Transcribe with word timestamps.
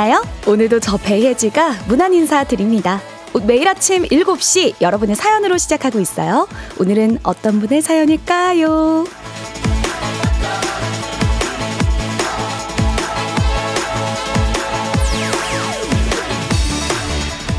잤나요? 0.00 0.24
오늘도 0.46 0.80
저 0.80 0.96
배혜지가 0.96 1.74
문안 1.86 2.14
인사 2.14 2.42
드립니다. 2.44 3.02
매일 3.46 3.68
아침 3.68 4.04
7시 4.04 4.80
여러분의 4.80 5.14
사연으로 5.14 5.58
시작하고 5.58 6.00
있어요. 6.00 6.48
오늘은 6.78 7.18
어떤 7.22 7.60
분의 7.60 7.82
사연일까요? 7.82 9.04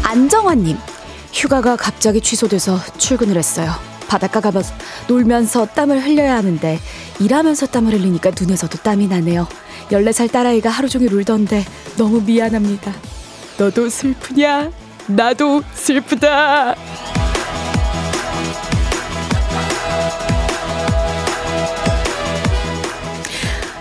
안정환님, 0.02 0.78
휴가가 1.32 1.76
갑자기 1.76 2.22
취소돼서 2.22 2.80
출근을 2.98 3.38
했어요. 3.38 3.72
바닷가 4.08 4.42
가서 4.42 4.74
놀면서 5.08 5.68
땀을 5.68 6.04
흘려야 6.04 6.38
하는데 6.38 6.80
일하면서 7.20 7.68
땀을 7.68 7.94
흘리니까 7.94 8.32
눈에서도 8.38 8.80
땀이 8.80 9.08
나네요. 9.08 9.48
14살 9.92 10.32
딸아이가 10.32 10.70
하루 10.70 10.88
종일 10.90 11.14
울던데 11.14 11.66
너무 11.98 12.22
미안합니다. 12.22 12.94
너도 13.58 13.90
슬프냐? 13.90 14.72
나도 15.08 15.62
슬프다. 15.74 16.76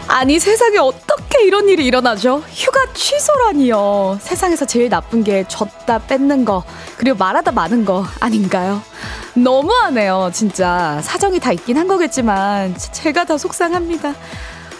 아니 0.08 0.40
세상에 0.40 0.76
어떻게 0.78 1.44
이런 1.44 1.68
일이 1.68 1.86
일어나죠? 1.86 2.42
휴가 2.52 2.92
취소라니요. 2.92 4.18
세상에서 4.20 4.66
제일 4.66 4.88
나쁜 4.88 5.22
게 5.22 5.44
줬다 5.46 6.00
뺏는 6.00 6.44
거 6.44 6.64
그리고 6.96 7.16
말하다 7.16 7.52
마는 7.52 7.84
거 7.84 8.04
아닌가요? 8.18 8.82
너무하네요 9.34 10.30
진짜 10.34 11.00
사정이 11.02 11.38
다 11.38 11.52
있긴 11.52 11.78
한 11.78 11.86
거겠지만 11.86 12.76
제가 12.76 13.24
다 13.24 13.38
속상합니다. 13.38 14.14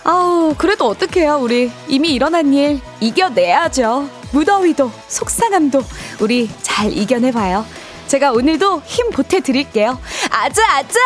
아우 0.04 0.54
그래도 0.56 0.86
어떡해요 0.86 1.38
우리 1.40 1.70
이미 1.88 2.14
일어난 2.14 2.52
일 2.54 2.80
이겨내야죠. 3.00 4.08
무더위도 4.32 4.90
속상함도 5.08 5.82
우리 6.20 6.48
잘 6.62 6.92
이겨내봐요. 6.92 7.66
제가 8.06 8.32
오늘도 8.32 8.82
힘 8.84 9.10
보태드릴게요. 9.10 10.00
아자 10.30 10.62
아자 10.76 10.98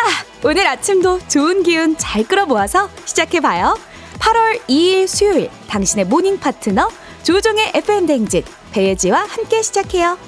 오늘 0.45 0.67
아침도 0.67 1.21
좋은 1.29 1.63
기운 1.63 1.97
잘 1.99 2.25
끌어모아서 2.25 2.89
시작해봐요. 3.05 3.79
8월 4.19 4.61
2일 4.69 5.07
수요일 5.07 5.51
당신의 5.69 6.07
morning 6.07 6.39
파트너 6.39 6.89
조우종의 7.25 7.73
FM 7.75 8.07
댕진 8.07 8.43
배혜지와 8.73 9.25
함께 9.25 9.63
시작해요. 9.63 10.19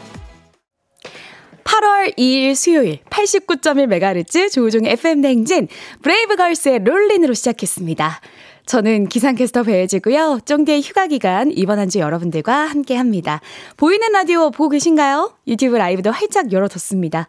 8월 1.64 2.16
2일 2.16 2.54
수요일 2.54 3.00
89.1MHz 3.10 4.52
조우종의 4.52 4.92
FM 4.92 5.20
댕진 5.20 5.68
브레이브걸스의 6.02 6.84
롤린으로 6.84 7.34
시작했습니다. 7.34 8.20
저는 8.66 9.08
기상캐스터 9.08 9.62
배혜지고요. 9.62 10.40
쫑디의 10.44 10.82
휴가 10.82 11.06
기간 11.06 11.52
이번 11.54 11.78
한 11.78 11.86
주 11.88 12.00
여러분들과 12.00 12.52
함께 12.66 12.96
합니다. 12.96 13.40
보이는 13.76 14.10
라디오 14.12 14.50
보고 14.50 14.70
계신가요? 14.70 15.34
유튜브 15.46 15.76
라이브도 15.76 16.10
활짝 16.10 16.50
열어뒀습니다. 16.52 17.28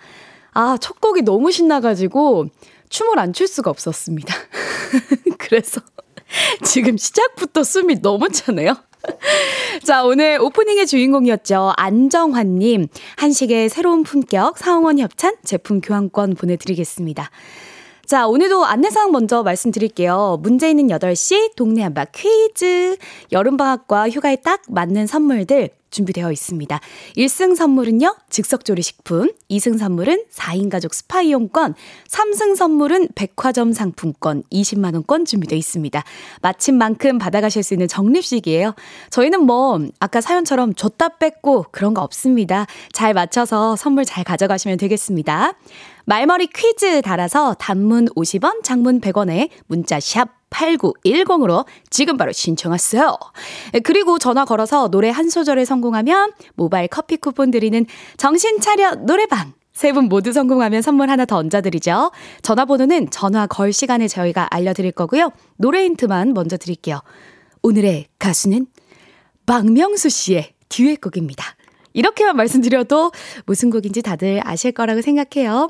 아, 0.53 0.77
첫 0.81 0.99
곡이 0.99 1.21
너무 1.21 1.51
신나가지고 1.51 2.47
춤을 2.89 3.19
안 3.19 3.33
출 3.33 3.47
수가 3.47 3.69
없었습니다. 3.69 4.33
그래서 5.37 5.79
지금 6.63 6.97
시작부터 6.97 7.63
숨이 7.63 8.01
너무 8.01 8.29
차네요. 8.29 8.75
자, 9.83 10.03
오늘 10.03 10.39
오프닝의 10.41 10.87
주인공이었죠. 10.87 11.73
안정환님. 11.77 12.87
한식의 13.17 13.69
새로운 13.69 14.01
품격 14.01 14.57
사홍원 14.57 14.97
협찬 14.97 15.35
제품 15.45 15.81
교환권 15.81 16.33
보내드리겠습니다. 16.33 17.29
자, 18.07 18.25
오늘도 18.25 18.63
안내사항 18.63 19.11
먼저 19.11 19.43
말씀드릴게요. 19.43 20.39
문제 20.41 20.69
있는 20.69 20.87
8시 20.87 21.57
동네 21.57 21.83
한바 21.83 22.05
퀴즈. 22.05 22.95
여름방학과 23.33 24.09
휴가에 24.09 24.37
딱 24.37 24.61
맞는 24.69 25.07
선물들 25.07 25.71
준비되어 25.89 26.31
있습니다. 26.31 26.79
1승 27.17 27.55
선물은요, 27.57 28.15
즉석조리식품, 28.29 29.31
2승 29.49 29.77
선물은 29.77 30.23
4인 30.31 30.69
가족 30.69 30.93
스파 30.93 31.21
이용권, 31.21 31.75
3승 32.07 32.55
선물은 32.55 33.09
백화점 33.13 33.73
상품권 33.73 34.43
20만원권 34.53 35.25
준비되어 35.25 35.57
있습니다. 35.57 36.01
마침 36.41 36.77
만큼 36.77 37.17
받아가실 37.17 37.61
수 37.61 37.73
있는 37.73 37.89
적립식이에요. 37.89 38.73
저희는 39.09 39.41
뭐, 39.41 39.81
아까 39.99 40.21
사연처럼 40.21 40.75
줬다 40.75 41.17
뺏고 41.17 41.65
그런 41.71 41.93
거 41.93 42.03
없습니다. 42.03 42.67
잘 42.93 43.13
맞춰서 43.13 43.75
선물 43.75 44.05
잘 44.05 44.23
가져가시면 44.23 44.77
되겠습니다. 44.77 45.53
말머리 46.09 46.47
퀴즈 46.47 47.01
달아서 47.01 47.55
단문 47.55 48.05
50원, 48.15 48.63
장문 48.63 49.01
100원에 49.01 49.49
문자 49.67 49.99
샵 49.99 50.29
8910으로 50.49 51.65
지금 51.89 52.15
바로 52.15 52.31
신청하세요. 52.31 53.17
그리고 53.83 54.17
전화 54.17 54.45
걸어서 54.45 54.87
노래 54.87 55.09
한 55.09 55.29
소절에 55.29 55.65
성공하면 55.65 56.31
모바일 56.55 56.87
커피 56.87 57.17
쿠폰 57.17 57.51
드리는 57.51 57.85
정신 58.15 58.61
차려 58.61 58.95
노래방. 59.05 59.51
세 59.73 59.91
분 59.91 60.05
모두 60.05 60.31
성공하면 60.31 60.81
선물 60.81 61.09
하나 61.09 61.25
더 61.25 61.35
얹어드리죠. 61.35 62.11
전화번호는 62.41 63.09
전화 63.11 63.45
걸 63.45 63.73
시간에 63.73 64.07
저희가 64.07 64.47
알려드릴 64.49 64.93
거고요. 64.93 65.31
노래 65.57 65.83
힌트만 65.83 66.33
먼저 66.33 66.55
드릴게요. 66.55 67.01
오늘의 67.63 68.07
가수는 68.17 68.67
박명수 69.45 70.07
씨의 70.07 70.53
듀엣곡입니다. 70.69 71.43
이렇게만 71.91 72.37
말씀드려도 72.37 73.11
무슨 73.45 73.69
곡인지 73.69 74.01
다들 74.01 74.39
아실 74.45 74.71
거라고 74.71 75.01
생각해요. 75.01 75.67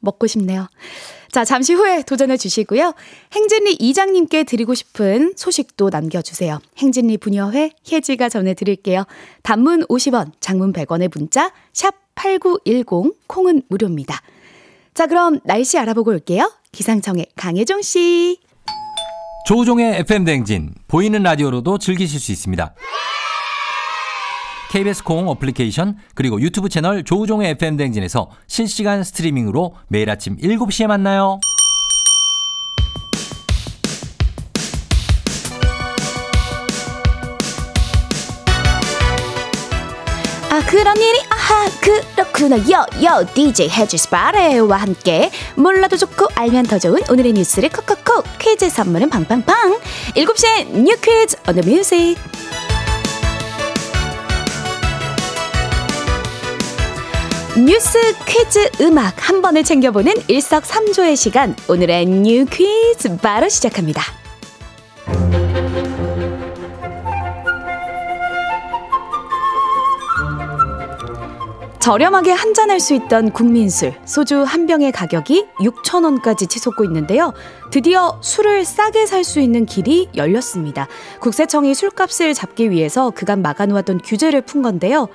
먹고 0.00 0.26
싶네요. 0.26 0.68
자, 1.30 1.44
잠시 1.44 1.74
후에 1.74 2.02
도전해 2.02 2.36
주시고요. 2.36 2.94
행진리 3.32 3.74
이장님께 3.74 4.44
드리고 4.44 4.74
싶은 4.74 5.34
소식도 5.36 5.90
남겨주세요. 5.90 6.58
행진리 6.78 7.18
분여회 7.18 7.72
혜지가 7.90 8.28
전해드릴게요. 8.28 9.04
단문 9.42 9.84
50원, 9.86 10.32
장문 10.40 10.72
100원의 10.72 11.10
문자, 11.14 11.52
샵 11.72 11.94
8910, 12.14 13.14
콩은 13.26 13.62
무료입니다. 13.68 14.20
자, 14.94 15.06
그럼 15.06 15.38
날씨 15.44 15.78
알아보고 15.78 16.10
올게요. 16.10 16.50
기상청의 16.72 17.26
강혜정 17.36 17.82
씨. 17.82 18.40
조우종의 19.46 20.00
FM대행진, 20.00 20.74
보이는 20.88 21.22
라디오로도 21.22 21.78
즐기실 21.78 22.20
수 22.20 22.32
있습니다. 22.32 22.74
KBS 24.70 25.02
콩 25.02 25.28
어플리케이션 25.28 25.96
그리고 26.14 26.40
유튜브 26.40 26.68
채널 26.68 27.02
조우종의 27.02 27.52
FM 27.52 27.76
댕진에서 27.76 28.30
실시간 28.46 29.02
스트리밍으로 29.02 29.74
매일 29.88 30.10
아침 30.10 30.36
7시에 30.36 30.86
만나요. 30.86 31.40
아 40.50 40.60
그런 40.66 40.96
일이? 40.96 41.20
아하 41.30 41.68
그렇구나. 41.80 42.56
여여 42.68 43.26
DJ 43.34 43.70
해지스 43.70 44.10
바레와 44.10 44.76
함께. 44.76 45.30
몰라도 45.56 45.96
좋고 45.96 46.28
알면 46.34 46.64
더 46.66 46.78
좋은 46.78 47.00
오늘의 47.08 47.32
뉴스를 47.34 47.70
콕콕콕 47.70 48.24
퀴즈 48.38 48.68
선물은 48.68 49.08
팡팡팡. 49.08 49.78
7시에 50.14 50.70
뉴 50.72 50.96
퀴즈 50.96 51.36
the 51.54 51.62
music 51.64 52.16
뉴스 57.66 57.98
퀴즈 58.24 58.70
음악 58.82 59.28
한 59.28 59.42
번에 59.42 59.64
챙겨보는 59.64 60.12
일석삼조의 60.28 61.16
시간 61.16 61.56
오늘의 61.68 62.06
뉴 62.06 62.44
퀴즈 62.44 63.16
바로 63.16 63.48
시작합니다. 63.48 64.00
저렴하게 71.80 72.32
한잔할 72.32 72.80
수 72.80 72.94
있던 72.94 73.30
국민술 73.32 73.94
소주 74.04 74.42
한 74.42 74.66
병의 74.66 74.92
가격이 74.92 75.46
6천 75.60 76.04
원까지 76.04 76.46
치솟고 76.46 76.84
있는데요. 76.84 77.32
드디어 77.70 78.18
술을 78.20 78.64
싸게 78.64 79.06
살 79.06 79.24
수 79.24 79.40
있는 79.40 79.66
길이 79.66 80.08
열렸습니다. 80.14 80.86
국세청이 81.20 81.74
술값을 81.74 82.34
잡기 82.34 82.70
위해서 82.70 83.10
그간 83.10 83.42
막아놓았던 83.42 84.02
규제를 84.04 84.42
푼 84.42 84.62
건데요. 84.62 85.08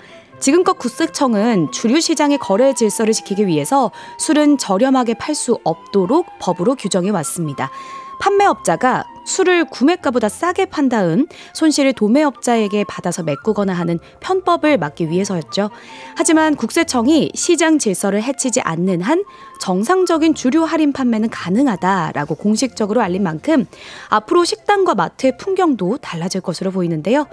지금껏 0.43 0.73
국세청은 0.73 1.71
주류 1.71 2.01
시장의 2.01 2.37
거래 2.37 2.73
질서를 2.73 3.13
지키기 3.13 3.47
위해서 3.47 3.91
술은 4.17 4.57
저렴하게 4.57 5.13
팔 5.13 5.35
수 5.35 5.57
없도록 5.63 6.25
법으로 6.39 6.75
규정해 6.75 7.11
왔습니다. 7.11 7.71
판매업자가 8.19 9.05
술을 9.25 9.63
구매가보다 9.69 10.27
싸게 10.27 10.65
판 10.65 10.89
다음 10.89 11.27
손실을 11.53 11.93
도매업자에게 11.93 12.83
받아서 12.83 13.23
메꾸거나 13.23 13.71
하는 13.71 13.99
편법을 14.19 14.77
막기 14.77 15.09
위해서였죠. 15.09 15.69
하지만 16.17 16.55
국세청이 16.55 17.31
시장 17.35 17.79
질서를 17.79 18.21
해치지 18.21 18.59
않는 18.59 19.01
한 19.01 19.23
정상적인 19.61 20.35
주류 20.35 20.65
할인 20.65 20.91
판매는 20.91 21.29
가능하다라고 21.29 22.35
공식적으로 22.35 23.01
알린 23.01 23.23
만큼 23.23 23.65
앞으로 24.09 24.43
식당과 24.43 24.95
마트의 24.95 25.37
풍경도 25.37 25.99
달라질 25.99 26.41
것으로 26.41 26.71
보이는데요. 26.71 27.27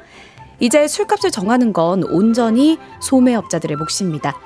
이제 0.61 0.87
술값을 0.87 1.31
정하는 1.31 1.73
건 1.73 2.05
온전히 2.05 2.79
소매업자들의 3.01 3.77
몫입니다. 3.77 4.37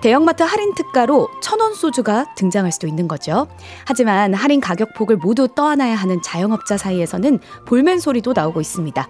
대형마트 0.00 0.42
할인 0.42 0.74
특가로 0.74 1.28
천원 1.42 1.74
소주가 1.74 2.26
등장할 2.36 2.70
수도 2.72 2.86
있는 2.86 3.08
거죠. 3.08 3.48
하지만 3.84 4.34
할인 4.34 4.60
가격 4.60 4.94
폭을 4.94 5.16
모두 5.16 5.48
떠안아야 5.48 5.96
하는 5.96 6.22
자영업자 6.22 6.76
사이에서는 6.76 7.40
볼멘 7.66 7.98
소리도 7.98 8.32
나오고 8.34 8.60
있습니다. 8.60 9.08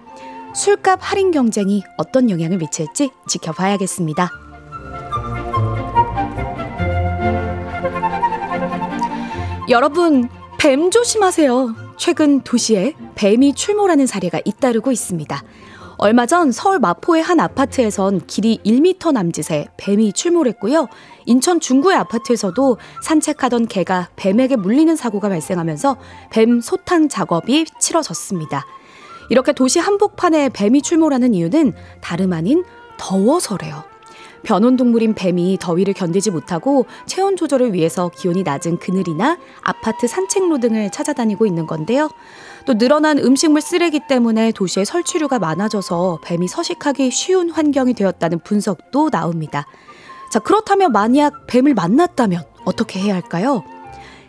술값 0.55 0.99
할인 1.01 1.31
경쟁이 1.31 1.83
어떤 1.97 2.29
영향을 2.29 2.57
미칠지 2.57 3.11
지켜봐야겠습니다. 3.27 4.31
여러분, 9.69 10.29
뱀 10.59 10.91
조심하세요. 10.91 11.75
최근 11.97 12.41
도시에 12.41 12.93
뱀이 13.15 13.53
출몰하는 13.53 14.05
사례가 14.05 14.39
잇따르고 14.45 14.91
있습니다. 14.91 15.43
얼마 15.97 16.25
전 16.25 16.51
서울 16.51 16.79
마포의 16.79 17.23
한 17.23 17.39
아파트에선 17.39 18.27
길이 18.27 18.59
1m 18.65 19.13
남짓의 19.13 19.69
뱀이 19.77 20.11
출몰했고요. 20.13 20.87
인천 21.25 21.59
중구의 21.59 21.95
아파트에서도 21.97 22.77
산책하던 23.01 23.67
개가 23.67 24.09
뱀에게 24.15 24.57
물리는 24.57 24.93
사고가 24.95 25.29
발생하면서 25.29 25.97
뱀 26.31 26.59
소탕 26.59 27.07
작업이 27.07 27.65
치러졌습니다. 27.79 28.65
이렇게 29.29 29.53
도시 29.53 29.79
한복판에 29.79 30.49
뱀이 30.49 30.81
출몰하는 30.81 31.33
이유는 31.33 31.73
다름 32.01 32.33
아닌 32.33 32.63
더워서래요. 32.97 33.83
변온동물인 34.43 35.15
뱀이 35.15 35.57
더위를 35.59 35.93
견디지 35.93 36.29
못하고 36.29 36.85
체온 37.07 37.35
조절을 37.35 37.73
위해서 37.73 38.09
기온이 38.09 38.43
낮은 38.43 38.77
그늘이나 38.77 39.37
아파트 39.61 40.07
산책로 40.07 40.59
등을 40.59 40.91
찾아다니고 40.91 41.47
있는 41.47 41.65
건데요. 41.65 42.09
또 42.65 42.73
늘어난 42.73 43.19
음식물 43.19 43.61
쓰레기 43.61 43.99
때문에 44.07 44.51
도시에 44.51 44.85
설치류가 44.85 45.37
많아져서 45.37 46.19
뱀이 46.23 46.47
서식하기 46.47 47.11
쉬운 47.11 47.51
환경이 47.51 47.93
되었다는 47.93 48.39
분석도 48.39 49.11
나옵니다. 49.11 49.67
자, 50.31 50.39
그렇다면 50.39 50.91
만약 50.91 51.45
뱀을 51.47 51.75
만났다면 51.75 52.43
어떻게 52.65 52.99
해야 52.99 53.13
할까요? 53.13 53.63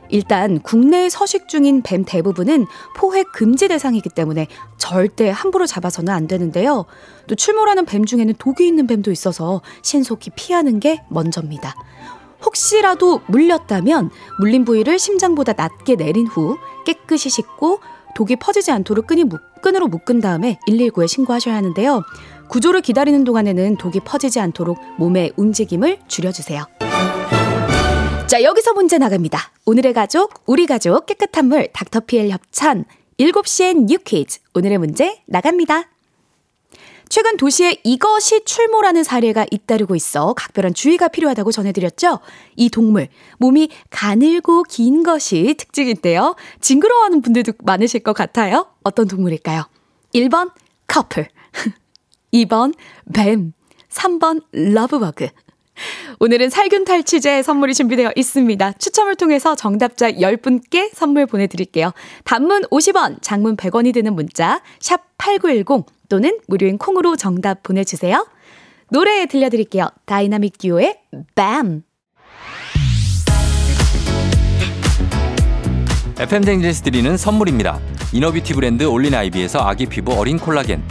일단 0.08 0.60
국내에 0.60 1.08
서식 1.08 1.48
중인 1.48 1.82
뱀 1.82 2.04
대부분은 2.04 2.66
포획 2.96 3.32
금지 3.32 3.68
대상이기 3.68 4.10
때문에 4.10 4.46
절대 4.76 5.30
함부로 5.30 5.66
잡아서는 5.66 6.12
안 6.12 6.28
되는데요. 6.28 6.84
또 7.26 7.34
출몰하는 7.34 7.86
뱀 7.86 8.04
중에는 8.04 8.34
독이 8.38 8.66
있는 8.66 8.86
뱀도 8.86 9.10
있어서 9.10 9.62
신속히 9.82 10.30
피하는 10.36 10.78
게 10.78 11.02
먼저입니다. 11.08 11.74
혹시라도 12.44 13.22
물렸다면 13.26 14.10
물린 14.38 14.64
부위를 14.64 14.98
심장보다 14.98 15.54
낮게 15.54 15.96
내린 15.96 16.26
후 16.26 16.56
깨끗이 16.84 17.30
씻고 17.30 17.80
독이 18.16 18.36
퍼지지 18.36 18.70
않도록 18.70 19.06
끈이 19.06 19.24
묶, 19.24 19.60
끈으로 19.60 19.88
묶은 19.88 20.22
다음에 20.22 20.58
119에 20.66 21.06
신고하셔야 21.06 21.54
하는데요. 21.54 22.02
구조를 22.48 22.80
기다리는 22.80 23.24
동안에는 23.24 23.76
독이 23.76 24.00
퍼지지 24.00 24.40
않도록 24.40 24.78
몸의 24.96 25.32
움직임을 25.36 25.98
줄여주세요. 26.08 26.64
자, 28.26 28.42
여기서 28.42 28.72
문제 28.72 28.96
나갑니다. 28.96 29.38
오늘의 29.66 29.92
가족, 29.92 30.32
우리 30.46 30.64
가족, 30.64 31.04
깨끗한 31.04 31.48
물, 31.48 31.68
닥터피엘 31.74 32.30
협찬, 32.30 32.86
7시엔 33.18 33.84
뉴 33.86 33.98
퀴즈. 33.98 34.40
오늘의 34.54 34.78
문제 34.78 35.20
나갑니다. 35.26 35.84
최근 37.08 37.36
도시에 37.36 37.80
이것이 37.84 38.44
출몰하는 38.44 39.04
사례가 39.04 39.46
잇따르고 39.50 39.94
있어 39.94 40.32
각별한 40.34 40.74
주의가 40.74 41.08
필요하다고 41.08 41.52
전해드렸죠? 41.52 42.18
이 42.56 42.68
동물, 42.68 43.08
몸이 43.38 43.70
가늘고 43.90 44.64
긴 44.64 45.02
것이 45.02 45.54
특징인데요. 45.56 46.34
징그러워하는 46.60 47.22
분들도 47.22 47.52
많으실 47.62 48.00
것 48.00 48.12
같아요. 48.12 48.66
어떤 48.82 49.06
동물일까요? 49.06 49.64
1번, 50.14 50.50
커플. 50.86 51.28
2번, 52.32 52.74
뱀. 53.14 53.52
3번, 53.88 54.42
러브버그. 54.52 55.28
오늘은 56.18 56.50
살균 56.50 56.84
탈취제 56.84 57.42
선물이 57.42 57.74
준비되어 57.74 58.12
있습니다. 58.16 58.72
추첨을 58.72 59.16
통해서 59.16 59.54
정답자 59.54 60.10
10분께 60.12 60.90
선물 60.94 61.26
보내드릴게요. 61.26 61.92
단문 62.24 62.62
50원, 62.64 63.18
장문 63.20 63.56
100원이 63.56 63.92
드는 63.92 64.14
문자, 64.14 64.62
샵8910 64.80 65.86
또는 66.08 66.38
무료인 66.48 66.78
콩으로 66.78 67.16
정답 67.16 67.62
보내주세요. 67.62 68.26
노래 68.90 69.26
들려드릴게요. 69.26 69.88
다이나믹 70.06 70.58
듀오의 70.58 70.98
BAM! 71.34 71.82
FM 76.18 76.44
댕진에서 76.44 76.82
드리는 76.82 77.14
선물입니다. 77.16 77.78
inner 78.14 78.32
beauty 78.32 78.54
브랜드 78.54 78.84
올린 78.84 79.14
아이비에서 79.14 79.58
아기 79.58 79.84
피부 79.84 80.14
어린 80.14 80.38
콜라겐 80.38 80.82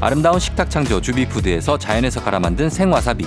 아름다운 0.00 0.40
식탁 0.40 0.70
창조 0.70 1.02
주비푸드에서 1.02 1.76
자연에서 1.76 2.22
갈아 2.22 2.40
만든 2.40 2.70
생와사비 2.70 3.26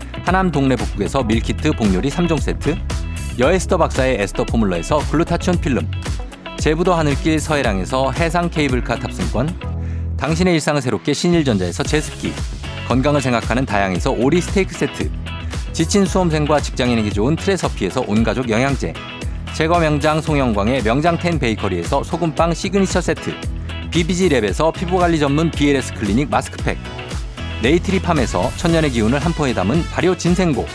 하남 0.23 0.51
동네 0.51 0.75
북국에서 0.75 1.23
밀키트 1.23 1.71
복요리 1.73 2.09
3종 2.09 2.39
세트, 2.39 2.77
여에스더 3.39 3.77
박사의 3.77 4.21
에스더 4.21 4.45
포뮬러에서 4.45 4.99
글루타치온 5.09 5.59
필름, 5.59 5.89
제부도 6.57 6.93
하늘길 6.93 7.39
서해랑에서 7.39 8.11
해상 8.11 8.49
케이블카 8.49 8.99
탑승권, 8.99 9.49
당신의 10.17 10.53
일상을 10.53 10.79
새롭게 10.81 11.13
신일전자에서 11.13 11.83
제습기, 11.83 12.33
건강을 12.87 13.21
생각하는 13.21 13.65
다양에서 13.65 14.11
오리 14.11 14.41
스테이크 14.41 14.75
세트, 14.75 15.09
지친 15.73 16.05
수험생과 16.05 16.59
직장인에게 16.59 17.09
좋은 17.09 17.35
트레서피에서 17.35 18.03
온가족 18.07 18.49
영양제, 18.49 18.93
제거 19.53 19.79
명장 19.79 20.21
송영광의 20.21 20.83
명장텐 20.83 21.39
베이커리에서 21.39 22.03
소금빵 22.03 22.53
시그니처 22.53 23.01
세트, 23.01 23.33
BBG랩에서 23.89 24.71
피부관리 24.71 25.19
전문 25.19 25.49
BLS 25.49 25.95
클리닉 25.95 26.29
마스크팩, 26.29 26.77
네이트리팜에서 27.61 28.51
천년의 28.57 28.91
기운을 28.91 29.19
한 29.19 29.33
포에 29.33 29.53
담은 29.53 29.83
발효 29.91 30.17
진생고, 30.17 30.65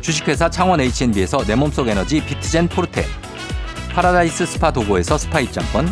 주식회사 0.00 0.50
창원 0.50 0.80
H&B에서 0.80 1.44
내 1.44 1.54
몸속 1.54 1.88
에너지 1.88 2.24
비트젠 2.24 2.68
포르테. 2.68 3.04
파라다이스 3.94 4.46
스파 4.46 4.72
도고에서 4.72 5.16
스파 5.18 5.40
입장권. 5.40 5.88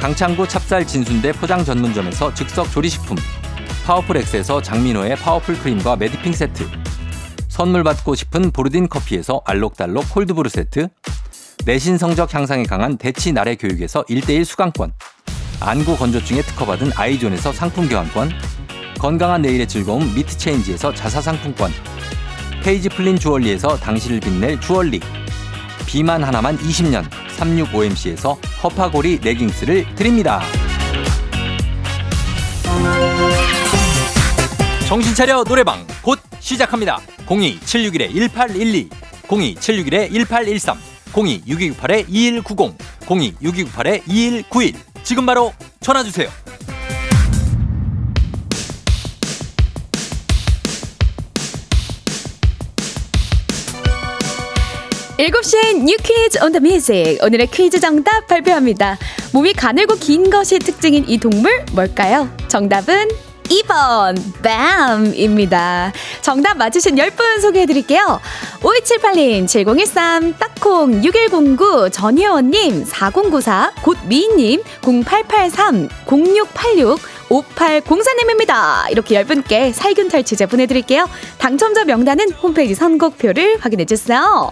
강창구 0.00 0.48
찹쌀 0.48 0.86
진순대 0.86 1.32
포장 1.32 1.64
전문점에서 1.64 2.34
즉석 2.34 2.70
조리식품. 2.72 3.16
파워풀 3.86 4.16
엑스에서 4.16 4.60
장민호의 4.60 5.16
파워풀 5.16 5.58
크림과 5.60 5.96
매디핑 5.96 6.32
세트. 6.32 6.68
선물 7.48 7.84
받고 7.84 8.14
싶은 8.14 8.50
보르딘 8.50 8.88
커피에서 8.88 9.42
알록달록 9.44 10.10
콜드브루 10.10 10.48
세트. 10.48 10.88
내신 11.64 11.98
성적 11.98 12.34
향상에 12.34 12.64
강한 12.64 12.96
대치 12.96 13.32
나래 13.32 13.54
교육에서 13.54 14.02
1대1 14.04 14.44
수강권. 14.44 14.92
안구 15.60 15.96
건조증에 15.96 16.42
특허받은 16.42 16.92
아이존에서 16.96 17.52
상품 17.52 17.88
교환권 17.88 18.30
건강한 18.98 19.42
내일의 19.42 19.68
즐거움 19.68 20.14
미트체인지에서 20.14 20.92
자사 20.94 21.20
상품권 21.20 21.72
페이지 22.62 22.88
플린 22.88 23.18
주얼리에서 23.18 23.76
당신을 23.76 24.20
빛낼 24.20 24.60
주얼리 24.60 25.00
비만 25.86 26.24
하나만 26.24 26.58
20년 26.58 27.08
365MC에서 27.38 28.36
허파고리 28.62 29.20
레깅스를 29.22 29.94
드립니다. 29.94 30.40
정신차려 34.88 35.44
노래방 35.44 35.86
곧 36.02 36.18
시작합니다. 36.40 37.00
02761-1812 37.26 38.88
02761-1813 39.28 40.76
026298-2190 41.12 42.74
026298-2191 43.06 44.74
지금 45.02 45.26
바로 45.26 45.52
전화주세요. 45.80 46.28
7시엔 55.18 55.84
You 55.84 55.96
Quiz 55.96 56.38
on 56.44 56.52
the 56.52 56.60
Music. 56.60 57.18
오늘의 57.22 57.46
퀴즈 57.46 57.80
정답 57.80 58.26
발표합니다. 58.26 58.98
몸이 59.32 59.54
가늘고 59.54 59.94
긴 59.96 60.28
것이 60.28 60.58
특징인 60.58 61.04
이 61.08 61.16
동물 61.18 61.64
뭘까요? 61.72 62.28
정답은 62.48 63.08
2번 63.44 64.16
뱀입니다. 64.42 65.92
정답 66.20 66.58
맞추신 66.58 66.96
10분 66.96 67.40
소개해드릴게요. 67.40 68.20
5278님, 68.60 69.46
7013, 69.48 70.34
딱콩, 70.36 71.02
6109, 71.02 71.90
전혜원님, 71.90 72.84
4094, 72.84 73.72
곧미님, 73.82 74.62
0883, 74.82 75.88
0686, 76.06 77.00
5804님입니다. 77.30 78.90
이렇게 78.90 79.22
10분께 79.22 79.72
살균 79.72 80.08
탈취제 80.08 80.46
보내드릴게요. 80.46 81.08
당첨자 81.38 81.84
명단은 81.84 82.32
홈페이지 82.32 82.74
선곡표를 82.74 83.58
확인해주세요. 83.60 84.50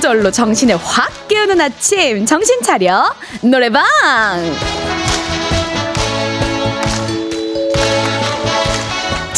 소절로 0.00 0.30
정신을 0.30 0.78
확 0.78 1.28
깨우는 1.28 1.60
아침. 1.60 2.24
정신 2.24 2.62
차려. 2.62 3.14
노래방 3.42 3.84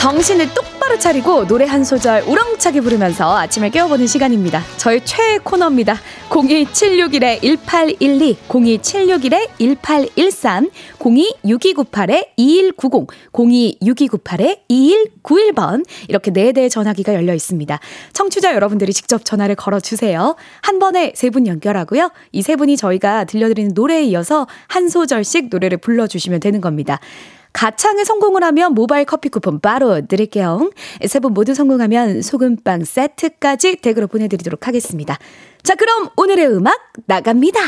정신을 0.02 0.52
똑바로 0.52 0.98
차리고 0.98 1.46
노래 1.46 1.64
한 1.64 1.84
소절 1.84 2.24
우렁차게 2.26 2.80
부르면서 2.80 3.36
아침을 3.38 3.70
깨워보는 3.70 4.08
시간입니다. 4.08 4.60
저의 4.76 5.04
최애 5.04 5.38
코너입니다. 5.44 5.94
02761-1812, 6.28 8.34
02761-1813, 8.48 10.70
026298-2190, 10.98 13.06
026298-2191번 13.32 15.84
이렇게 16.08 16.32
네대 16.32 16.68
전화기가 16.68 17.14
열려 17.14 17.32
있습니다. 17.32 17.78
청취자 18.12 18.56
여러분들이 18.56 18.92
직접 18.92 19.24
전화를 19.24 19.54
걸어주세요. 19.54 20.34
한 20.62 20.78
번에 20.80 21.12
세 21.14 21.30
분 21.30 21.46
연결하고요. 21.46 22.10
이 22.32 22.42
세 22.42 22.56
분이 22.56 22.76
저희가 22.76 23.22
들려드리는 23.24 23.70
노래에 23.72 24.02
이어서 24.06 24.48
한 24.66 24.88
소절씩 24.88 25.48
노래를 25.50 25.78
불러주시면 25.78 26.40
되는 26.40 26.60
겁니다. 26.60 26.98
가창에 27.52 28.04
성공을 28.04 28.42
하면 28.44 28.74
모바일 28.74 29.04
커피 29.04 29.28
쿠폰 29.28 29.60
바로 29.60 30.06
드릴게요. 30.06 30.70
세 31.06 31.20
분 31.20 31.34
모두 31.34 31.54
성공하면 31.54 32.22
소금빵 32.22 32.84
세트까지 32.84 33.76
댁으로 33.76 34.06
보내드리도록 34.08 34.66
하겠습니다. 34.66 35.18
자, 35.62 35.74
그럼 35.76 36.08
오늘의 36.16 36.48
음악 36.48 36.78
나갑니다. 37.06 37.60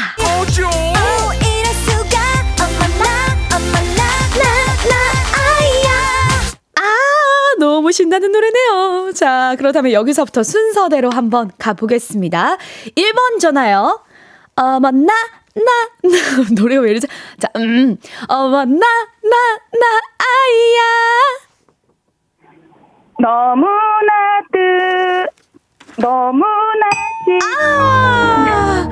아, 6.77 7.55
너무 7.59 7.93
신나는 7.93 8.33
노래네요. 8.33 9.13
자, 9.15 9.55
그렇다면 9.59 9.93
여기서부터 9.93 10.43
순서대로 10.43 11.11
한번 11.11 11.51
가보겠습니다. 11.59 12.57
1번 12.97 13.41
전화요. 13.41 14.01
어머, 14.57 14.91
나, 14.91 15.13
나, 15.55 15.63
나, 16.03 16.19
노래가 16.61 16.83
왜 16.83 16.91
이러지? 16.91 17.07
자, 17.39 17.49
음, 17.57 17.97
어머, 18.29 18.65
나, 18.65 18.75
나, 19.23 19.37
나, 19.73 19.87
아이야. 20.19 20.81
너무나 23.21 24.13
뜨, 24.53 26.03
너무나 26.03 26.91
지. 27.25 27.39
아, 27.63 28.89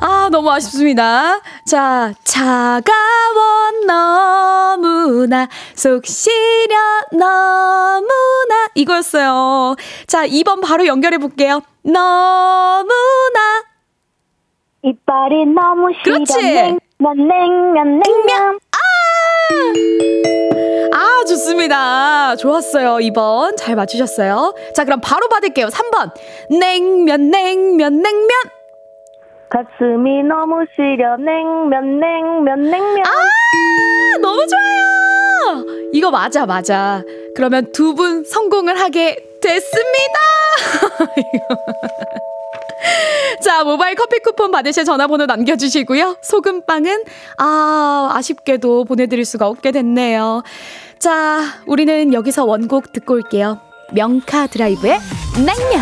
아, 0.00 0.28
너무 0.32 0.50
아쉽습니다. 0.50 1.40
자, 1.66 2.12
차가워 2.24 3.70
너무나, 3.86 5.48
속 5.76 6.04
시려 6.06 6.76
너무나, 7.12 8.68
이거였어요. 8.74 9.76
자, 10.08 10.26
2번 10.26 10.60
바로 10.60 10.86
연결해 10.86 11.18
볼게요. 11.18 11.62
너무나, 11.82 13.62
이빨이 14.82 15.46
너무 15.46 15.92
시려. 16.02 16.14
그렇지. 16.14 16.36
냉면, 16.42 16.78
냉면, 17.28 18.00
냉면. 18.00 18.58
아, 20.92 21.24
좋습니다. 21.28 22.36
좋았어요. 22.36 22.96
2번. 23.08 23.56
잘 23.56 23.76
맞추셨어요. 23.76 24.54
자, 24.74 24.84
그럼 24.84 25.00
바로 25.02 25.28
받을게요. 25.28 25.66
3번. 25.66 26.12
냉면, 26.58 27.30
냉면, 27.30 28.00
냉면. 28.02 28.30
가슴이 29.50 30.22
너무 30.22 30.64
시려. 30.74 31.16
냉면, 31.18 32.00
냉면, 32.00 32.62
냉면. 32.70 33.02
아, 33.06 34.18
너무 34.22 34.46
좋아요. 34.46 35.64
이거 35.92 36.10
맞아, 36.10 36.46
맞아. 36.46 37.02
그러면 37.34 37.70
두 37.72 37.94
분 37.94 38.24
성공을 38.24 38.78
하게 38.80 39.16
됐습니다. 39.42 40.18
자, 43.42 43.64
모바일 43.64 43.94
커피 43.94 44.18
쿠폰 44.20 44.50
받으실 44.50 44.84
전화번호 44.84 45.26
남겨주시고요. 45.26 46.16
소금빵은, 46.22 47.04
아, 47.38 48.10
아쉽게도 48.14 48.84
보내드릴 48.84 49.24
수가 49.24 49.46
없게 49.46 49.72
됐네요. 49.72 50.42
자, 50.98 51.42
우리는 51.66 52.12
여기서 52.12 52.44
원곡 52.44 52.92
듣고 52.92 53.14
올게요. 53.14 53.60
명카 53.92 54.48
드라이브의 54.48 54.98
냉면. 55.44 55.80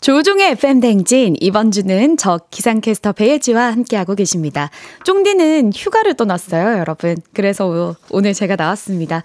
조종의 0.00 0.50
FM 0.50 0.80
댕진 0.80 1.34
이번 1.40 1.70
주는 1.70 2.18
저 2.18 2.38
기상캐스터 2.50 3.12
배예지와 3.12 3.72
함께하고 3.72 4.14
계십니다. 4.14 4.68
쫑디는 5.04 5.72
휴가를 5.74 6.12
떠났어요, 6.12 6.78
여러분. 6.78 7.16
그래서 7.32 7.96
오늘 8.10 8.34
제가 8.34 8.56
나왔습니다. 8.56 9.22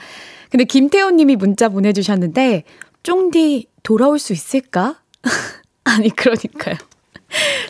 근데 0.50 0.64
김태호 0.64 1.12
님이 1.12 1.36
문자 1.36 1.70
보내주셨는데, 1.70 2.64
쫑디 3.04 3.68
돌아올 3.84 4.20
수 4.20 4.34
있을까? 4.34 5.02
아니, 5.84 6.10
그러니까요. 6.10 6.76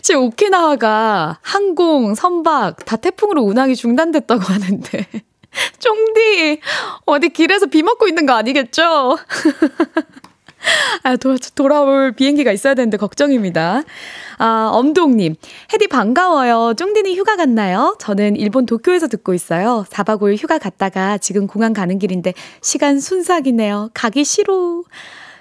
지금 0.02 0.24
오키나와가 0.24 1.40
항공, 1.42 2.16
선박 2.16 2.86
다 2.86 2.96
태풍으로 2.96 3.42
운항이 3.42 3.76
중단됐다고 3.76 4.42
하는데, 4.42 5.08
쫑디, 5.80 6.62
어디 7.06 7.30
길에서 7.30 7.66
비 7.66 7.84
맞고 7.84 8.08
있는 8.08 8.26
거 8.26 8.34
아니겠죠? 8.34 9.18
아, 11.04 11.16
도, 11.16 11.38
돌아올 11.56 12.12
비행기가 12.12 12.52
있어야 12.52 12.74
되는데 12.74 12.98
걱정입니다. 12.98 13.84
아, 14.38 14.70
엄동님. 14.74 15.36
헤디 15.74 15.88
반가워요. 15.88 16.74
쫑디는 16.76 17.16
휴가 17.16 17.36
갔나요? 17.36 17.96
저는 18.00 18.36
일본 18.36 18.66
도쿄에서 18.66 19.08
듣고 19.08 19.34
있어요. 19.34 19.86
4박 19.90 20.20
5일 20.20 20.38
휴가 20.38 20.58
갔다가 20.58 21.18
지금 21.18 21.48
공항 21.48 21.74
가는 21.74 21.98
길인데 22.00 22.34
시간 22.62 23.00
순삭이네요. 23.00 23.92
가기 23.94 24.24
싫어. 24.24 24.84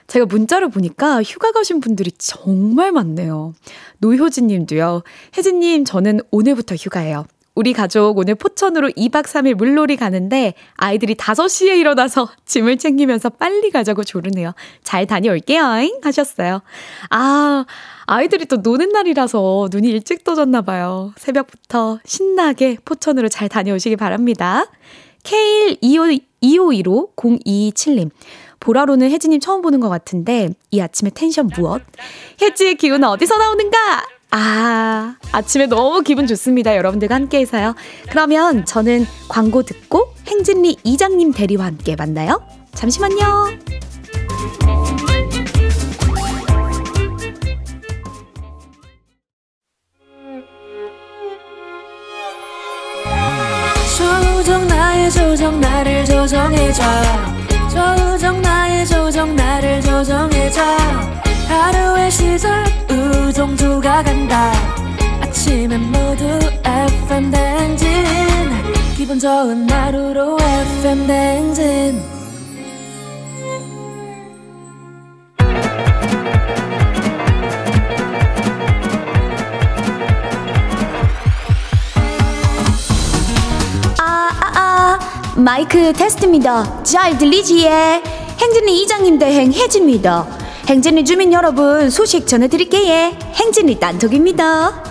제가 0.06 0.24
문자를 0.24 0.70
보니까 0.70 1.22
휴가 1.22 1.52
가신 1.52 1.80
분들이 1.80 2.10
정말 2.16 2.92
많네요. 2.92 3.52
노효진 3.98 4.46
님도요. 4.46 5.02
혜진 5.36 5.60
님, 5.60 5.84
저는 5.84 6.20
오늘부터 6.30 6.76
휴가예요. 6.76 7.26
우리 7.58 7.72
가족 7.72 8.18
오늘 8.18 8.36
포천으로 8.36 8.90
2박 8.90 9.24
3일 9.24 9.54
물놀이 9.54 9.96
가는데 9.96 10.54
아이들이 10.76 11.16
5시에 11.16 11.76
일어나서 11.78 12.28
짐을 12.46 12.78
챙기면서 12.78 13.30
빨리 13.30 13.72
가자고 13.72 14.04
조르네요. 14.04 14.52
잘 14.84 15.08
다녀올게요. 15.08 15.64
하셨어요. 16.00 16.62
아, 17.10 17.64
아이들이 18.06 18.44
또 18.44 18.58
노는 18.58 18.90
날이라서 18.90 19.70
눈이 19.72 19.88
일찍 19.88 20.22
떠졌나 20.22 20.62
봐요. 20.62 21.12
새벽부터 21.16 21.98
신나게 22.04 22.76
포천으로 22.84 23.28
잘 23.28 23.48
다녀오시기 23.48 23.96
바랍니다. 23.96 24.66
K125250227님. 25.24 28.10
보라로는 28.60 29.10
혜지님 29.10 29.40
처음 29.40 29.62
보는 29.62 29.80
것 29.80 29.88
같은데 29.88 30.50
이 30.70 30.80
아침에 30.80 31.10
텐션 31.12 31.50
무엇? 31.56 31.82
혜지의 32.40 32.76
기운은 32.76 33.08
어디서 33.08 33.36
나오는가? 33.36 34.06
아, 34.30 35.14
아침에 35.32 35.66
너무 35.66 36.02
기분 36.02 36.26
좋습니다. 36.26 36.76
여러분들과 36.76 37.14
함께 37.14 37.38
해서요. 37.40 37.74
그러면 38.10 38.64
저는 38.66 39.06
광고 39.28 39.62
듣고 39.62 40.14
행진리 40.26 40.76
이장님 40.84 41.32
대리와 41.32 41.64
함께 41.66 41.96
만나요. 41.96 42.42
잠시만요. 42.74 43.58
조정 53.96 54.66
나의 54.68 55.10
조정 55.10 55.60
나를 55.60 56.04
조정해줘 56.04 56.82
조정 57.70 58.40
나의 58.40 58.86
조정 58.86 59.34
나를 59.34 59.80
조정해줘 59.80 60.62
하루의 61.48 62.10
시절 62.10 62.64
우정조가 62.90 64.02
간다 64.02 64.52
아침엔 65.22 65.80
모두 65.90 66.24
FM 66.64 67.30
댕진 67.30 67.88
기분 68.96 69.18
좋은 69.18 69.68
하루로 69.70 70.36
FM 70.40 71.06
댕진 71.06 72.02
아, 83.98 84.30
아, 84.40 84.52
아. 84.54 84.98
마이크 85.36 85.92
테스트입니다. 85.92 86.82
잘 86.82 87.16
들리지예? 87.16 88.02
행진리 88.38 88.82
이장님 88.82 89.18
대행 89.18 89.52
혜진입니다. 89.52 90.26
행진리 90.68 91.06
주민 91.06 91.32
여러분 91.32 91.88
소식 91.88 92.26
전해드릴게요. 92.26 93.16
행진리 93.32 93.80
딴톡입니다. 93.80 94.84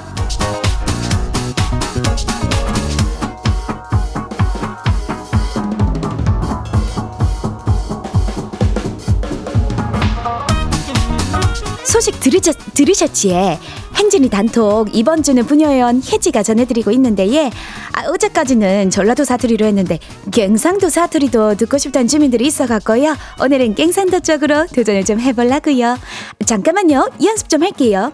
소식 11.86 12.20
들으셨, 12.22 12.58
들으셨지에? 12.74 13.60
행진이 13.98 14.30
단톡 14.30 14.90
이번 14.96 15.24
주는 15.24 15.44
부녀회원 15.46 16.02
혜지가 16.06 16.44
전해드리고 16.44 16.92
있는데 16.92 17.28
예. 17.34 17.50
아, 17.94 18.08
어제까지는 18.10 18.90
전라도 18.92 19.24
사투리로 19.26 19.66
했는데 19.66 20.00
경상도 20.32 20.90
사투리도 20.90 21.56
듣고 21.56 21.78
싶다는 21.78 22.08
주민들이 22.08 22.46
있어갖고요. 22.48 23.16
오늘은 23.42 23.76
갱상도 23.76 24.20
쪽으로 24.20 24.68
도전을 24.68 25.04
좀 25.04 25.20
해보려고요. 25.20 25.98
잠깐만요. 26.46 27.10
연습 27.24 27.50
좀 27.50 27.64
할게요. 27.64 28.14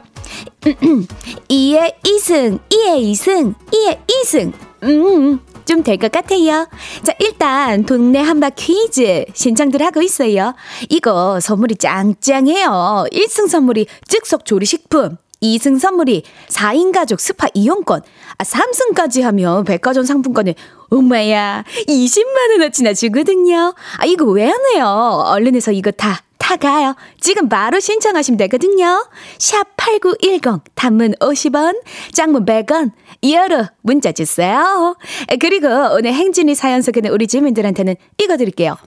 이에 1.49 1.97
이승, 2.07 2.59
이에 2.71 2.97
이승, 2.99 3.53
이에 3.73 3.99
이승. 4.09 4.53
음, 4.83 5.39
좀 5.65 5.83
될 5.83 5.97
것 5.97 6.11
같아요. 6.11 6.67
자, 7.03 7.13
일단 7.19 7.85
동네 7.85 8.19
한바 8.19 8.51
퀴즈 8.51 9.25
신청들 9.33 9.81
하고 9.81 10.01
있어요. 10.01 10.53
이거 10.89 11.39
선물이 11.41 11.75
짱짱해요. 11.75 13.05
1승 13.11 13.47
선물이 13.49 13.87
즉석 14.07 14.45
조리식품. 14.45 15.17
2승 15.43 15.77
선물이 15.79 16.23
4인 16.47 16.93
가족 16.93 17.19
스파 17.19 17.47
이용권. 17.53 18.01
아, 18.37 18.43
3승까지 18.43 19.21
하면 19.23 19.65
백화점 19.65 20.05
상품권을 20.05 20.55
엄마야 20.89 21.63
20만원어치나 21.87 22.95
주거든요. 22.95 23.73
아, 23.97 24.05
이거 24.05 24.25
왜 24.25 24.49
안 24.49 24.57
해요? 24.73 24.85
얼른 25.25 25.55
해서 25.55 25.71
이거 25.71 25.91
다 25.91 26.21
타가요. 26.37 26.95
지금 27.19 27.47
바로 27.49 27.79
신청하시면 27.79 28.37
되거든요. 28.37 29.07
샵 29.39 29.65
8910 29.77 30.61
단문 30.75 31.13
50원, 31.19 31.81
장문 32.11 32.45
100원. 32.45 32.91
이어로 33.21 33.65
문자 33.81 34.11
주세요. 34.11 34.95
그리고 35.39 35.67
오늘 35.67 36.13
행진이 36.13 36.53
사연 36.55 36.81
소개는 36.81 37.11
우리 37.11 37.27
주민들한테는 37.27 37.95
이거 38.21 38.35
드릴게요. 38.37 38.77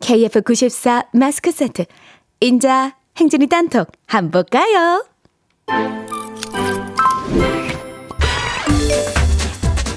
KF94 0.00 1.06
마스크 1.12 1.52
세트. 1.52 1.84
인자 2.40 2.96
행진이 3.18 3.46
단톡 3.48 3.88
한번 4.06 4.30
볼까요? 4.44 5.04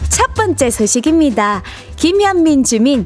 첫 0.10 0.34
번째 0.34 0.70
소식입니다. 0.70 1.62
김현민 1.96 2.64
주민. 2.64 3.06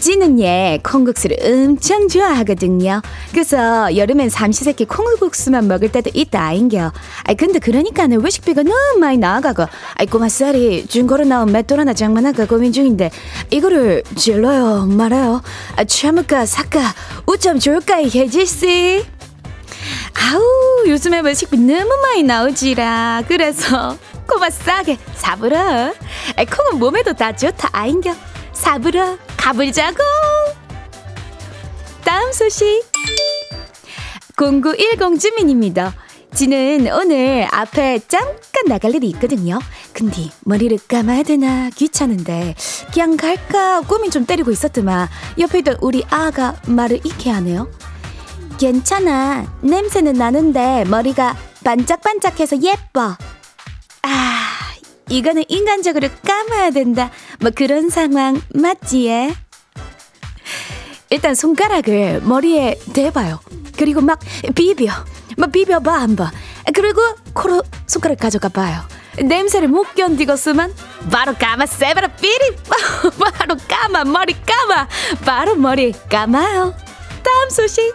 찌는 0.00 0.40
얘 0.40 0.80
콩국수를 0.82 1.36
엄청 1.42 2.08
좋아하거든요. 2.08 3.02
그래서 3.32 3.94
여름엔 3.94 4.30
삼시세끼 4.30 4.86
콩국수만 4.86 5.68
먹을 5.68 5.92
때도 5.92 6.10
있다 6.14 6.42
아인겨. 6.42 6.90
아이 7.24 7.34
근데 7.34 7.58
그러니까는 7.58 8.22
외식비가 8.22 8.62
너무 8.62 8.98
많이 8.98 9.18
나가고 9.18 9.64
아이 9.96 10.06
꼬마살이 10.06 10.86
중고로 10.86 11.24
나온 11.24 11.52
맷돌 11.52 11.80
하나 11.80 11.92
장만할까 11.92 12.46
고민 12.46 12.72
중인데 12.72 13.10
이거를 13.50 14.02
질러요 14.16 14.86
말아요. 14.86 15.42
아, 15.76 15.84
참을까 15.84 16.46
살까 16.46 16.80
우참 17.26 17.58
좋을까 17.58 18.02
혜지 18.02 18.46
씨. 18.46 19.04
아우 20.14 20.88
요즘에 20.88 21.20
외식비 21.20 21.56
너무 21.58 21.96
많이 22.02 22.22
나오지라. 22.22 23.24
그래서 23.28 23.96
꼬마 24.26 24.50
싸게 24.50 24.98
사부러. 25.14 25.92
콩은 26.36 26.78
몸에도 26.78 27.12
다 27.12 27.34
좋다 27.34 27.68
아인겨. 27.72 28.14
사부러 28.52 29.18
가불자고. 29.36 29.98
다음 32.04 32.32
소식. 32.32 32.82
0910 34.36 35.20
주민입니다. 35.20 35.94
지는 36.34 36.88
오늘 36.92 37.46
앞에 37.52 38.00
잠깐 38.08 38.64
나갈 38.66 38.94
일이 38.94 39.08
있거든요. 39.10 39.60
근데 39.92 40.30
머리를 40.40 40.76
감아야 40.88 41.22
되나 41.22 41.70
귀찮은데 41.70 42.56
그냥 42.92 43.16
갈까 43.16 43.80
고민 43.82 44.10
좀 44.10 44.26
때리고 44.26 44.50
있었더만 44.50 45.08
옆에 45.38 45.60
있던 45.60 45.78
우리 45.80 46.04
아가 46.10 46.56
말을 46.66 47.00
잃게 47.04 47.30
하네요 47.30 47.70
괜찮아. 48.58 49.46
냄새는 49.60 50.14
나는데 50.14 50.84
머리가 50.84 51.36
반짝반짝해서 51.64 52.62
예뻐. 52.62 53.16
아, 54.02 54.48
이거는 55.08 55.44
인간적으로 55.48 56.08
감아야 56.26 56.70
된다. 56.70 57.10
뭐 57.40 57.50
그런 57.54 57.90
상황 57.90 58.40
맞지? 58.54 59.06
예? 59.08 59.34
일단 61.10 61.34
손가락을 61.34 62.22
머리에 62.22 62.78
대봐요. 62.92 63.40
그리고 63.76 64.00
막 64.00 64.18
비벼. 64.54 64.92
막 65.36 65.52
비벼봐 65.52 65.92
한번. 65.92 66.30
그리고 66.74 67.00
코로 67.34 67.62
손가락 67.86 68.18
가져가 68.18 68.48
봐요. 68.48 68.80
냄새를 69.22 69.68
못 69.68 69.94
견디겠으면 69.94 70.74
바로 71.10 71.34
감아 71.34 71.66
세바라 71.66 72.08
삐리 72.16 72.56
바로 73.38 73.56
감아 73.68 74.04
머리 74.04 74.34
감아 74.44 74.88
바로 75.24 75.54
머리 75.54 75.92
감아요. 76.10 76.74
다음 77.22 77.50
소식. 77.50 77.94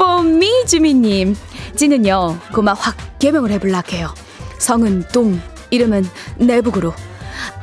뽀미 0.00 0.64
주민님, 0.64 1.36
지는요, 1.76 2.38
그만 2.54 2.74
확 2.74 2.96
개명을 3.18 3.50
해볼락 3.50 3.92
해요. 3.92 4.14
성은 4.56 5.04
동, 5.12 5.38
이름은 5.68 6.08
내북으로. 6.38 6.94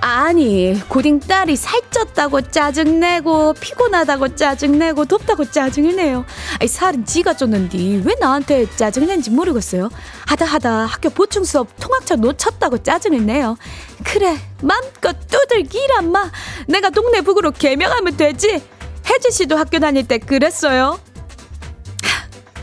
아니, 0.02 0.80
고딩 0.88 1.22
딸이 1.22 1.56
살쪘다고 1.56 2.52
짜증내고, 2.52 3.54
피곤하다고 3.54 4.36
짜증내고, 4.36 5.06
덥다고 5.06 5.50
짜증을 5.50 5.96
내요. 5.96 6.26
아니, 6.60 6.68
살은 6.68 7.06
지가 7.08 7.34
쪘는데, 7.34 8.06
왜 8.06 8.14
나한테 8.20 8.70
짜증낸지 8.76 9.32
모르겠어요. 9.32 9.90
하다 10.28 10.46
하다 10.46 10.86
학교 10.86 11.10
보충 11.10 11.44
수업 11.44 11.70
통학차 11.80 12.18
놓쳤다고 12.18 12.84
짜증을 12.84 13.26
내요. 13.26 13.58
그래, 14.06 14.38
맘껏 14.62 15.18
두들기란 15.28 16.12
마. 16.12 16.30
내가 16.68 16.92
동네 16.92 17.22
북으로 17.22 17.50
개명하면 17.50 18.16
되지. 18.16 18.62
혜지 19.10 19.32
씨도 19.32 19.58
학교 19.58 19.80
다닐 19.80 20.08
때 20.08 20.20
그랬어요. 20.20 21.00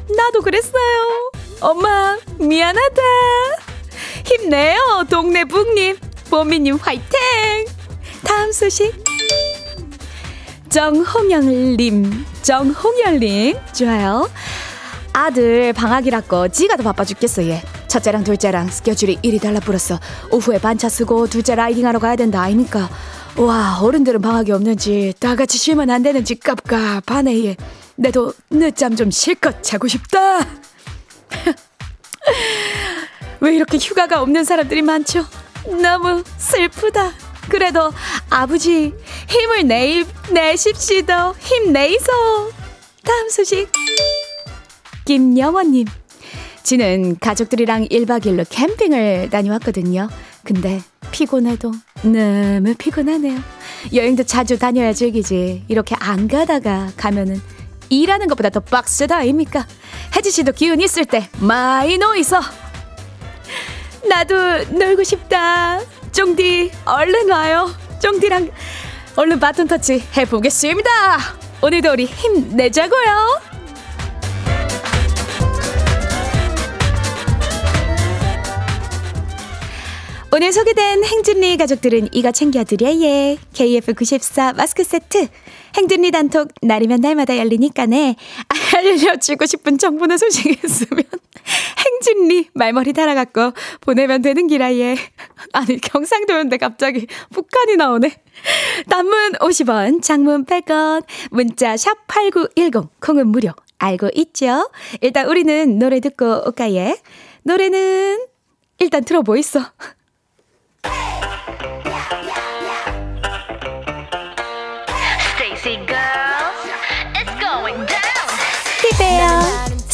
나도 0.08 0.42
그랬어요. 0.42 1.30
엄마, 1.60 2.18
미안하다. 2.38 3.02
힘내요, 4.24 5.04
동네 5.08 5.44
북님. 5.44 5.96
보미님 6.30 6.76
화이팅! 6.76 7.08
다음 8.24 8.50
소식. 8.52 8.92
정홍열님, 10.68 12.24
정홍열님, 12.42 13.56
좋아요. 13.72 14.28
아들 15.12 15.72
방학이라고 15.72 16.48
지가 16.48 16.76
더 16.76 16.82
바빠 16.82 17.04
죽겠어, 17.04 17.44
얘. 17.44 17.62
첫째랑 17.86 18.24
둘째랑 18.24 18.68
스케줄이 18.68 19.18
일이 19.22 19.38
달라붙었어. 19.38 20.00
오후에 20.32 20.58
반차 20.58 20.88
쓰고 20.88 21.28
둘째 21.28 21.54
라이딩하러 21.54 22.00
가야 22.00 22.16
된다, 22.16 22.42
아닙니까? 22.42 22.90
와, 23.36 23.78
어른들은 23.80 24.20
방학이 24.20 24.50
없는지 24.50 25.14
다 25.20 25.36
같이 25.36 25.58
쉬면 25.58 25.90
안 25.90 26.02
되는지 26.02 26.34
깝깝하네, 26.34 27.44
얘. 27.44 27.56
내도 27.96 28.32
늦잠 28.50 28.96
좀 28.96 29.10
실컷 29.10 29.62
자고 29.62 29.88
싶다. 29.88 30.38
왜 33.40 33.54
이렇게 33.54 33.78
휴가가 33.78 34.22
없는 34.22 34.44
사람들이 34.44 34.82
많죠? 34.82 35.24
너무 35.80 36.22
슬프다. 36.38 37.12
그래도 37.48 37.92
아버지 38.30 38.94
힘을 39.28 39.66
내, 39.66 40.04
내십시다. 40.32 41.32
힘내이소. 41.38 42.10
다음 43.04 43.28
소식. 43.28 43.68
김영원님. 45.04 45.86
지는 46.62 47.18
가족들이랑 47.18 47.88
1박 47.88 48.24
2일로 48.24 48.46
캠핑을 48.48 49.28
다녀왔거든요. 49.30 50.08
근데 50.42 50.80
피곤해도 51.10 51.72
너무 52.02 52.74
피곤하네요. 52.78 53.38
여행도 53.92 54.24
자주 54.24 54.58
다녀야 54.58 54.94
즐기지. 54.94 55.64
이렇게 55.68 55.94
안 55.98 56.26
가다가 56.26 56.90
가면은 56.96 57.40
일하는 58.02 58.26
것보다 58.28 58.50
더 58.50 58.60
빡세다 58.60 59.16
아닙니까? 59.16 59.66
혜지 60.16 60.30
씨도 60.30 60.52
기운 60.52 60.80
있을 60.80 61.04
때 61.04 61.28
많이 61.38 61.98
놓이소. 61.98 62.40
나도 64.08 64.64
놀고 64.70 65.04
싶다. 65.04 65.80
쫑디 66.12 66.70
얼른 66.84 67.30
와요. 67.30 67.70
쫑디랑 68.00 68.50
얼른 69.16 69.40
바톤 69.40 69.66
터치 69.66 70.04
해보겠습니다. 70.16 70.90
오늘도 71.62 71.92
우리 71.92 72.04
힘내자고요. 72.04 73.54
오늘 80.36 80.52
소개된 80.52 81.04
행진리 81.04 81.56
가족들은 81.56 82.08
이거 82.10 82.32
챙겨드려예. 82.32 83.38
KF94 83.52 84.56
마스크 84.56 84.82
세트. 84.82 85.28
행진리 85.74 86.10
단톡 86.10 86.48
날이면 86.62 87.00
날마다 87.00 87.36
열리니까네. 87.36 88.16
알려주고 88.74 89.46
싶은 89.46 89.78
정보나 89.78 90.16
소식 90.16 90.46
있으면 90.64 91.04
행진리 91.84 92.48
말머리 92.54 92.92
달아갖고 92.92 93.52
보내면 93.80 94.22
되는 94.22 94.46
기라예. 94.46 94.96
아니 95.52 95.80
경상도였는데 95.80 96.56
갑자기 96.58 97.06
북한이 97.30 97.76
나오네. 97.76 98.12
단문 98.88 99.32
50원, 99.32 100.02
장문 100.02 100.44
100원, 100.44 101.04
문자 101.30 101.76
샵 101.76 102.06
8910, 102.06 102.88
콩은 103.00 103.28
무료. 103.28 103.52
알고 103.78 104.10
있죠? 104.14 104.70
일단 105.00 105.26
우리는 105.26 105.78
노래 105.78 106.00
듣고 106.00 106.46
올까예? 106.46 106.96
노래는 107.42 108.26
일단 108.78 109.04
들어보이소. 109.04 109.60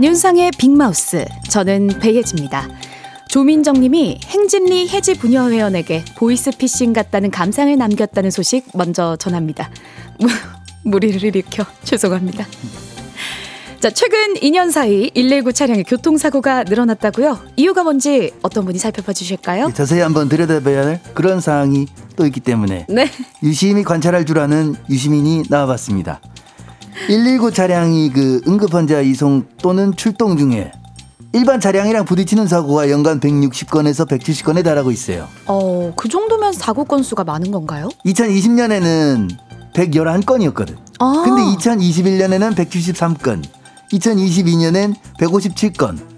안윤상의 0.00 0.52
빅마우스. 0.52 1.26
저는 1.50 1.88
배혜지입니다. 2.00 2.66
조민정 3.28 3.78
님이 3.80 4.18
행진리 4.24 4.88
해지 4.88 5.12
부녀회원에게 5.12 6.06
보이스피싱 6.16 6.94
같다는 6.94 7.30
감상을 7.30 7.76
남겼다는 7.76 8.30
소식 8.30 8.66
먼저 8.72 9.16
전합니다. 9.16 9.70
무리를 10.84 11.22
일으켜 11.22 11.66
죄송합니다. 11.84 12.46
자, 13.80 13.90
최근 13.90 14.36
2년 14.36 14.70
사이 14.70 15.10
119 15.14 15.52
차량의 15.52 15.84
교통사고가 15.84 16.64
늘어났다고요? 16.64 17.38
이유가 17.56 17.82
뭔지 17.82 18.32
어떤 18.40 18.64
분이 18.64 18.78
살펴봐 18.78 19.12
주실까요? 19.12 19.70
자세히 19.74 20.00
한번 20.00 20.30
들여다봐야 20.30 20.86
할 20.86 21.00
그런 21.12 21.42
사항이 21.42 21.86
또 22.16 22.24
있기 22.24 22.40
때문에 22.40 22.86
네. 22.88 23.06
유심히 23.42 23.82
관찰할 23.82 24.24
줄 24.24 24.38
아는 24.38 24.76
유시민이 24.88 25.42
나와봤습니다. 25.50 26.22
119 27.06 27.52
차량이 27.52 28.10
그 28.12 28.40
응급환자 28.46 29.00
이송 29.00 29.44
또는 29.62 29.94
출동 29.96 30.36
중에 30.36 30.72
일반 31.32 31.60
차량이랑 31.60 32.04
부딪히는 32.04 32.48
사고가 32.48 32.90
연간 32.90 33.20
160건에서 33.20 34.08
170건에 34.08 34.64
달하고 34.64 34.90
있어요. 34.90 35.28
어, 35.46 35.92
그 35.96 36.08
정도면 36.08 36.52
사고 36.52 36.84
건수가 36.84 37.22
많은 37.24 37.52
건가요? 37.52 37.88
2020년에는 38.04 39.28
111건이었거든. 39.72 40.76
아. 40.98 41.22
근데 41.24 41.42
2021년에는 41.56 42.54
173건, 42.56 43.44
2022년엔 43.92 44.94
157건. 45.18 46.09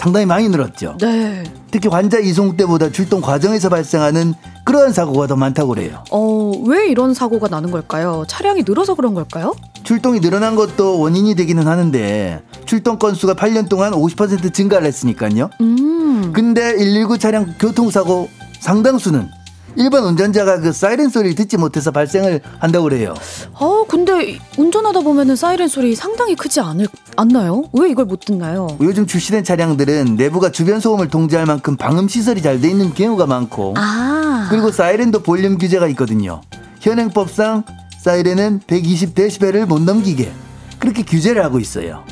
상당히 0.00 0.24
많이 0.24 0.48
늘었죠. 0.48 0.96
네. 0.98 1.44
특히 1.70 1.90
환자 1.90 2.18
이송 2.18 2.56
때보다 2.56 2.90
출동 2.90 3.20
과정에서 3.20 3.68
발생하는 3.68 4.32
그러한 4.64 4.94
사고가 4.94 5.26
더 5.26 5.36
많다고 5.36 5.74
그래요. 5.74 6.02
어, 6.10 6.52
왜 6.64 6.88
이런 6.88 7.12
사고가 7.12 7.48
나는 7.48 7.70
걸까요? 7.70 8.24
차량이 8.26 8.62
늘어서 8.66 8.94
그런 8.94 9.12
걸까요? 9.12 9.54
출동이 9.84 10.20
늘어난 10.20 10.56
것도 10.56 11.00
원인이 11.00 11.34
되기는 11.34 11.66
하는데 11.66 12.40
출동 12.64 12.98
건수가 12.98 13.34
8년 13.34 13.68
동안 13.68 13.92
50% 13.92 14.54
증가를 14.54 14.86
했으니까요. 14.86 15.50
음. 15.60 16.32
근데 16.32 16.76
119 16.76 17.18
차량 17.18 17.52
교통사고 17.58 18.30
상당수는 18.60 19.28
일반 19.76 20.04
운전자가 20.04 20.60
그 20.60 20.72
사이렌 20.72 21.08
소리를 21.08 21.34
듣지 21.34 21.56
못해서 21.56 21.90
발생을 21.90 22.40
한다고 22.58 22.84
그래요. 22.84 23.14
어, 23.54 23.84
근데 23.86 24.38
운전하다 24.58 25.00
보면은 25.00 25.36
사이렌 25.36 25.68
소리 25.68 25.94
상당히 25.94 26.34
크지 26.34 26.60
않을, 26.60 26.88
않나요? 27.16 27.64
왜 27.72 27.90
이걸 27.90 28.04
못 28.06 28.20
듣나요? 28.20 28.76
요즘 28.80 29.06
출시된 29.06 29.44
차량들은 29.44 30.16
내부가 30.16 30.50
주변 30.50 30.80
소음을 30.80 31.08
통제할 31.08 31.46
만큼 31.46 31.76
방음 31.76 32.08
시설이 32.08 32.42
잘 32.42 32.60
돼 32.60 32.68
있는 32.68 32.92
경우가 32.92 33.26
많고 33.26 33.74
아. 33.78 34.48
그리고 34.50 34.70
사이렌도 34.70 35.22
볼륨 35.22 35.56
규제가 35.56 35.86
있거든요. 35.88 36.42
현행법상 36.80 37.64
사이렌은 38.02 38.60
120데시벨을 38.66 39.66
못 39.66 39.80
넘기게 39.82 40.30
그렇게 40.78 41.02
규제를 41.02 41.42
하고 41.44 41.58
있어요. 41.58 42.04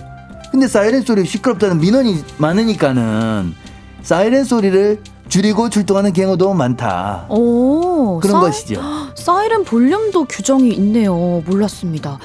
근데 0.51 0.67
사이렌 0.69 1.03
소리 1.03 1.27
시끄럽다는 1.27 1.79
민원이 1.81 2.23
많으니까는 2.39 3.55
사이렌 4.03 4.45
소리를 4.45 5.01
줄이고 5.29 5.69
출동하는 5.71 6.13
경우도 6.13 6.55
많다. 6.55 7.27
오, 7.29 8.19
그런 8.21 8.37
사- 8.37 8.41
것이죠. 8.41 8.81
사이렌 9.15 9.65
볼륨도 9.65 10.25
규정이 10.25 10.71
있네요. 10.71 11.43
몰랐습니다. 11.47 12.19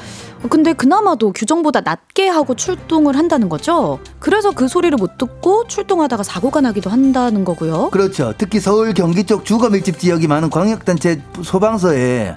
근데 0.50 0.74
그나마도 0.74 1.32
규정보다 1.32 1.80
낮게 1.82 2.28
하고 2.28 2.54
출동을 2.54 3.16
한다는 3.18 3.48
거죠? 3.48 4.00
그래서 4.20 4.52
그 4.52 4.68
소리를 4.68 4.98
못 4.98 5.18
듣고 5.18 5.68
출동하다가 5.68 6.24
사고가 6.24 6.60
나기도 6.60 6.89
한다는 6.89 7.46
거고요. 7.46 7.89
그렇죠. 7.92 8.34
특히 8.38 8.60
서울 8.60 8.94
경기 8.94 9.24
쪽 9.24 9.46
주거 9.46 9.70
밀집 9.70 10.00
지역이 10.00 10.28
많은 10.28 10.50
광역단체 10.50 11.22
소방서에 11.44 12.36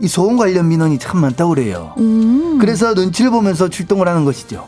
이 0.00 0.08
소음 0.08 0.38
관련 0.38 0.66
민원이 0.68 0.98
참 0.98 1.20
많다고 1.20 1.50
그래요. 1.54 1.92
음. 1.98 2.56
그래서 2.58 2.94
눈치를 2.94 3.30
보면서 3.30 3.68
출동을 3.68 4.08
하는 4.08 4.24
것이죠. 4.24 4.66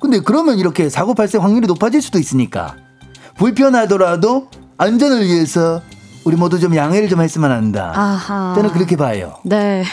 근데 0.00 0.20
그러면 0.20 0.58
이렇게 0.58 0.88
사고 0.88 1.14
발생 1.14 1.42
확률이 1.42 1.66
높아질 1.66 2.00
수도 2.00 2.18
있으니까 2.20 2.76
불편하더라도 3.38 4.48
안전을 4.78 5.24
위해서 5.24 5.80
우리 6.24 6.36
모두 6.36 6.58
좀 6.60 6.76
양해를 6.76 7.08
좀 7.08 7.20
했으면 7.22 7.50
한다. 7.50 7.92
아하. 7.94 8.52
저는 8.54 8.70
그렇게 8.72 8.96
봐요. 8.96 9.36
네. 9.44 9.84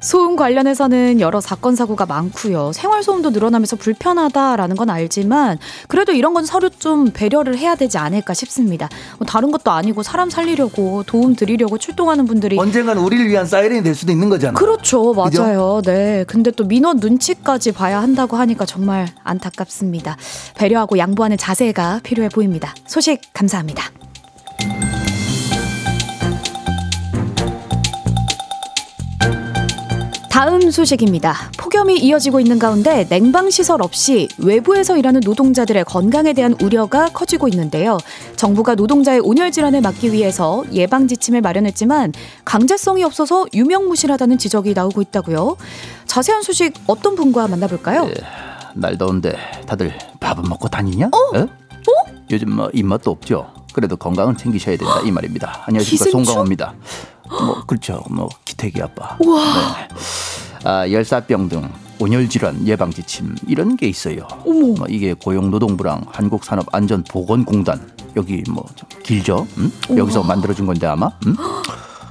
소음 0.00 0.36
관련해서는 0.36 1.20
여러 1.20 1.40
사건 1.40 1.74
사고가 1.74 2.06
많고요. 2.06 2.72
생활 2.72 3.02
소음도 3.02 3.30
늘어나면서 3.30 3.76
불편하다라는 3.76 4.76
건 4.76 4.90
알지만 4.90 5.58
그래도 5.88 6.12
이런 6.12 6.34
건 6.34 6.44
서로 6.44 6.68
좀 6.68 7.10
배려를 7.12 7.58
해야 7.58 7.74
되지 7.74 7.98
않을까 7.98 8.34
싶습니다. 8.34 8.88
뭐 9.18 9.26
다른 9.26 9.50
것도 9.50 9.70
아니고 9.70 10.02
사람 10.02 10.30
살리려고 10.30 11.02
도움 11.04 11.34
드리려고 11.34 11.78
출동하는 11.78 12.26
분들이 12.26 12.58
언젠간 12.58 12.98
우리를 12.98 13.26
위한 13.28 13.46
사이렌이 13.46 13.82
될 13.82 13.94
수도 13.94 14.12
있는 14.12 14.28
거잖아. 14.28 14.52
그렇죠. 14.52 15.12
그죠? 15.14 15.42
맞아요. 15.42 15.82
네. 15.84 16.24
근데 16.26 16.50
또 16.50 16.64
민원 16.64 16.98
눈치까지 16.98 17.72
봐야 17.72 18.00
한다고 18.00 18.36
하니까 18.36 18.64
정말 18.64 19.08
안타깝습니다. 19.24 20.16
배려하고 20.56 20.98
양보하는 20.98 21.36
자세가 21.36 22.00
필요해 22.02 22.28
보입니다. 22.28 22.74
소식 22.86 23.20
감사합니다. 23.32 23.84
다음 30.40 30.70
소식입니다. 30.70 31.34
폭염이 31.58 31.98
이어지고 31.98 32.40
있는 32.40 32.58
가운데 32.58 33.06
냉방 33.10 33.50
시설 33.50 33.82
없이 33.82 34.26
외부에서 34.38 34.96
일하는 34.96 35.20
노동자들의 35.22 35.84
건강에 35.84 36.32
대한 36.32 36.56
우려가 36.62 37.10
커지고 37.12 37.46
있는데요. 37.48 37.98
정부가 38.36 38.74
노동자의 38.74 39.20
온열 39.20 39.52
질환을 39.52 39.82
막기 39.82 40.14
위해서 40.14 40.64
예방 40.72 41.08
지침을 41.08 41.42
마련했지만 41.42 42.14
강제성이 42.46 43.04
없어서 43.04 43.44
유명무실하다는 43.52 44.38
지적이 44.38 44.72
나오고 44.72 45.02
있다고요. 45.02 45.58
자세한 46.06 46.40
소식 46.40 46.72
어떤 46.86 47.16
분과 47.16 47.46
만나볼까요? 47.46 48.06
예. 48.08 48.14
날 48.74 48.96
더운데 48.96 49.36
다들 49.66 49.92
밥은 50.20 50.44
먹고 50.48 50.68
다니냐? 50.68 51.08
어? 51.08 51.46
요즘 52.30 52.56
뭐 52.56 52.70
입맛도 52.72 53.10
없죠. 53.10 53.52
그래도 53.74 53.96
건강은 53.98 54.38
챙기셔야 54.38 54.78
된다 54.78 55.00
이 55.04 55.10
말입니다. 55.10 55.64
안녕하십니까 55.66 56.04
기생충? 56.06 56.24
송강호입니다. 56.24 56.74
뭐 57.30 57.62
그렇죠. 57.66 58.02
뭐 58.10 58.28
기태기 58.44 58.82
아빠. 58.82 59.16
네. 59.20 59.88
아 60.64 60.90
열사병 60.90 61.48
등 61.48 61.70
온열 61.98 62.28
질환 62.28 62.66
예방 62.66 62.90
지침 62.90 63.34
이런 63.46 63.76
게 63.76 63.86
있어요. 63.88 64.26
어머. 64.46 64.74
뭐 64.76 64.86
이게 64.88 65.14
고용노동부랑 65.14 66.06
한국산업안전보건공단 66.10 67.90
여기 68.16 68.42
뭐 68.50 68.64
좀 68.74 68.88
길죠? 69.02 69.46
음? 69.58 69.72
여기서 69.96 70.22
만들어준 70.22 70.66
건데 70.66 70.86
아마. 70.86 71.10
음? 71.26 71.36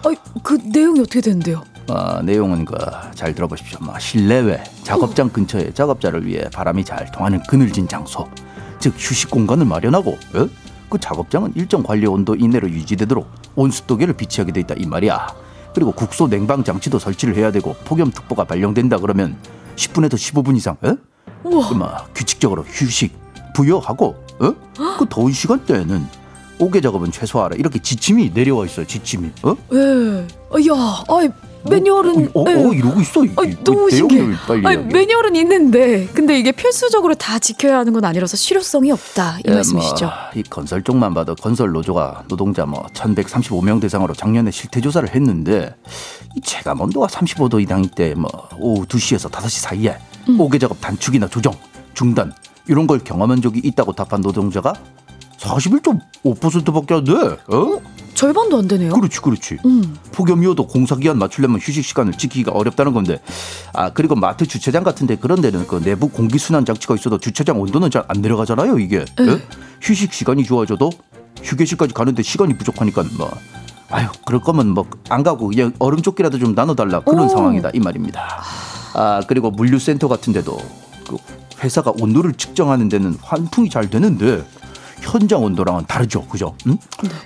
아이, 0.05 0.15
그 0.43 0.57
내용이 0.63 1.01
어떻게 1.01 1.19
되는데요? 1.21 1.63
아, 1.89 2.21
내용은 2.23 2.65
그 2.65 2.75
잘 3.15 3.33
들어보십시오. 3.35 3.79
뭐 3.81 3.97
실내외 3.99 4.63
작업장 4.83 5.29
근처에 5.29 5.73
작업자를 5.73 6.25
위해 6.25 6.43
바람이 6.53 6.85
잘 6.85 7.11
통하는 7.11 7.41
그늘진 7.49 7.87
장소, 7.87 8.29
즉 8.79 8.93
휴식 8.97 9.29
공간을 9.29 9.65
마련하고 9.65 10.11
에? 10.35 10.47
그 10.89 10.97
작업장은 10.99 11.53
일정 11.55 11.83
관리 11.83 12.05
온도 12.07 12.35
이내로 12.35 12.69
유지되도록 12.69 13.29
온습도계를 13.55 14.15
비치하게 14.15 14.51
돼 14.51 14.59
있다 14.61 14.75
이 14.77 14.85
말이야. 14.85 15.27
그리고 15.73 15.91
국소 15.91 16.27
냉방 16.27 16.63
장치도 16.63 16.99
설치를 16.99 17.35
해야 17.35 17.51
되고 17.51 17.75
폭염특보가 17.85 18.45
발령된다 18.45 18.97
그러면 18.97 19.37
10분에서 19.75 20.13
15분 20.15 20.57
이상 20.57 20.77
에? 20.83 20.95
우와. 21.43 21.71
막 21.73 22.13
규칙적으로 22.13 22.63
휴식 22.63 23.13
부여하고 23.55 24.15
어? 24.39 24.55
그 24.97 25.05
더운 25.09 25.31
시간대에는 25.31 26.05
오개 26.59 26.81
작업은 26.81 27.11
최소화하라 27.11 27.55
이렇게 27.55 27.79
지침이 27.79 28.31
내려와 28.33 28.65
있어요 28.65 28.85
지침이 28.85 29.31
어? 29.43 29.55
예. 29.73 30.27
아, 30.51 30.57
야, 30.75 31.03
아이, 31.07 31.29
매뉴얼은. 31.69 32.31
어, 32.33 32.41
어, 32.41 32.45
예. 32.49 32.53
어, 32.55 32.73
이러고 32.73 33.01
있어 33.01 33.25
이- 33.25 33.31
아이, 33.37 33.49
이- 33.51 33.63
너무 33.63 33.89
신기해. 33.89 34.27
빨리 34.47 34.65
아니. 34.65 34.83
매뉴얼은 34.85 35.35
있는데, 35.37 36.07
근데 36.13 36.39
이게 36.39 36.51
필수적으로 36.51 37.15
다 37.15 37.37
지켜야 37.39 37.79
하는 37.79 37.93
건 37.93 38.05
아니라서 38.05 38.37
실효성이 38.37 38.91
없다. 38.91 39.39
이 39.39 39.43
예, 39.47 39.53
말씀이시죠? 39.55 40.05
뭐, 40.05 40.13
이 40.35 40.43
건설 40.43 40.83
쪽만 40.83 41.13
봐도 41.13 41.35
건설 41.35 41.71
노조가 41.71 42.23
노동자 42.27 42.65
뭐 42.65 42.83
1,135명 42.93 43.81
대상으로 43.81 44.13
작년에 44.13 44.51
실태 44.51 44.79
조사를 44.81 45.13
했는데 45.13 45.75
이 46.35 46.41
체감 46.41 46.79
온도가 46.81 47.07
35도 47.07 47.61
이상일 47.61 47.89
때뭐 47.91 48.27
오후 48.57 48.85
2시에서 48.85 49.29
5시 49.29 49.61
사이에 49.61 49.97
음. 50.29 50.39
오개 50.39 50.59
작업 50.59 50.79
단축이나 50.79 51.27
조정, 51.27 51.53
중단 51.93 52.31
이런 52.67 52.87
걸 52.87 52.99
경험한 52.99 53.41
적이 53.41 53.61
있다고 53.63 53.93
답한 53.93 54.21
노동자가 54.21 54.73
41.5%밖에 55.39 56.93
안 56.95 57.03
돼. 57.03 57.13
어? 57.13 57.81
절반도 58.13 58.57
안 58.57 58.67
되네요. 58.67 58.91
그렇지, 58.91 59.21
그렇지. 59.21 59.57
음. 59.65 59.95
폭염이어도 60.11 60.67
공사 60.67 60.95
기한 60.97 61.17
맞추려면 61.17 61.59
휴식 61.61 61.85
시간을 61.85 62.13
지키기가 62.13 62.51
어렵다는 62.51 62.93
건데. 62.93 63.21
아 63.73 63.91
그리고 63.93 64.15
마트 64.15 64.45
주차장 64.45 64.83
같은데 64.83 65.15
그런 65.15 65.39
데는 65.41 65.65
그 65.67 65.81
내부 65.81 66.09
공기 66.09 66.37
순환 66.37 66.65
장치가 66.65 66.95
있어도 66.95 67.17
주차장 67.17 67.59
온도는 67.61 67.89
잘 67.89 68.03
안 68.09 68.21
내려가잖아요. 68.21 68.79
이게 68.79 69.05
예? 69.19 69.41
휴식 69.81 70.11
시간이 70.13 70.43
좋아져도 70.43 70.89
휴게실까지 71.43 71.93
가는데 71.93 72.23
시간이 72.23 72.57
부족하니까 72.57 73.03
뭐. 73.17 73.31
아유 73.91 74.07
그럴 74.25 74.41
거면 74.41 74.69
뭐 74.69 74.85
안 75.09 75.23
가고 75.23 75.47
그냥 75.47 75.73
얼음 75.79 76.01
조끼라도 76.01 76.37
좀 76.39 76.53
나눠달라 76.55 76.99
그런 77.01 77.25
오. 77.25 77.29
상황이다 77.29 77.69
이 77.73 77.79
말입니다. 77.79 78.41
아 78.95 79.21
그리고 79.27 79.49
물류센터 79.51 80.07
같은데도 80.07 80.57
그 81.07 81.17
회사가 81.63 81.93
온도를 81.99 82.33
측정하는 82.33 82.89
데는 82.89 83.15
환풍이 83.21 83.69
잘 83.69 83.89
되는데 83.89 84.43
현장 85.01 85.43
온도랑은 85.43 85.85
다르죠, 85.87 86.25
그죠? 86.27 86.55
응? 86.67 86.77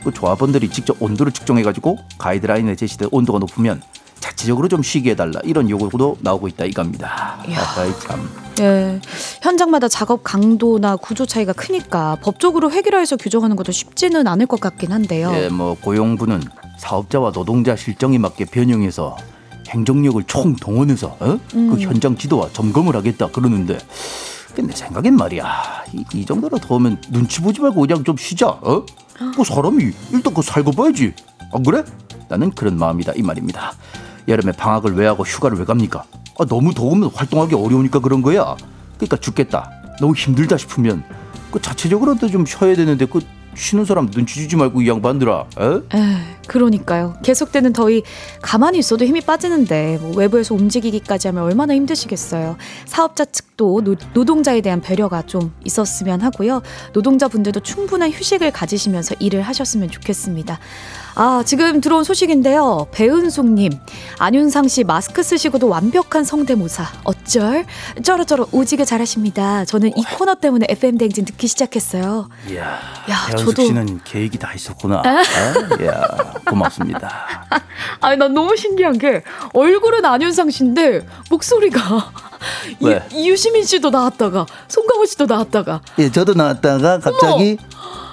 그 0.04 0.12
조합원들이 0.12 0.70
직접 0.70 1.02
온도를 1.02 1.32
측정해가지고 1.32 1.98
가이드라인에 2.18 2.76
제시된 2.76 3.10
온도가 3.12 3.40
높으면 3.40 3.82
자체적으로 4.20 4.68
좀 4.70 4.82
쉬게 4.82 5.12
해달라 5.12 5.42
이런 5.44 5.70
요구도 5.70 6.18
나오고 6.22 6.48
있다 6.48 6.66
이겁니다. 6.66 7.38
아이 7.78 7.92
참. 8.00 8.30
예. 8.62 9.02
현장마다 9.42 9.88
작업 9.90 10.24
강도나 10.24 10.96
구조 10.96 11.26
차이가 11.26 11.52
크니까 11.54 12.18
법적으로 12.22 12.72
획일화해서 12.72 13.18
규정하는 13.18 13.56
것도 13.56 13.72
쉽지는 13.72 14.28
않을 14.28 14.46
것 14.46 14.60
같긴 14.60 14.92
한데요. 14.94 15.32
예, 15.36 15.50
뭐 15.50 15.76
고용부는 15.76 16.42
사업자와 16.78 17.32
노동자 17.32 17.76
실정에 17.76 18.18
맞게 18.18 18.46
변형해서 18.46 19.18
행정력을 19.70 20.24
총 20.28 20.56
동원해서 20.56 21.18
어? 21.20 21.40
그 21.52 21.78
현장 21.80 22.16
지도와 22.16 22.50
점검을 22.54 22.96
하겠다 22.96 23.28
그러는데 23.28 23.78
근데 24.56 24.76
생각엔 24.76 25.16
말이야 25.16 25.84
이, 25.94 26.06
이 26.14 26.26
정도로 26.26 26.60
더우면 26.60 27.02
눈치 27.10 27.42
보지 27.42 27.62
말고 27.62 27.82
그냥 27.82 28.04
좀 28.04 28.16
쉬자 28.18 28.48
어? 28.48 28.86
그 29.36 29.44
사람이 29.44 29.92
일단 30.12 30.34
그 30.34 30.42
살고 30.42 30.72
봐야지 30.72 31.14
안 31.52 31.64
그래? 31.64 31.84
나는 32.30 32.52
그런 32.52 32.78
마음이다 32.78 33.14
이 33.16 33.22
말입니다 33.22 33.74
여름에 34.28 34.52
방학을 34.54 34.96
왜 34.96 35.08
하고 35.08 35.24
휴가를 35.24 35.58
왜 35.58 35.66
갑니까? 35.66 36.04
아, 36.40 36.46
너무 36.46 36.74
더우면 36.74 37.12
활동하기 37.14 37.56
어려우니까 37.56 38.00
그런 38.00 38.22
거야 38.22 38.56
그러니까 38.98 39.18
죽겠다 39.18 39.70
너무 40.00 40.14
힘들다 40.16 40.58
싶으면 40.58 41.04
그 41.52 41.62
자체적으로도 41.62 42.30
좀 42.30 42.46
쉬어야 42.46 42.76
되는데 42.76 43.06
그 43.06 43.22
쉬는 43.56 43.86
사람 43.86 44.10
눈치 44.10 44.36
주지 44.36 44.56
말고 44.56 44.82
이 44.82 44.88
양반들아 44.90 45.46
에? 45.60 45.66
에, 45.66 46.38
그러니까요. 46.48 47.16
계속되는 47.24 47.74
더위 47.74 48.04
가만히 48.42 48.80
있어도 48.80 49.06
힘이 49.06 49.22
빠지는데 49.22 50.00
뭐 50.02 50.16
외부에서 50.16 50.56
움직이기까지 50.56 51.28
하면 51.30 51.44
얼마나 51.44 51.74
힘드시겠어요. 51.74 52.58
사업자 52.86 53.26
측도 53.26 53.82
노, 53.82 53.96
노동자에 54.14 54.62
대한 54.62 54.82
배려가 54.82 55.22
좀 55.22 55.54
있었으면 55.64 56.22
하고요. 56.22 56.62
노동자분들도 56.94 57.60
충분한 57.62 58.12
휴식을 58.12 58.52
가지시면서 58.52 59.16
일을 59.20 59.42
하셨으면 59.42 59.90
좋겠습니다. 59.90 60.60
아, 61.16 61.44
지금 61.46 61.80
들어온 61.80 62.04
소식인데요. 62.04 62.88
배은숙님, 62.92 63.72
안윤상 64.18 64.68
씨 64.68 64.84
마스크 64.84 65.22
쓰시고도 65.22 65.68
완벽한 65.70 66.24
성대모사. 66.24 66.86
어쩔? 67.04 67.66
쩌러쩌러 68.04 68.48
오지게 68.52 68.84
잘하십니다. 68.86 69.64
저는 69.66 69.96
이 69.96 70.04
코너 70.18 70.34
때문에 70.36 70.66
FM 70.70 70.98
댕진 70.98 71.26
듣기 71.26 71.48
시작했어요. 71.48 72.30
이야, 72.50 72.64
야, 73.10 73.26
배현숙 73.28 73.54
저도- 73.56 73.66
씨는 73.68 74.00
계획이 74.04 74.40
다 74.40 74.54
있었구나. 74.54 75.04
아? 75.06 75.84
야, 75.86 76.34
고맙습니다. 76.50 77.12
아니 78.02 78.18
난 78.18 78.34
너무 78.34 78.56
신기한 78.58 78.98
게 78.98 79.24
얼굴은 79.54 80.04
안윤상 80.06 80.50
씨인데 80.50 81.06
목소리가 81.30 82.12
왜? 82.82 83.02
이, 83.12 83.30
유시민 83.30 83.64
씨도 83.64 83.90
나왔다가 83.92 84.46
송강호 84.68 85.06
씨도 85.06 85.26
나왔다가 85.28 85.82
예, 86.00 86.12
저도 86.12 86.34
나왔다가 86.34 87.00
갑자기 87.00 87.58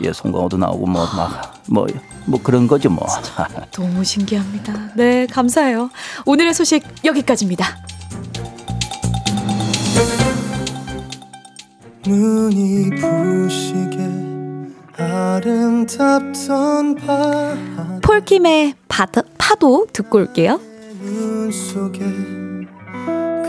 예, 0.02 0.12
송강호도 0.12 0.56
나오고 0.58 0.86
뭐막뭐 0.86 1.86
뭐 2.30 2.40
그런 2.42 2.66
거죠 2.68 2.88
뭐. 2.88 3.06
너무 3.72 4.04
신기합니다. 4.04 4.92
네 4.94 5.26
감사해요. 5.26 5.90
오늘의 6.24 6.54
소식 6.54 6.84
여기까지입니다. 7.04 7.66
눈이 12.06 12.90
부시게 12.90 13.98
아름답던 14.96 16.94
밤 16.94 18.00
폴킴의 18.02 18.74
파도, 18.88 19.22
파도 19.36 19.86
듣고 19.92 20.18
올게요. 20.18 20.60
눈 21.02 21.50
속에 21.50 22.00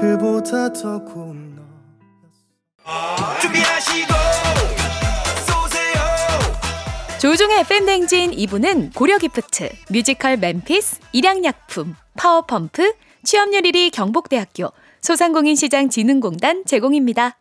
그보다 0.02 0.74
더 0.74 1.04
고운 1.04 1.56
너 2.84 4.21
조우종의 7.22 7.60
FM 7.60 7.86
대행진 7.86 8.32
2부는 8.32 8.96
고려기프트, 8.96 9.70
뮤지컬 9.92 10.38
멤피스, 10.38 11.02
일양약품, 11.12 11.94
파워펌프, 12.18 12.94
취업률 13.24 13.62
1위 13.62 13.92
경복대학교, 13.92 14.72
소상공인시장진흥공단 15.02 16.64
제공입니다. 16.66 17.38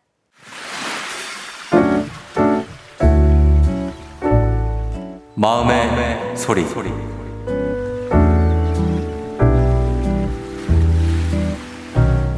마음의 5.33 6.37
소리. 6.37 6.63
네, 6.63 7.10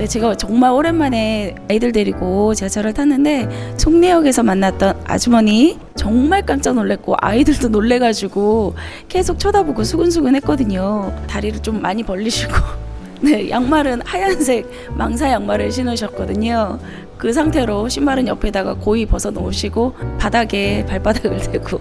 제가 0.07 0.35
정말 0.35 0.71
오랜만에 0.71 1.55
아이들 1.69 1.91
데리고 1.91 2.53
지하철을 2.53 2.93
탔는데 2.93 3.75
송내역에서 3.77 4.43
만났던 4.43 5.01
아주머니 5.05 5.79
정말 5.95 6.45
깜짝 6.45 6.75
놀랐고 6.75 7.15
아이들도 7.19 7.69
놀래가지고 7.69 8.75
계속 9.07 9.39
쳐다보고 9.39 9.83
수근수근 9.83 10.35
했거든요. 10.35 11.13
다리를 11.27 11.61
좀 11.61 11.81
많이 11.81 12.03
벌리시고 12.03 12.53
네, 13.21 13.49
양말은 13.49 14.01
하얀색 14.03 14.69
망사 14.95 15.29
양말을 15.29 15.71
신으셨거든요. 15.71 16.79
그 17.23 17.31
상태로 17.31 17.87
신발은 17.87 18.27
옆에다가 18.27 18.73
고이 18.73 19.05
벗어 19.05 19.31
놓으시고 19.31 19.93
바닥에 20.19 20.85
발바닥을 20.85 21.39
대고 21.53 21.79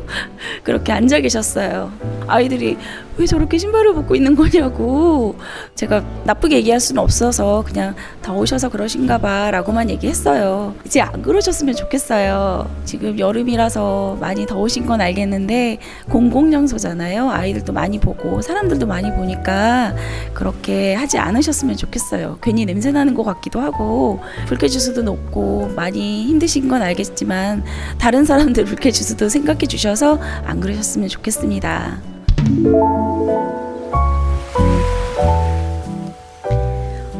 그렇게 0.62 0.92
앉아 0.92 1.18
계셨어요. 1.18 1.90
아이들이 2.28 2.76
왜 3.18 3.26
저렇게 3.26 3.58
신발을 3.58 3.92
벗고 3.92 4.14
있는 4.14 4.36
거냐고 4.36 5.36
제가 5.74 6.04
나쁘게 6.24 6.56
얘기할 6.58 6.78
수는 6.78 7.02
없어서 7.02 7.64
그냥 7.66 7.96
더우셔서 8.22 8.68
그러신가 8.68 9.18
봐라고만 9.18 9.90
얘기했어요. 9.90 10.76
이제 10.86 11.00
안 11.00 11.20
그러셨으면 11.20 11.74
좋겠어요. 11.74 12.70
지금 12.84 13.18
여름이라서 13.18 14.18
많이 14.20 14.46
더우신 14.46 14.86
건 14.86 15.00
알겠는데 15.00 15.78
공공장소잖아요. 16.08 17.30
아이들도 17.30 17.72
많이 17.72 17.98
보고 17.98 18.40
사람들도 18.40 18.86
많이 18.86 19.10
보니까 19.10 19.94
그렇게 20.34 20.94
하지 20.94 21.18
않으셨으면 21.18 21.76
좋겠어요. 21.76 22.38
괜히 22.40 22.64
냄새 22.64 22.92
나는 22.92 23.12
것 23.14 23.24
같기도 23.24 23.60
하고 23.60 24.20
불쾌지수도 24.46 25.02
높고 25.02 25.31
많이 25.74 26.26
힘드신 26.26 26.68
건 26.68 26.82
알겠지만 26.82 27.64
다른 27.98 28.24
사람들 28.24 28.64
불쾌지수도 28.64 29.28
생각해 29.28 29.66
주셔서 29.66 30.18
안 30.44 30.60
그러셨으면 30.60 31.08
좋겠습니다. 31.08 32.00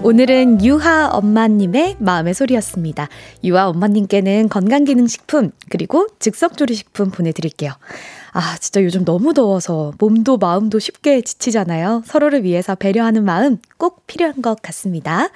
오늘은 0.05 0.65
유하 0.65 1.09
엄마님의 1.09 1.97
마음의 2.01 2.35
소리였습니다. 2.35 3.09
유하 3.45 3.69
엄마님께는 3.69 4.49
건강기능식품 4.49 5.53
그리고 5.69 6.09
즉석조리식품 6.19 7.11
보내드릴게요. 7.11 7.71
아 8.33 8.57
진짜 8.59 8.83
요즘 8.83 9.05
너무 9.05 9.33
더워서 9.33 9.93
몸도 9.99 10.39
마음도 10.39 10.81
쉽게 10.81 11.21
지치잖아요. 11.21 12.03
서로를 12.05 12.43
위해서 12.43 12.75
배려하는 12.75 13.25
마음 13.25 13.59
꼭 13.79 14.07
필요한 14.07 14.43
것 14.43 14.61
같습니다. 14.61 15.29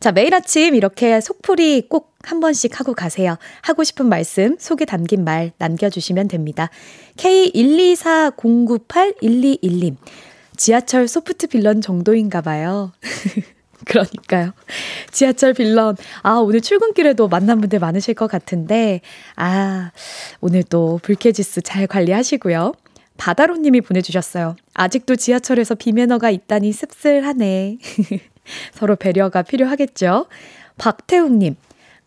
자 0.00 0.10
매일 0.10 0.34
아침 0.34 0.74
이렇게 0.74 1.20
속풀이 1.20 1.86
꼭 1.88 2.17
한 2.28 2.40
번씩 2.40 2.78
하고 2.78 2.92
가세요. 2.92 3.38
하고 3.62 3.84
싶은 3.84 4.06
말씀 4.06 4.58
속에 4.58 4.84
담긴 4.84 5.24
말 5.24 5.52
남겨주시면 5.56 6.28
됩니다. 6.28 6.68
K124098121님 7.16 9.96
지하철 10.56 11.08
소프트 11.08 11.46
빌런 11.46 11.80
정도인가 11.80 12.42
봐요. 12.42 12.92
그러니까요. 13.86 14.52
지하철 15.10 15.54
빌런. 15.54 15.96
아, 16.22 16.32
오늘 16.32 16.60
출근길에도 16.60 17.28
만난 17.28 17.60
분들 17.60 17.78
많으실 17.78 18.12
것 18.14 18.26
같은데, 18.26 19.00
아, 19.36 19.92
오늘 20.40 20.64
또 20.64 21.00
불쾌지수 21.02 21.62
잘 21.62 21.86
관리하시고요. 21.86 22.74
바다로님이 23.16 23.80
보내주셨어요. 23.80 24.56
아직도 24.74 25.16
지하철에서 25.16 25.76
비매너가 25.76 26.28
있다니 26.28 26.72
씁쓸하네. 26.72 27.78
서로 28.74 28.96
배려가 28.96 29.40
필요하겠죠. 29.42 30.26
박태웅님, 30.76 31.56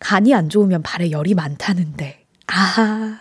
간이 0.02 0.34
안 0.34 0.50
좋으면 0.50 0.82
발에 0.82 1.12
열이 1.12 1.36
많다는데. 1.36 2.26
아, 2.48 3.20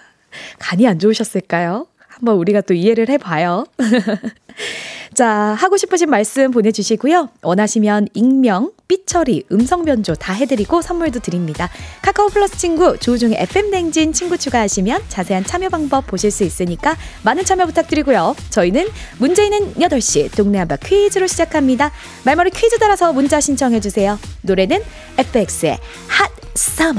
간이 0.58 0.88
안 0.88 0.98
좋으셨을까요? 0.98 1.86
한번 2.08 2.36
우리가 2.36 2.62
또 2.62 2.74
이해를 2.74 3.08
해봐요. 3.08 3.64
자, 5.20 5.28
하고 5.28 5.76
싶으신 5.76 6.08
말씀 6.08 6.50
보내주시고요. 6.50 7.28
원하시면 7.42 8.08
익명, 8.14 8.72
삐처리, 8.88 9.44
음성 9.52 9.84
변조 9.84 10.14
다 10.14 10.32
해드리고 10.32 10.80
선물도 10.80 11.20
드립니다. 11.20 11.68
카카오 12.00 12.28
플러스 12.28 12.56
친구, 12.56 12.96
조우종의 12.96 13.36
FM냉진 13.38 14.14
친구 14.14 14.38
추가하시면 14.38 15.02
자세한 15.08 15.44
참여 15.44 15.68
방법 15.68 16.06
보실 16.06 16.30
수 16.30 16.42
있으니까 16.42 16.96
많은 17.22 17.44
참여 17.44 17.66
부탁드리고요. 17.66 18.34
저희는 18.48 18.88
문제있는 19.18 19.74
8시 19.74 20.34
동네 20.34 20.58
한바 20.58 20.76
퀴즈로 20.76 21.26
시작합니다. 21.26 21.92
말머리 22.24 22.48
퀴즈 22.48 22.78
따라서 22.78 23.12
문자 23.12 23.42
신청해주세요. 23.42 24.18
노래는 24.40 24.82
FX의 25.18 25.78
핫 26.08 26.30
되겠어 26.54 26.94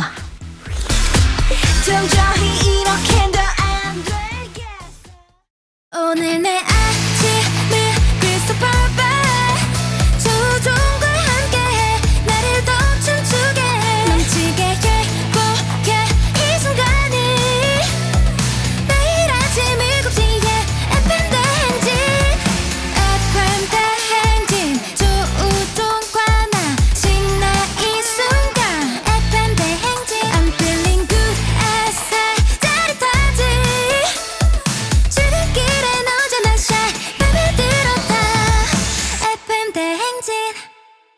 오늘 5.94 6.40
내 6.40 6.60
아침 6.60 7.41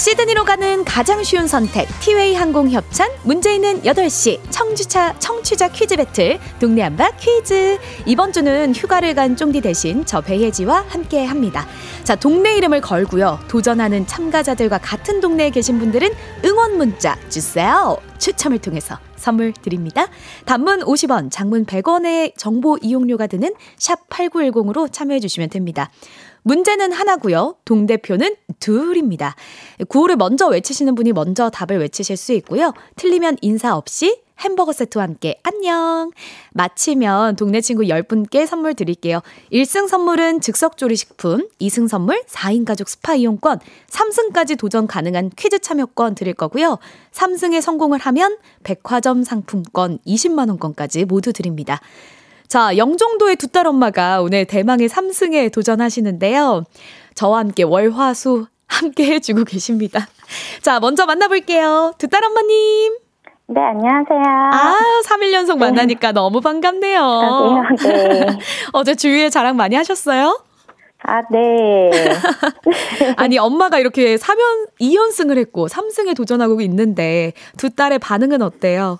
시드니로 0.00 0.46
가는 0.46 0.82
가장 0.86 1.22
쉬운 1.22 1.46
선택 1.46 1.86
티웨이 2.00 2.34
항공 2.34 2.70
협찬 2.70 3.10
문제 3.22 3.54
있는 3.54 3.82
8시 3.82 4.40
청주차 4.48 5.18
청취자 5.18 5.68
퀴즈 5.68 5.94
배틀 5.94 6.38
동네 6.58 6.80
한바 6.80 7.16
퀴즈 7.18 7.78
이번 8.06 8.32
주는 8.32 8.74
휴가를 8.74 9.14
간 9.14 9.36
쫑디 9.36 9.60
대신 9.60 10.06
저 10.06 10.22
배혜지와 10.22 10.86
함께 10.88 11.22
합니다. 11.26 11.66
자 12.02 12.16
동네 12.16 12.56
이름을 12.56 12.80
걸고요 12.80 13.40
도전하는 13.46 14.06
참가자들과 14.06 14.78
같은 14.78 15.20
동네에 15.20 15.50
계신 15.50 15.78
분들은 15.78 16.08
응원 16.46 16.78
문자 16.78 17.18
주세요 17.28 17.98
추첨을 18.16 18.58
통해서 18.58 18.98
선물 19.16 19.52
드립니다. 19.52 20.06
단문 20.46 20.80
50원, 20.80 21.30
장문 21.30 21.66
100원의 21.66 22.32
정보 22.36 22.78
이용료가 22.80 23.26
드는 23.26 23.52
샵 23.76 24.08
8910으로 24.08 24.90
참여해 24.90 25.20
주시면 25.20 25.50
됩니다. 25.50 25.90
문제는 26.42 26.92
하나고요. 26.92 27.56
동대표는 27.64 28.36
둘입니다. 28.58 29.36
구호를 29.88 30.16
먼저 30.16 30.46
외치시는 30.48 30.94
분이 30.94 31.12
먼저 31.12 31.50
답을 31.50 31.80
외치실 31.80 32.16
수 32.16 32.32
있고요. 32.32 32.72
틀리면 32.96 33.38
인사 33.42 33.76
없이 33.76 34.22
햄버거 34.40 34.72
세트와 34.72 35.04
함께 35.04 35.38
안녕. 35.42 36.10
마치면 36.52 37.36
동네 37.36 37.60
친구 37.60 37.82
10분께 37.82 38.46
선물 38.46 38.74
드릴게요. 38.74 39.20
1승 39.52 39.86
선물은 39.86 40.40
즉석조리식품, 40.40 41.48
2승 41.60 41.88
선물 41.88 42.22
4인 42.26 42.64
가족 42.64 42.88
스파 42.88 43.14
이용권, 43.14 43.60
3승까지 43.88 44.58
도전 44.58 44.86
가능한 44.86 45.30
퀴즈 45.36 45.58
참여권 45.58 46.14
드릴 46.14 46.34
거고요. 46.34 46.78
3승에 47.12 47.60
성공을 47.60 47.98
하면 47.98 48.38
백화점 48.62 49.24
상품권 49.24 49.98
20만 50.06 50.48
원권까지 50.48 51.04
모두 51.04 51.32
드립니다. 51.32 51.80
자, 52.50 52.76
영종도의 52.76 53.36
두 53.36 53.46
딸 53.46 53.66
엄마가 53.68 54.20
오늘 54.22 54.44
대망의 54.44 54.88
3승에 54.88 55.52
도전하시는데요. 55.52 56.64
저와 57.14 57.38
함께 57.38 57.62
월화수 57.62 58.46
함께 58.66 59.06
해주고 59.06 59.44
계십니다. 59.44 60.08
자, 60.62 60.80
먼저 60.80 61.06
만나볼게요. 61.06 61.94
두 61.98 62.08
딸 62.08 62.24
엄마님. 62.24 62.96
네, 63.46 63.60
안녕하세요. 63.60 64.20
아유, 64.52 65.02
3일 65.04 65.32
연속 65.32 65.58
만나니까 65.58 66.10
너무 66.12 66.40
반갑네요. 66.40 67.00
아, 67.02 67.68
네. 67.84 68.26
어제 68.72 68.94
주위에 68.96 69.30
자랑 69.30 69.54
많이 69.56 69.74
하셨어요? 69.76 70.40
아, 71.02 71.20
네. 71.30 71.90
아니, 73.16 73.38
엄마가 73.38 73.78
이렇게 73.78 74.16
3연, 74.16 74.70
2연승을 74.80 75.38
했고 75.38 75.68
3승에 75.68 76.16
도전하고 76.16 76.60
있는데 76.62 77.32
두 77.56 77.70
딸의 77.70 78.00
반응은 78.00 78.42
어때요? 78.42 78.98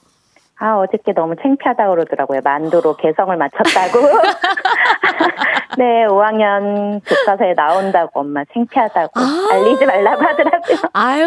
아, 0.62 0.76
어저께 0.76 1.14
너무 1.14 1.34
창피하다고 1.40 1.90
그러더라고요. 1.90 2.40
만두로 2.44 2.94
개성을 2.96 3.34
맞췄다고. 3.34 3.98
네, 5.78 6.06
5학년 6.06 7.00
교과서에 7.06 7.54
나온다고 7.54 8.20
엄마 8.20 8.44
창피하다고 8.52 9.12
아. 9.14 9.48
알리지 9.52 9.86
말라고 9.86 10.22
하더라고요. 10.22 10.76
아유, 10.92 11.24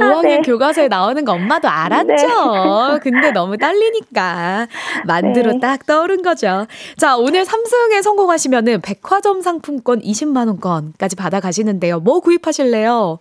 5학년 0.00 0.22
네. 0.22 0.40
교과서에 0.40 0.88
나오는 0.88 1.22
거 1.22 1.32
엄마도 1.32 1.68
알았죠. 1.68 3.00
근데 3.02 3.30
너무 3.30 3.58
떨리니까 3.58 4.66
만두로 5.04 5.52
네. 5.52 5.60
딱 5.60 5.84
떠오른 5.84 6.22
거죠. 6.22 6.66
자, 6.96 7.18
오늘 7.18 7.42
3승에 7.42 8.02
성공하시면은 8.02 8.80
백화점 8.80 9.42
상품권 9.42 10.00
20만 10.00 10.46
원권까지 10.46 11.16
받아 11.16 11.40
가시는데요. 11.40 12.00
뭐 12.00 12.20
구입하실래요? 12.20 13.18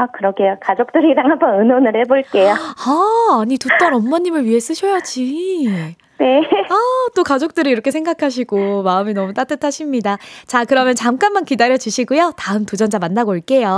아, 0.00 0.06
그러게요. 0.06 0.56
가족들이랑 0.60 1.28
한번 1.30 1.58
의논을 1.60 1.96
해볼게요. 2.00 2.52
아, 2.54 3.40
아니 3.42 3.58
두 3.58 3.68
딸 3.78 3.92
엄마님을 3.94 4.44
위해 4.44 4.60
쓰셔야지. 4.60 5.96
네. 6.20 6.40
아, 6.70 7.08
또 7.16 7.22
가족들이 7.24 7.70
이렇게 7.70 7.90
생각하시고 7.90 8.82
마음이 8.82 9.12
너무 9.14 9.34
따뜻하십니다. 9.34 10.16
자, 10.46 10.64
그러면 10.64 10.94
잠깐만 10.94 11.44
기다려 11.44 11.76
주시고요. 11.76 12.32
다음 12.36 12.64
도전자 12.64 12.98
만나고 12.98 13.32
올게요. 13.32 13.68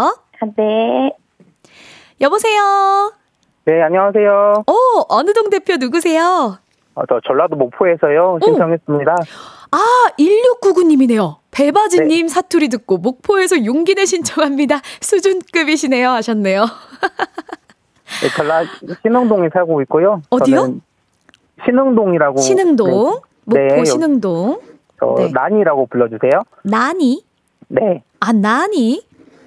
아, 0.40 0.46
네. 0.56 1.14
여보세요. 2.20 3.12
네, 3.64 3.83
안녕하세요. 3.83 4.64
오, 4.66 5.04
어느 5.09 5.33
동 5.33 5.48
대표 5.50 5.76
누구세요? 5.78 6.59
어, 6.94 7.02
저 7.09 7.20
전라도 7.26 7.56
목포에서요 7.56 8.38
신청했습니다. 8.44 9.14
아, 9.70 9.78
1699님이네요. 10.18 11.37
배바지님 11.50 12.28
사투리 12.28 12.68
듣고 12.68 12.98
목포에서 12.98 13.64
용기 13.64 13.94
내 13.94 14.04
신청합니다. 14.06 14.80
수준급이시네요. 15.00 16.09
하셨네요. 16.11 16.64
네, 18.22 18.28
전라 18.37 18.62
신흥동에 19.02 19.48
살고 19.52 19.83
있고요. 19.83 20.22
어디요? 20.30 20.74
신흥동이라고. 21.64 22.40
신흥동. 22.40 23.20
네, 23.44 23.61
목포 23.62 23.74
네, 23.76 23.85
신흥동. 23.85 24.61
저 24.98 25.14
네. 25.16 25.30
난이라고 25.33 25.87
불러주세요. 25.87 26.42
나니? 26.62 27.24
네, 27.68 28.02
아, 28.20 28.33
나니? 28.33 29.02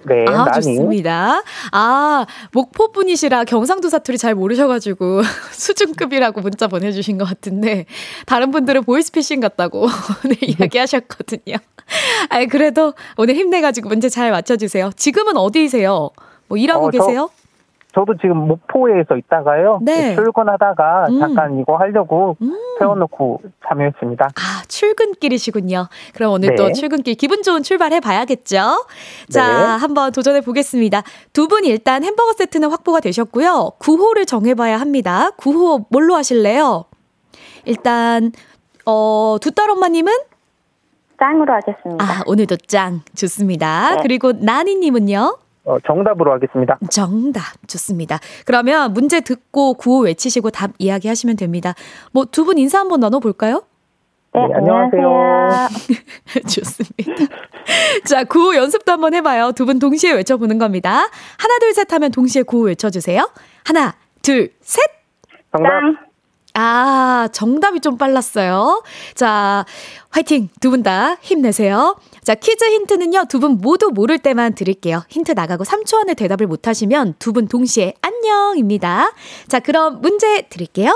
네, 0.08 0.26
아, 0.28 0.46
난이. 0.46 0.54
좋습니다. 0.62 1.42
아, 1.72 2.26
목포 2.52 2.92
분이시라 2.92 3.44
경상도 3.46 3.90
사투리 3.90 4.18
잘 4.18 4.36
모르셔가지고 4.36 5.22
수준급이라고 5.52 6.42
문자 6.42 6.68
보내주신 6.68 7.18
것 7.18 7.26
같은데, 7.26 7.86
다른 8.26 8.52
분들은 8.52 8.84
보이스피싱 8.84 9.40
같다고 9.40 9.88
오늘 10.26 10.38
이야기 10.44 10.78
하셨거든요. 10.78 11.58
아 12.30 12.46
그래도 12.46 12.94
오늘 13.18 13.36
힘내가지고 13.36 13.90
문제 13.90 14.10
잘 14.10 14.32
맞춰주세요. 14.32 14.92
지금은 14.96 15.36
어디세요? 15.38 16.10
뭐 16.48 16.58
일하고 16.58 16.88
어, 16.88 16.92
저- 16.92 17.06
계세요? 17.06 17.30
저 17.36 17.43
도 17.94 18.06
지금 18.20 18.48
목포에서 18.48 19.16
있다가요. 19.18 19.80
네. 19.84 20.16
출근하다가 20.16 21.06
음. 21.10 21.20
잠깐 21.20 21.60
이거 21.60 21.78
하려고 21.78 22.36
음. 22.42 22.58
세워놓고 22.80 23.42
참여했습니다. 23.70 24.26
아, 24.26 24.64
출근길이시군요. 24.68 25.88
그럼 26.16 26.34
오늘 26.34 26.50
네. 26.50 26.56
또 26.56 26.72
출근길 26.74 27.14
기분 27.16 27.44
좋은 27.44 27.62
출발해 27.62 28.00
봐야겠죠? 28.00 28.86
자, 29.32 29.48
네. 29.48 29.64
한번 29.80 30.12
도전해 30.12 30.42
보겠습니다. 30.42 31.04
두 31.34 31.48
분 31.48 31.66
일단 31.66 32.04
햄버거 32.04 32.34
세트는 32.34 32.72
확보가 32.72 33.00
되셨고요. 33.00 33.74
구호를 33.78 34.26
정해봐야 34.26 34.80
합니다. 34.80 35.30
구호 35.38 35.86
뭘로 35.90 36.16
하실래요? 36.16 36.86
일단, 37.66 38.32
어, 38.86 39.38
두 39.40 39.52
딸 39.52 39.70
엄마님은? 39.70 40.12
짱으로 41.20 41.54
하겠습니다. 41.54 42.04
아, 42.04 42.22
오늘도 42.26 42.58
짱. 42.68 43.02
좋습니다. 43.16 43.96
네. 43.98 44.02
그리고 44.02 44.32
나니님은요? 44.34 45.38
어, 45.66 45.78
정답으로 45.88 46.34
하겠습니다. 46.34 46.78
정답. 46.92 47.42
좋습니다. 47.68 48.20
그러면 48.46 48.94
문제 48.94 49.22
듣고 49.22 49.76
구호 49.76 50.02
외치시고 50.04 50.50
답 50.52 50.72
이야기 50.78 51.08
하시면 51.08 51.38
됩니다. 51.38 51.74
뭐 52.12 52.26
두 52.26 52.44
분 52.44 52.58
인사 52.58 52.80
한번 52.80 53.00
나눠볼까요? 53.00 53.64
네, 54.34 54.42
안녕하세요. 54.42 55.70
좋습니다. 56.50 57.36
자, 58.06 58.24
구호 58.26 58.56
연습도 58.56 58.92
한번 58.92 59.14
해봐요. 59.14 59.52
두 59.54 59.66
분 59.66 59.80
동시에 59.80 60.12
외쳐보는 60.14 60.58
겁니다. 60.58 61.08
하나, 61.38 61.60
둘, 61.60 61.74
셋 61.74 61.92
하면 61.94 62.12
동시에 62.12 62.42
구호 62.44 62.64
외쳐주세요. 62.64 63.30
하나, 63.64 63.94
둘, 64.22 64.52
셋! 64.62 64.82
정답. 65.56 65.72
아, 66.56 67.28
정답이 67.32 67.80
좀 67.82 67.98
빨랐어요. 67.98 68.84
자, 69.16 69.66
화이팅! 70.10 70.50
두 70.62 70.70
분 70.70 70.84
다 70.84 71.16
힘내세요. 71.22 71.96
자, 72.24 72.36
퀴즈 72.36 72.64
힌트는요, 72.66 73.26
두 73.30 73.40
분 73.40 73.58
모두 73.60 73.90
모를 73.92 74.20
때만 74.20 74.54
드릴게요. 74.54 75.04
힌트 75.10 75.32
나가고 75.32 75.64
3초 75.64 75.98
안에 76.02 76.14
대답을 76.14 76.46
못하시면 76.48 77.16
두 77.20 77.34
분 77.34 77.48
동시에 77.48 77.96
안녕입니다. 78.02 79.12
자, 79.48 79.60
그럼 79.60 80.02
문제 80.02 80.44
드릴게요. 80.50 80.94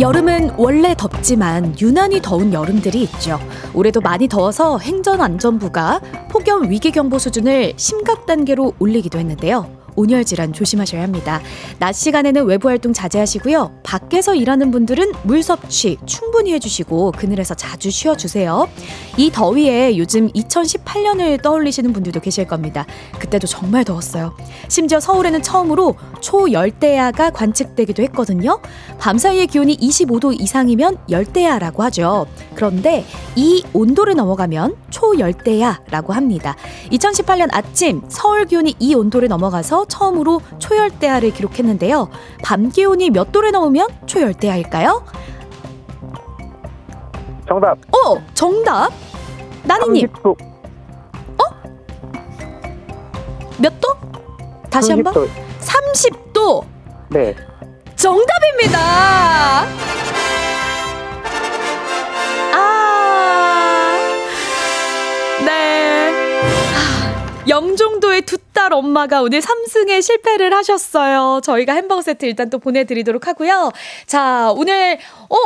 여름은 0.00 0.54
원래 0.56 0.94
덥지만 0.96 1.76
유난히 1.80 2.20
더운 2.20 2.52
여름들이 2.52 3.02
있죠. 3.04 3.38
올해도 3.74 4.00
많이 4.00 4.26
더워서 4.26 4.78
행정안전부가 4.78 6.00
폭염 6.30 6.68
위기경보 6.68 7.18
수준을 7.18 7.74
심각 7.76 8.26
단계로 8.26 8.74
올리기도 8.80 9.18
했는데요. 9.18 9.83
온열 9.96 10.24
질환 10.24 10.52
조심하셔야 10.52 11.02
합니다. 11.02 11.40
낮 11.78 11.92
시간에는 11.92 12.44
외부 12.44 12.68
활동 12.68 12.92
자제하시고요. 12.92 13.80
밖에서 13.82 14.34
일하는 14.34 14.70
분들은 14.70 15.12
물 15.22 15.42
섭취 15.42 15.98
충분히 16.06 16.52
해주시고 16.52 17.12
그늘에서 17.12 17.54
자주 17.54 17.90
쉬어주세요. 17.90 18.68
이 19.16 19.30
더위에 19.30 19.96
요즘 19.96 20.28
2018년을 20.32 21.42
떠올리시는 21.42 21.92
분들도 21.92 22.20
계실 22.20 22.46
겁니다. 22.46 22.86
그때도 23.18 23.46
정말 23.46 23.84
더웠어요. 23.84 24.34
심지어 24.68 25.00
서울에는 25.00 25.42
처음으로 25.42 25.96
초열대야가 26.20 27.30
관측되기도 27.30 28.02
했거든요. 28.04 28.60
밤사이의 28.98 29.46
기온이 29.46 29.76
25도 29.76 30.40
이상이면 30.40 30.98
열대야라고 31.10 31.82
하죠. 31.84 32.26
그런데 32.54 33.04
이 33.36 33.64
온도를 33.72 34.14
넘어가면 34.14 34.76
초열대야라고 34.90 36.12
합니다. 36.12 36.56
2018년 36.90 37.48
아침 37.52 38.02
서울 38.08 38.46
기온이 38.46 38.74
이 38.78 38.94
온도를 38.94 39.28
넘어가서 39.28 39.83
처음으로 39.86 40.40
초열대야를 40.58 41.32
기록했는데요. 41.32 42.08
밤 42.42 42.68
기온이 42.70 43.10
몇 43.10 43.32
도를 43.32 43.52
넘으면 43.52 43.88
초열대야일까요? 44.06 45.04
정답. 47.48 47.78
어, 47.92 48.16
정답. 48.34 48.90
나니님 49.64 50.08
30도. 50.08 50.54
몇 53.58 53.80
도? 53.80 53.88
다시 54.70 54.90
한 54.92 55.02
번. 55.02 55.12
30도. 55.14 55.28
30도. 55.60 56.64
네. 57.10 57.34
정답입니다. 57.96 58.78
아, 62.52 63.98
네. 65.44 66.10
하, 66.74 67.48
영종도의 67.48 68.22
두 68.22 68.36
딸 68.64 68.72
엄마가 68.72 69.20
오늘 69.20 69.40
3승에 69.40 70.00
실패를 70.00 70.54
하셨어요. 70.54 71.40
저희가 71.42 71.74
햄버거 71.74 72.00
세트 72.00 72.24
일단 72.24 72.48
또 72.48 72.58
보내드리도록 72.58 73.26
하고요. 73.26 73.70
자, 74.06 74.50
오늘, 74.56 74.98
어? 75.28 75.36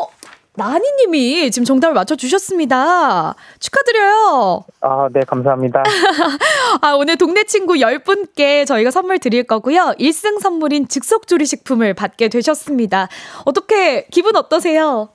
나니님이 0.54 1.50
지금 1.50 1.64
정답을 1.64 1.94
맞춰주셨습니다. 1.94 3.34
축하드려요. 3.58 4.64
아, 4.82 5.08
네, 5.12 5.20
감사합니다. 5.26 5.82
아, 6.80 6.92
오늘 6.92 7.16
동네 7.16 7.42
친구 7.42 7.74
10분께 7.74 8.64
저희가 8.66 8.92
선물 8.92 9.18
드릴 9.18 9.42
거고요. 9.44 9.94
1승 9.98 10.40
선물인 10.40 10.86
즉석조리식품을 10.86 11.94
받게 11.94 12.28
되셨습니다. 12.28 13.08
어떻게, 13.44 14.06
기분 14.12 14.36
어떠세요? 14.36 15.10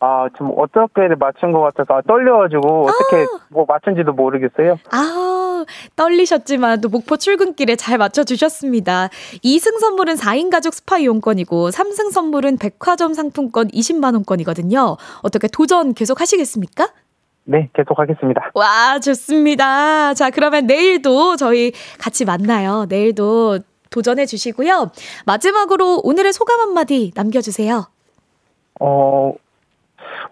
아, 0.00 0.28
지금 0.32 0.52
어떻게 0.56 1.08
맞춘 1.18 1.52
것 1.52 1.60
같아서 1.60 1.94
아, 1.94 2.02
떨려가지고 2.02 2.86
어떻게 2.86 3.26
뭐 3.48 3.64
맞춘지도 3.66 4.12
모르겠어요. 4.12 4.78
아, 4.92 5.64
떨리셨지만 5.96 6.80
또 6.80 6.88
목포 6.88 7.16
출근길에 7.16 7.74
잘 7.76 7.98
맞춰주셨습니다. 7.98 9.08
2승 9.44 9.78
선물은 9.80 10.14
4인 10.14 10.50
가족 10.50 10.74
스파 10.74 10.98
이용권이고 10.98 11.70
3승 11.70 12.12
선물은 12.12 12.58
백화점 12.58 13.12
상품권 13.12 13.68
20만원권이거든요. 13.68 14.96
어떻게 15.22 15.48
도전 15.48 15.94
계속 15.94 16.20
하시겠습니까? 16.20 16.88
네, 17.44 17.70
계속 17.72 17.98
하겠습니다. 17.98 18.50
와, 18.54 19.00
좋습니다. 19.00 20.14
자, 20.14 20.30
그러면 20.30 20.66
내일도 20.66 21.36
저희 21.36 21.72
같이 21.98 22.24
만나요. 22.24 22.86
내일도 22.88 23.58
도전해 23.90 24.26
주시고요. 24.26 24.90
마지막으로 25.26 26.02
오늘의 26.04 26.32
소감 26.34 26.60
한마디 26.60 27.10
남겨주세요. 27.16 27.86
어, 28.80 29.32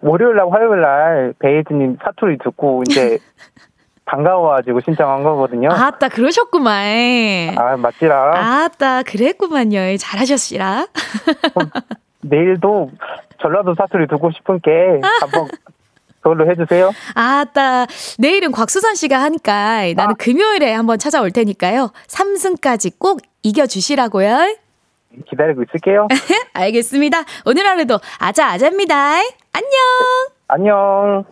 월요일 0.01 0.35
날 0.35 0.47
화요일 0.51 0.81
날 0.81 1.33
베이즈님 1.39 1.97
사투리 2.03 2.37
듣고 2.43 2.83
이제 2.87 3.17
반가워가지고 4.05 4.79
신청한 4.81 5.23
거거든요. 5.23 5.69
아따, 5.69 6.07
그러셨구만. 6.09 7.57
아, 7.57 7.75
맞지라. 7.75 8.63
아따, 8.63 9.03
그랬구만요. 9.03 9.97
잘하셨시라. 9.97 10.87
내일도 12.21 12.89
전라도 13.41 13.75
사투리 13.75 14.07
듣고 14.07 14.31
싶은 14.31 14.61
게 14.61 14.71
한번 15.19 15.47
그걸로 16.21 16.49
해주세요. 16.49 16.91
아따, 17.15 17.85
내일은 18.19 18.51
곽수산 18.51 18.95
씨가 18.95 19.21
하니까 19.23 19.93
나는 19.95 20.15
금요일에 20.15 20.73
한번 20.73 20.97
찾아올 20.99 21.31
테니까요. 21.31 21.91
3승까지 22.07 22.97
꼭 22.99 23.19
이겨주시라고요. 23.43 24.55
기다리고 25.29 25.63
있을게요. 25.63 26.07
알겠습니다. 26.53 27.23
오늘 27.45 27.65
하루도 27.65 27.99
아자아자입니다. 28.19 29.15
안녕! 29.53 29.71
안녕. 30.47 31.25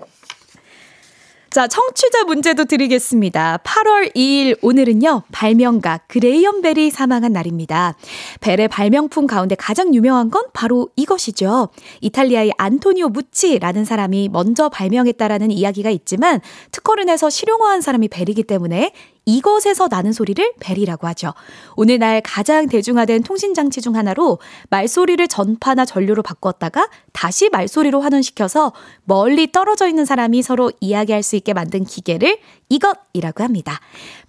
자, 1.55 1.67
청취자 1.69 2.25
문제도 2.25 2.65
드리겠습니다. 2.65 3.59
8월 3.63 4.13
2일 4.13 4.57
오늘은요. 4.61 5.21
발명가 5.31 6.01
그레이엄 6.09 6.61
벨이 6.61 6.89
사망한 6.89 7.31
날입니다. 7.31 7.95
벨의 8.41 8.67
발명품 8.67 9.25
가운데 9.25 9.55
가장 9.55 9.95
유명한 9.95 10.29
건 10.29 10.43
바로 10.51 10.89
이것이죠. 10.97 11.69
이탈리아의 12.01 12.51
안토니오 12.57 13.07
무치라는 13.07 13.85
사람이 13.85 14.27
먼저 14.33 14.67
발명했다라는 14.67 15.49
이야기가 15.51 15.91
있지만 15.91 16.41
특허를 16.71 17.05
내서 17.05 17.29
실용화한 17.29 17.79
사람이 17.79 18.09
벨이기 18.09 18.43
때문에 18.43 18.91
이것에서 19.25 19.87
나는 19.89 20.13
소리를 20.13 20.53
벨이라고 20.59 21.07
하죠. 21.07 21.33
오늘날 21.75 22.21
가장 22.21 22.67
대중화된 22.67 23.23
통신장치 23.23 23.81
중 23.81 23.95
하나로 23.95 24.39
말소리를 24.69 25.27
전파나 25.27 25.85
전류로 25.85 26.21
바꿨다가 26.23 26.89
다시 27.11 27.49
말소리로 27.49 28.01
환원시켜서 28.01 28.73
멀리 29.03 29.51
떨어져 29.51 29.87
있는 29.87 30.05
사람이 30.05 30.43
서로 30.43 30.71
이야기할 30.79 31.23
수 31.23 31.35
있게 31.35 31.53
만든 31.53 31.83
기계를 31.83 32.37
이것이라고 32.69 33.43
합니다. 33.43 33.79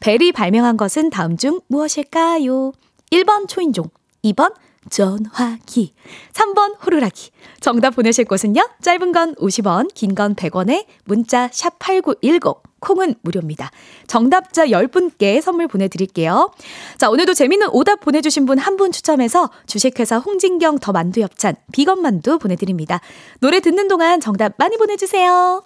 벨이 0.01 0.33
발명한 0.33 0.77
것은 0.77 1.11
다음 1.11 1.37
중 1.37 1.61
무엇일까요? 1.69 2.73
1번 3.13 3.49
초인종, 3.49 3.89
2번 4.25 4.55
전화기, 4.89 5.95
3번 6.33 6.77
호루라기. 6.85 7.31
정답 7.61 7.97
보내실 7.97 8.25
곳은요. 8.25 8.63
짧은 8.83 9.13
건 9.13 9.35
50원, 9.35 9.93
긴 9.95 10.15
건 10.15 10.35
100원에 10.37 10.87
문자 11.05 11.49
샵 11.53 11.79
8910. 11.79 12.66
콩은 12.81 13.15
무료입니다. 13.23 13.71
정답자 14.07 14.67
10분께 14.67 15.41
선물 15.41 15.69
보내드릴게요. 15.69 16.53
자, 16.99 17.11
오늘도 17.11 17.35
재밌는 17.35 17.69
오답 17.73 18.01
보내주신 18.01 18.47
분한분 18.47 18.93
추첨해서 18.93 19.51
주식회사 19.67 20.19
홍진경 20.19 20.79
더 20.79 20.93
만두 20.93 21.21
엽찬 21.21 21.57
비건 21.73 22.03
만두 22.03 22.39
보내드립니다. 22.39 23.01
노래 23.41 23.61
듣는 23.61 23.89
동안 23.89 24.21
정답 24.21 24.55
많이 24.59 24.77
보내주세요. 24.77 25.65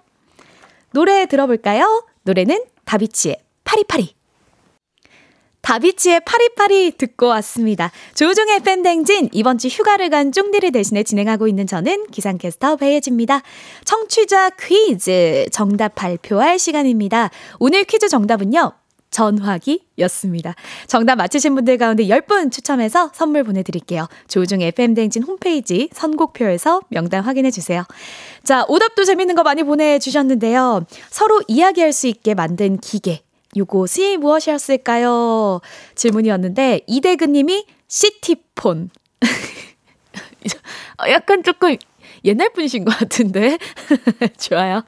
노래 0.93 1.25
들어볼까요? 1.25 2.05
노래는 2.23 2.63
다비치의 2.85 3.37
파리파리. 3.63 4.20
다비치의 5.61 6.21
파리파리 6.25 6.91
듣고 6.97 7.27
왔습니다. 7.27 7.91
조종의 8.15 8.61
팬댕진 8.61 9.29
이번 9.31 9.57
주 9.57 9.67
휴가를 9.67 10.09
간 10.09 10.31
쫑디를 10.31 10.71
대신해 10.71 11.03
진행하고 11.03 11.47
있는 11.47 11.67
저는 11.67 12.07
기상캐스터 12.07 12.77
배혜지입니다. 12.77 13.41
청취자 13.85 14.51
퀴즈 14.51 15.45
정답 15.51 15.95
발표할 15.95 16.59
시간입니다. 16.59 17.29
오늘 17.59 17.83
퀴즈 17.83 18.09
정답은요. 18.09 18.73
전화기였습니다. 19.11 20.55
정답 20.87 21.15
맞히신 21.15 21.53
분들 21.53 21.77
가운데 21.77 22.05
10분 22.05 22.51
추첨해서 22.51 23.11
선물 23.13 23.43
보내드릴게요. 23.43 24.07
조종 24.27 24.61
FM댕진 24.61 25.23
홈페이지 25.23 25.89
선곡표에서 25.91 26.81
명단 26.89 27.21
확인해주세요. 27.21 27.83
자, 28.43 28.65
오답도 28.67 29.03
재밌는 29.03 29.35
거 29.35 29.43
많이 29.43 29.63
보내주셨는데요. 29.63 30.85
서로 31.09 31.41
이야기할 31.47 31.91
수 31.91 32.07
있게 32.07 32.33
만든 32.33 32.77
기계. 32.77 33.21
요것이 33.57 34.17
무엇이었을까요? 34.17 35.61
질문이었는데, 35.95 36.81
이대근 36.87 37.33
님이 37.33 37.65
시티폰. 37.87 38.89
약간 41.09 41.43
조금 41.43 41.75
옛날 42.23 42.51
분이신 42.53 42.85
것 42.85 42.97
같은데. 42.97 43.57
좋아요. 44.39 44.83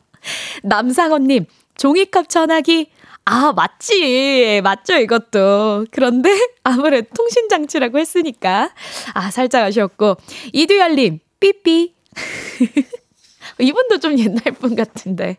남상원 0.63 1.25
님, 1.25 1.45
종이컵 1.77 2.29
전화기. 2.29 2.89
아, 3.25 3.53
맞지. 3.53 4.61
맞죠, 4.63 4.95
이것도. 4.95 5.85
그런데 5.91 6.29
아무래도 6.63 7.07
통신장치라고 7.15 7.97
했으니까. 7.99 8.73
아, 9.13 9.31
살짝 9.31 9.63
아쉬웠고. 9.63 10.17
이두열님, 10.51 11.19
삐삐. 11.39 11.93
이분도 13.59 13.99
좀 13.99 14.17
옛날 14.19 14.41
분 14.59 14.75
같은데. 14.75 15.37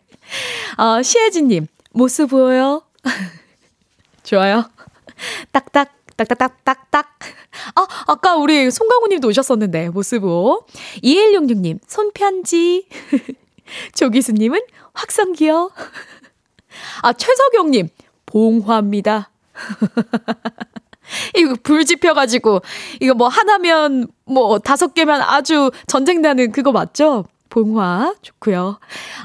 어, 0.77 1.01
시혜진님, 1.01 1.67
모습 1.91 2.29
보여요? 2.31 2.84
좋아요. 4.23 4.69
딱딱, 5.51 5.93
딱딱딱딱딱. 6.17 7.19
아, 7.75 7.87
아까 8.07 8.35
우리 8.35 8.69
송강호 8.69 9.07
님도 9.07 9.27
오셨었는데, 9.27 9.89
모습보. 9.89 10.65
2166님, 11.03 11.79
손편지. 11.87 12.87
조기수님은 13.95 14.61
확성기요. 14.93 15.71
아, 17.01 17.13
최석영님, 17.13 17.89
봉화입니다. 18.25 19.29
이거 21.35 21.55
불 21.63 21.85
지펴가지고, 21.85 22.61
이거 22.99 23.13
뭐 23.13 23.27
하나면, 23.27 24.07
뭐 24.25 24.59
다섯 24.59 24.93
개면 24.93 25.21
아주 25.21 25.71
전쟁 25.87 26.21
나는 26.21 26.51
그거 26.51 26.71
맞죠? 26.71 27.25
봉화. 27.49 28.15
좋고요 28.21 28.79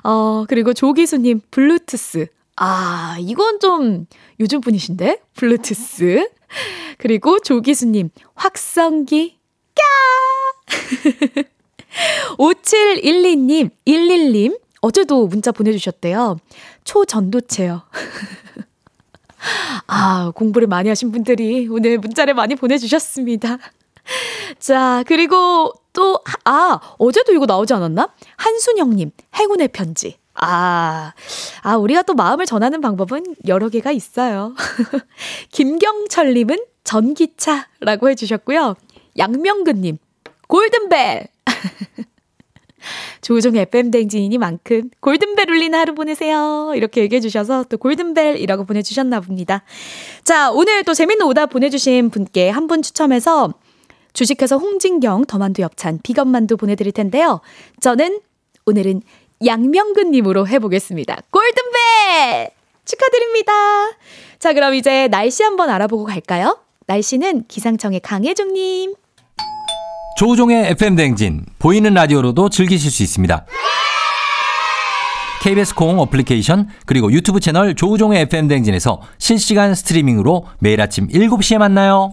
어, 0.05 0.45
그리고 0.49 0.73
조기수님, 0.73 1.41
블루투스. 1.51 2.29
아, 2.63 3.17
이건 3.19 3.59
좀 3.59 4.07
요즘 4.39 4.61
분이신데? 4.61 5.23
블루투스. 5.35 6.29
그리고 6.99 7.39
조기수님, 7.41 8.11
확성기. 8.35 9.39
까! 9.75 11.43
5712님, 12.37 13.71
11님, 13.87 14.61
어제도 14.83 15.27
문자 15.27 15.53
보내주셨대요. 15.53 16.37
초전도체요. 16.85 17.81
아, 19.87 20.31
공부를 20.35 20.69
많이 20.69 20.91
하신 20.91 21.13
분들이 21.13 21.67
오늘 21.67 21.97
문자를 21.97 22.35
많이 22.35 22.57
보내주셨습니다. 22.57 23.57
자, 24.59 25.03
그리고 25.07 25.73
또, 25.95 26.21
아, 26.45 26.79
어제도 26.99 27.33
이거 27.33 27.47
나오지 27.47 27.73
않았나? 27.73 28.13
한순영님, 28.37 29.13
행운의 29.37 29.69
편지. 29.69 30.19
아, 30.35 31.13
아, 31.63 31.77
우리가 31.77 32.03
또 32.03 32.15
마음을 32.15 32.47
전하는 32.47 32.81
방법은 32.81 33.37
여러 33.47 33.69
개가 33.69 33.91
있어요. 33.93 34.55
김경철님은 35.53 36.59
전기차라고 36.85 38.11
해주셨고요. 38.11 38.77
양명근님, 39.19 39.99
골든벨. 40.49 41.27
조우종의 43.21 43.63
FM댕진이니만큼 43.63 44.91
골든벨 45.01 45.51
울리는 45.51 45.79
하루 45.79 45.95
보내세요. 45.95 46.73
이렇게 46.75 47.03
얘기해 47.03 47.21
주셔서 47.21 47.65
또 47.65 47.77
골든벨이라고 47.77 48.65
보내주셨나 48.65 49.21
봅니다. 49.21 49.63
자, 50.25 50.51
오늘 50.51 50.83
또 50.85 50.95
재밌는 50.95 51.27
오답 51.27 51.51
보내주신 51.51 52.09
분께 52.11 52.49
한 52.49 52.67
분 52.67 52.83
추첨해서 52.83 53.53
주식회사 54.13 54.57
홍진경 54.57 55.25
더만두 55.27 55.61
엽찬 55.63 55.99
비건만두 56.03 56.57
보내드릴 56.57 56.93
텐데요. 56.93 57.41
저는 57.81 58.21
오늘은 58.65 59.03
양명근님으로 59.45 60.47
해보겠습니다. 60.49 61.17
골든벨! 61.31 62.51
축하드립니다. 62.85 63.53
자, 64.39 64.53
그럼 64.53 64.75
이제 64.75 65.09
날씨 65.09 65.43
한번 65.43 65.71
알아보고 65.71 66.05
갈까요? 66.05 66.59
날씨는 66.87 67.45
기상청의 67.49 68.01
강혜중님. 68.01 68.95
조우종의 70.19 70.71
FM 70.73 70.97
댕진 70.97 71.47
보이는 71.59 71.95
라디오로도 71.95 72.51
즐기실 72.51 72.91
수 72.91 73.03
있습니다. 73.03 73.47
KBS 75.43 75.75
콩 75.75 75.99
어플리케이션 76.01 76.69
그리고 76.85 77.11
유튜브 77.11 77.41
채널 77.41 77.75
조우종의 77.75 78.23
FM 78.23 78.49
댕진에서 78.49 79.01
실시간 79.17 79.75
스트리밍으로 79.75 80.47
매일 80.59 80.83
아침 80.83 81.09
7시에 81.09 81.57
만나요. 81.57 82.11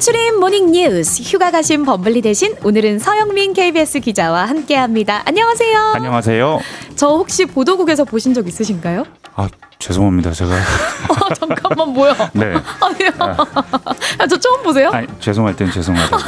간추린 0.00 0.40
morning 0.40 0.72
뉴스 0.72 1.22
휴가 1.22 1.50
가신 1.50 1.84
범블리 1.84 2.22
대신 2.22 2.56
오늘은 2.64 2.98
서영민 3.00 3.52
KBS 3.52 4.00
기자와 4.00 4.46
함께합니다. 4.46 5.20
안녕하세요. 5.26 5.78
안녕하세요. 5.94 6.58
저 6.96 7.08
혹시 7.08 7.44
보도국에서 7.44 8.04
보신 8.04 8.32
적 8.32 8.48
있으신가요? 8.48 9.04
아 9.34 9.46
죄송합니다 9.78 10.32
제가 10.32 10.54
어, 11.10 11.34
잠깐만 11.34 11.90
뭐야? 11.90 12.14
네 12.32 12.54
아니요. 12.80 13.10
아, 14.18 14.26
저 14.26 14.38
처음 14.38 14.62
보세요? 14.62 14.88
아니, 14.90 15.06
죄송할 15.20 15.54
땐 15.54 15.70
죄송하다고 15.70 16.22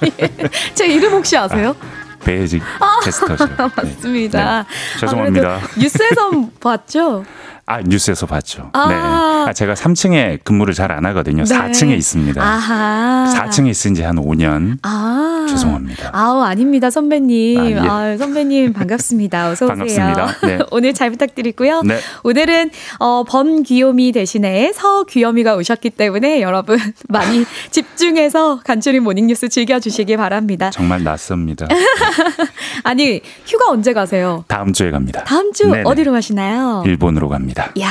제 0.72 0.86
이름 0.86 1.12
혹시 1.12 1.36
아세요? 1.36 1.76
배혜지 2.24 2.62
캐스터죠. 3.04 3.44
네. 3.46 3.54
맞습니다. 3.76 4.62
네, 4.62 5.00
죄송합니다. 5.00 5.48
아무래도 5.56 5.66
뉴스에서 5.78 6.30
봤죠? 6.58 7.24
아 7.66 7.80
뉴스에서 7.80 8.26
봤죠. 8.26 8.70
아. 8.74 8.88
네. 8.88 8.94
아, 8.94 9.52
제가 9.54 9.74
3층에 9.74 10.38
근무를 10.44 10.72
잘 10.74 10.90
안 10.92 11.04
하거든요. 11.06 11.44
네. 11.44 11.54
4층에 11.54 11.96
있습니다. 11.96 12.40
아하. 12.42 13.32
4층에 13.34 13.68
있은 13.70 13.94
지 13.94 14.02
한 14.02 14.16
5년. 14.16 14.78
아. 14.82 15.46
죄송합니다. 15.48 16.10
아우, 16.12 16.40
아닙니다, 16.42 16.90
선배님. 16.90 17.58
아, 17.60 17.70
예. 17.70 17.76
아, 17.78 18.16
선배님, 18.18 18.72
반갑습니다. 18.72 19.50
어서 19.50 19.66
오세요. 19.66 19.76
반갑습니다. 19.76 20.46
네. 20.46 20.58
오늘 20.72 20.92
잘 20.94 21.10
부탁드리고요. 21.10 21.82
네. 21.82 21.98
오늘은, 22.22 22.70
어, 23.00 23.24
범귀요미 23.24 24.12
대신에 24.12 24.72
서귀요미가 24.74 25.56
오셨기 25.56 25.90
때문에 25.90 26.40
여러분 26.42 26.78
많이 27.08 27.44
집중해서 27.70 28.60
간추린 28.64 29.02
모닝뉴스 29.02 29.48
즐겨주시기 29.48 30.16
바랍니다. 30.16 30.70
정말 30.70 31.02
낯섭니다. 31.04 31.66
아니, 32.84 33.20
휴가 33.46 33.70
언제 33.70 33.92
가세요? 33.92 34.44
다음 34.48 34.72
주에 34.72 34.90
갑니다. 34.90 35.24
다음 35.24 35.52
주 35.52 35.66
네네. 35.66 35.82
어디로 35.84 36.12
가시나요? 36.12 36.82
일본으로 36.86 37.28
갑니다. 37.28 37.53
야 37.80 37.90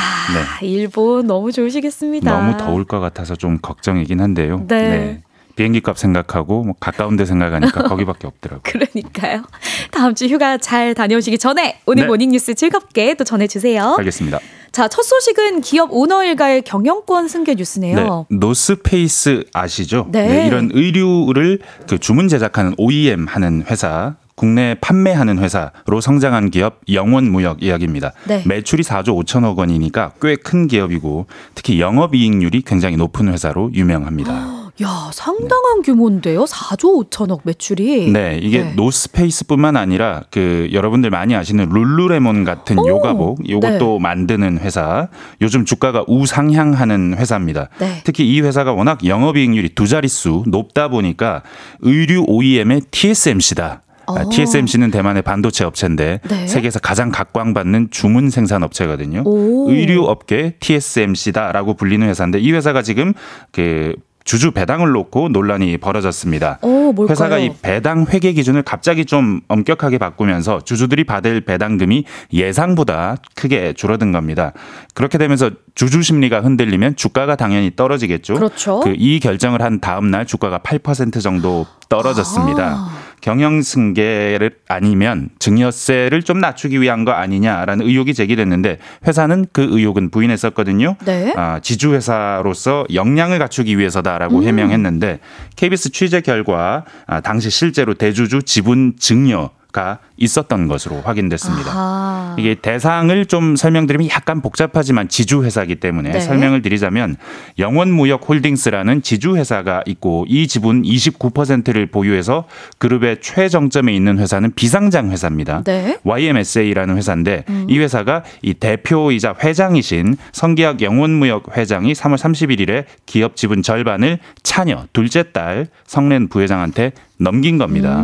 일본 0.61 1.27
너무 1.27 1.51
좋으시겠습니다. 1.51 2.31
너무 2.31 2.57
더울 2.57 2.85
것 2.85 2.99
같아서 2.99 3.35
좀 3.35 3.59
걱정이긴 3.61 4.21
한데요. 4.21 4.65
네. 4.67 5.21
비행기 5.55 5.81
값 5.81 5.97
생각하고 5.97 6.63
뭐 6.63 6.73
가까운 6.79 7.15
데 7.15 7.25
생각하니까 7.25 7.83
거기밖에 7.87 8.25
없더라고요. 8.27 8.61
그러니까요. 8.63 9.43
다음 9.91 10.15
주 10.15 10.25
휴가 10.25 10.57
잘 10.57 10.95
다녀오시기 10.95 11.37
전에 11.37 11.79
오늘 11.85 12.03
네. 12.03 12.07
morning 12.07 12.31
뉴스 12.31 12.55
즐겁게 12.55 13.13
또 13.13 13.23
전해 13.23 13.47
주세요. 13.47 13.95
알겠습니다. 13.97 14.39
자, 14.71 14.87
첫 14.87 15.03
소식은 15.03 15.61
기업 15.61 15.89
오너 15.91 16.23
일가의 16.23 16.63
경영권 16.63 17.27
승계 17.27 17.53
뉴스네요. 17.53 18.25
네, 18.27 18.37
노스페이스 18.37 19.45
아시죠? 19.53 20.07
네. 20.11 20.47
이런 20.47 20.71
의류를 20.73 21.59
그 21.87 21.99
주문 21.99 22.27
제작하는 22.27 22.73
OEM 22.77 23.27
하는 23.27 23.63
회사. 23.69 24.15
국내 24.35 24.75
판매하는 24.81 25.39
회사로 25.39 26.01
성장한 26.01 26.49
기업 26.51 26.81
영원무역 26.91 27.63
이야기입니다. 27.63 28.11
네. 28.27 28.43
매출이 28.45 28.83
4조 28.83 29.23
5천억 29.23 29.57
원이니까 29.57 30.13
꽤 30.21 30.35
큰 30.43 30.67
기업이고 30.67 31.25
특히 31.55 31.79
영업이익률이 31.79 32.63
굉장히 32.63 32.97
높은 32.97 33.31
회사로 33.31 33.71
유명합니다. 33.73 34.61
야, 34.81 35.11
상당한 35.13 35.83
규모인데요. 35.83 36.45
4조 36.45 37.09
5천억 37.09 37.41
매출이. 37.43 38.11
네, 38.11 38.39
이게 38.41 38.63
네. 38.63 38.73
노스페이스뿐만 38.75 39.77
아니라 39.77 40.23
그 40.31 40.67
여러분들 40.73 41.11
많이 41.11 41.35
아시는 41.35 41.69
룰루레몬 41.69 42.43
같은 42.43 42.79
오, 42.79 42.87
요가복 42.87 43.47
요것도 43.47 43.99
만드는 43.99 44.57
회사. 44.59 45.09
요즘 45.41 45.63
주가가 45.65 46.03
우상향하는 46.07 47.15
회사입니다. 47.17 47.69
네. 47.79 48.01
특히 48.03 48.27
이 48.27 48.41
회사가 48.41 48.73
워낙 48.73 49.05
영업이익률이 49.05 49.69
두 49.75 49.87
자릿수 49.87 50.43
높다 50.47 50.87
보니까 50.87 51.43
의류 51.81 52.25
OEM의 52.27 52.81
TSMC다. 52.89 53.81
어. 54.07 54.29
TSMC는 54.29 54.91
대만의 54.91 55.21
반도체 55.21 55.63
업체인데 55.63 56.19
네. 56.27 56.47
세계에서 56.47 56.79
가장 56.79 57.11
각광받는 57.11 57.89
주문 57.91 58.29
생산 58.29 58.63
업체거든요. 58.63 59.23
오. 59.25 59.69
의류 59.69 60.05
업계 60.05 60.55
TSMC다라고 60.59 61.73
불리는 61.75 62.07
회사인데 62.07 62.39
이 62.39 62.51
회사가 62.51 62.81
지금 62.81 63.13
그 63.51 63.95
주주 64.25 64.51
배당을 64.51 64.91
놓고 64.91 65.27
논란이 65.29 65.77
벌어졌습니다. 65.79 66.59
오? 66.61 66.93
회사가 67.09 67.39
이 67.39 67.51
배당 67.61 68.05
회계 68.09 68.31
기준을 68.31 68.61
갑자기 68.61 69.03
좀 69.03 69.41
엄격하게 69.49 69.97
바꾸면서 69.97 70.61
주주들이 70.61 71.03
받을 71.03 71.41
배당금이 71.41 72.05
예상보다 72.31 73.17
크게 73.35 73.73
줄어든 73.73 74.13
겁니다. 74.13 74.53
그렇게 74.93 75.17
되면서 75.17 75.51
주주 75.75 76.01
심리가 76.03 76.39
흔들리면 76.39 76.95
주가가 76.95 77.35
당연히 77.35 77.75
떨어지겠죠. 77.75 78.35
그렇죠. 78.35 78.79
그 78.79 78.93
이 78.95 79.19
결정을 79.19 79.61
한 79.61 79.81
다음 79.81 80.09
날 80.09 80.25
주가가 80.25 80.59
8% 80.59 81.21
정도 81.21 81.65
떨어졌습니다. 81.89 82.75
아. 82.77 82.97
경영 83.23 83.61
승계를 83.61 84.51
아니면 84.67 85.29
증여세를 85.39 86.23
좀 86.23 86.41
낮추기 86.41 86.81
위한 86.81 87.05
거 87.05 87.11
아니냐라는 87.11 87.85
의혹이 87.87 88.13
제기됐는데 88.13 88.79
회사는 89.07 89.45
그 89.53 89.65
의혹은 89.71 90.11
부인했었거든요. 90.11 90.97
네. 91.05 91.33
아, 91.37 91.61
지주 91.61 91.93
회사로서 91.93 92.85
역량을 92.93 93.39
갖추기 93.39 93.77
위해서다라고 93.77 94.39
음. 94.39 94.43
해명했는데 94.43 95.21
KBS 95.55 95.91
취재 95.91 96.19
결과 96.19 96.83
아, 97.07 97.21
당시 97.21 97.49
실제로 97.49 97.93
대주주 97.93 98.43
지분 98.43 98.95
증여 98.99 99.51
가 99.73 99.97
있었던 100.17 100.67
것으로 100.67 101.01
확인됐습니다. 101.01 101.71
아하. 101.71 102.35
이게 102.37 102.53
대상을 102.53 103.25
좀 103.25 103.55
설명드리면 103.55 104.07
약간 104.09 104.39
복잡하지만 104.41 105.09
지주 105.09 105.43
회사이기 105.43 105.75
때문에 105.77 106.11
네. 106.11 106.19
설명을 106.19 106.61
드리자면 106.61 107.17
영원무역 107.57 108.29
홀딩스라는 108.29 109.01
지주 109.01 109.35
회사가 109.35 109.81
있고 109.87 110.25
이 110.29 110.47
지분 110.47 110.83
29%를 110.83 111.87
보유해서 111.87 112.45
그룹의 112.77 113.21
최정점에 113.21 113.93
있는 113.93 114.19
회사는 114.19 114.51
비상장 114.53 115.09
회사입니다. 115.09 115.63
네. 115.63 115.97
YMSA라는 116.03 116.95
회사인데 116.95 117.43
이 117.67 117.79
회사가 117.79 118.23
이 118.43 118.53
대표이자 118.53 119.35
회장이신 119.43 120.17
성기학 120.31 120.83
영원무역 120.83 121.57
회장이 121.57 121.93
3월 121.93 122.17
31일에 122.17 122.85
기업 123.07 123.35
지분 123.35 123.63
절반을 123.63 124.19
차녀 124.43 124.85
둘째 124.93 125.31
딸 125.31 125.67
성렌 125.87 126.27
부회장한테 126.27 126.91
넘긴 127.17 127.57
겁니다. 127.57 128.03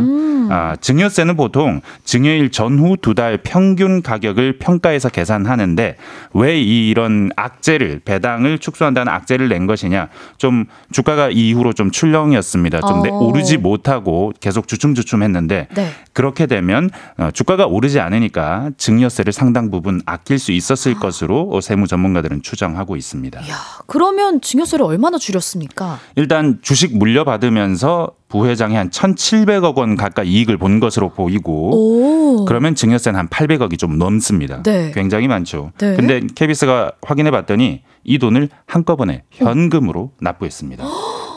아, 0.50 0.76
증여세는 0.80 1.36
보통 1.36 1.80
증여일 2.04 2.50
전후 2.50 2.96
두 3.00 3.14
달 3.14 3.38
평균 3.42 4.02
가격을 4.02 4.58
평가해서 4.58 5.08
계산하는데 5.08 5.96
왜 6.34 6.60
이런 6.60 7.30
악재를 7.36 8.00
배당을 8.04 8.58
축소한다는 8.58 9.12
악재를 9.12 9.48
낸 9.48 9.66
것이냐? 9.66 10.08
좀 10.38 10.64
주가가 10.92 11.30
이후로 11.30 11.72
좀 11.72 11.90
출렁이었습니다. 11.90 12.80
좀 12.82 13.02
내- 13.02 13.10
어. 13.10 13.14
오르지 13.18 13.58
못하고 13.58 14.32
계속 14.40 14.68
주춤주춤했는데 14.68 15.68
네. 15.74 15.90
그렇게 16.12 16.46
되면 16.46 16.90
어, 17.18 17.30
주가가 17.32 17.66
오르지 17.66 18.00
않으니까 18.00 18.70
증여세를 18.76 19.32
상당 19.32 19.70
부분 19.70 20.00
아낄 20.06 20.38
수 20.38 20.52
있었을 20.52 20.94
것으로 20.94 21.60
세무 21.60 21.86
전문가들은 21.86 22.42
추정하고 22.42 22.96
있습니다. 22.96 23.40
야, 23.48 23.54
그러면 23.86 24.40
증여세를 24.40 24.84
얼마나 24.84 25.18
줄였습니까? 25.18 25.98
일단 26.16 26.58
주식 26.62 26.96
물려받으면서 26.96 28.12
부회장이 28.30 28.76
한 28.76 28.88
1,700억 28.90 29.76
원 29.76 29.96
가까이 29.96 30.28
이익을 30.28 30.56
본 30.56 30.80
것으로 30.80 31.10
보이고 31.10 31.70
오. 31.74 32.44
그러면 32.46 32.74
증여세는 32.74 33.18
한 33.18 33.28
800억이 33.28 33.78
좀 33.78 33.98
넘습니다. 33.98 34.62
네. 34.62 34.92
굉장히 34.94 35.28
많죠. 35.28 35.72
네. 35.78 35.96
근데 35.96 36.20
KBS가 36.34 36.92
확인해 37.02 37.30
봤더니 37.32 37.82
이 38.04 38.18
돈을 38.18 38.48
한꺼번에 38.66 39.24
현금으로 39.32 40.12
납부했습니다. 40.20 40.84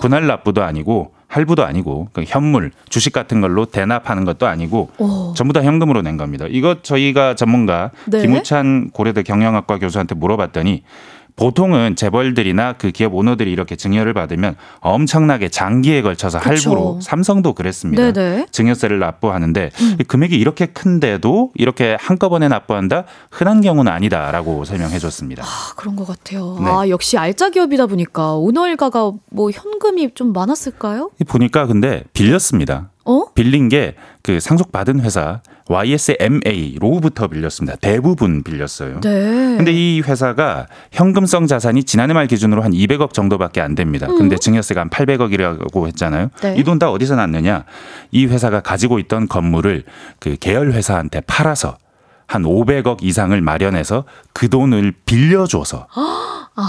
분할 0.01 0.27
납부도 0.27 0.63
아니고 0.63 1.11
할부도 1.27 1.65
아니고 1.65 2.09
그 2.13 2.23
현물, 2.27 2.71
주식 2.89 3.11
같은 3.11 3.41
걸로 3.41 3.65
대납하는 3.65 4.23
것도 4.23 4.45
아니고 4.45 4.91
오. 4.99 5.33
전부 5.35 5.51
다 5.51 5.63
현금으로 5.63 6.03
낸 6.03 6.15
겁니다. 6.15 6.45
이것 6.47 6.83
저희가 6.83 7.33
전문가 7.33 7.89
네. 8.05 8.21
김우찬 8.21 8.91
고려대 8.91 9.23
경영학과 9.23 9.79
교수한테 9.79 10.13
물어봤더니 10.13 10.83
보통은 11.35 11.95
재벌들이나 11.95 12.73
그 12.73 12.91
기업 12.91 13.15
오너들이 13.15 13.51
이렇게 13.51 13.75
증여를 13.75 14.13
받으면 14.13 14.55
엄청나게 14.79 15.49
장기에 15.49 16.01
걸쳐서 16.01 16.39
그쵸. 16.39 16.49
할부로 16.69 16.99
삼성도 17.01 17.53
그랬습니다. 17.53 18.11
네네. 18.11 18.47
증여세를 18.51 18.99
납부하는데 18.99 19.71
이 19.99 20.03
금액이 20.03 20.35
이렇게 20.35 20.67
큰데도 20.67 21.51
이렇게 21.55 21.97
한꺼번에 21.99 22.47
납부한다 22.47 23.05
흔한 23.31 23.61
경우는 23.61 23.91
아니다라고 23.91 24.65
설명해 24.65 24.99
줬습니다. 24.99 25.43
아, 25.43 25.73
그런 25.75 25.95
것 25.95 26.07
같아요. 26.07 26.57
네. 26.59 26.65
아, 26.69 26.89
역시 26.89 27.17
알짜 27.17 27.49
기업이다 27.49 27.87
보니까 27.87 28.35
오너 28.35 28.67
일가가 28.67 29.11
뭐 29.29 29.49
현금이 29.51 30.11
좀 30.15 30.33
많았을까요? 30.33 31.11
보니까 31.27 31.65
근데 31.65 32.03
빌렸습니다. 32.13 32.89
어? 33.05 33.25
빌린 33.33 33.69
게 33.69 33.95
그 34.23 34.39
상속받은 34.39 35.01
회사 35.01 35.41
YSMA로부터 35.69 37.27
빌렸습니다. 37.27 37.77
대부분 37.79 38.43
빌렸어요. 38.43 38.99
네. 39.01 39.55
근데 39.57 39.71
이 39.71 40.01
회사가 40.01 40.67
현금성 40.91 41.47
자산이 41.47 41.83
지난해 41.83 42.13
말 42.13 42.27
기준으로 42.27 42.61
한 42.61 42.71
200억 42.71 43.13
정도밖에 43.13 43.61
안 43.61 43.75
됩니다. 43.75 44.07
근데 44.07 44.37
증여세가 44.37 44.81
한 44.81 44.89
800억이라고 44.89 45.87
했잖아요. 45.87 46.29
네. 46.41 46.55
이돈 46.57 46.79
다 46.79 46.91
어디서 46.91 47.15
났느냐? 47.15 47.63
이 48.11 48.25
회사가 48.25 48.61
가지고 48.61 48.99
있던 48.99 49.27
건물을 49.27 49.83
그 50.19 50.35
계열 50.39 50.71
회사한테 50.73 51.21
팔아서 51.21 51.77
한 52.27 52.43
500억 52.43 53.03
이상을 53.03 53.39
마련해서 53.41 54.05
그 54.33 54.49
돈을 54.49 54.93
빌려줘서 55.05 55.87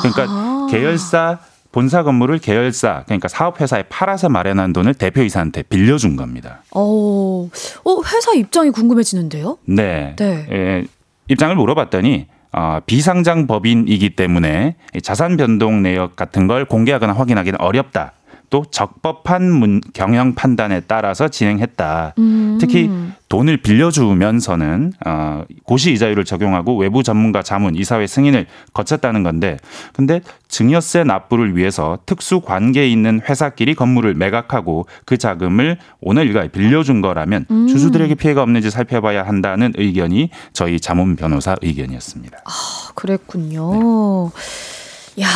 그러니까 0.03 0.23
아하. 0.25 0.67
계열사 0.71 1.39
본사 1.75 2.05
건물을 2.05 2.39
계열사 2.39 3.03
그러니까 3.05 3.27
사업 3.27 3.61
회사에 3.61 3.83
팔아서 3.89 4.29
마련한 4.29 4.72
돈을 4.72 4.95
대표이사한테 4.95 5.62
빌려준 5.62 6.14
겁니다. 6.14 6.62
어, 6.70 7.49
어, 7.85 8.03
회사 8.07 8.33
입장이 8.33 8.70
궁금해지는데요? 8.70 9.59
네. 9.64 10.14
네. 10.16 10.47
예, 10.53 10.85
입장을 11.27 11.57
물어봤더니 11.57 12.29
어, 12.53 12.79
비상장 12.87 13.49
법인이기 13.49 14.11
때문에 14.11 14.77
이 14.95 15.03
자산 15.03 15.37
변동 15.37 15.83
내역 15.83 16.14
같은 16.14 16.47
걸 16.47 16.64
공개하거나 16.64 17.12
확인하기는 17.12 17.61
어렵다. 17.61 18.12
또 18.55 18.65
적법한 18.71 19.51
문, 19.51 19.81
경영 19.95 20.37
판단에 20.37 20.83
따라서 20.87 21.27
진행했다. 21.27 22.15
음. 22.19 22.57
특히 22.61 22.89
돈을 23.29 23.57
빌려주면서는 23.57 24.93
어, 25.05 25.43
고시 25.65 25.93
이자율을 25.93 26.25
적용하고 26.25 26.77
외부 26.77 27.03
전문가 27.03 27.43
자문 27.43 27.75
이사회 27.75 28.07
승인을 28.07 28.47
거쳤다는 28.73 29.25
건데 29.25 29.57
근데 29.93 30.21
증여세 30.47 31.03
납부를 31.03 31.57
위해서 31.57 31.99
특수 32.07 32.43
관계에 32.43 32.87
있는 32.89 33.21
회사끼리 33.29 33.75
건물을 33.75 34.15
매각하고 34.15 34.87
그 35.05 35.17
자금을 35.19 35.79
오늘 36.01 36.29
일가에 36.29 36.47
빌려준 36.47 37.01
거라면 37.01 37.47
음. 37.51 37.67
주주들에게 37.67 38.15
피해가 38.15 38.41
없는지 38.41 38.71
살펴봐야 38.71 39.27
한다는 39.27 39.73
의견이 39.77 40.31
저희 40.53 40.79
자문 40.79 41.17
변호사 41.17 41.57
의견이었습니다. 41.61 42.39
아, 42.45 42.93
그랬군요. 42.95 44.31
야, 45.21 45.29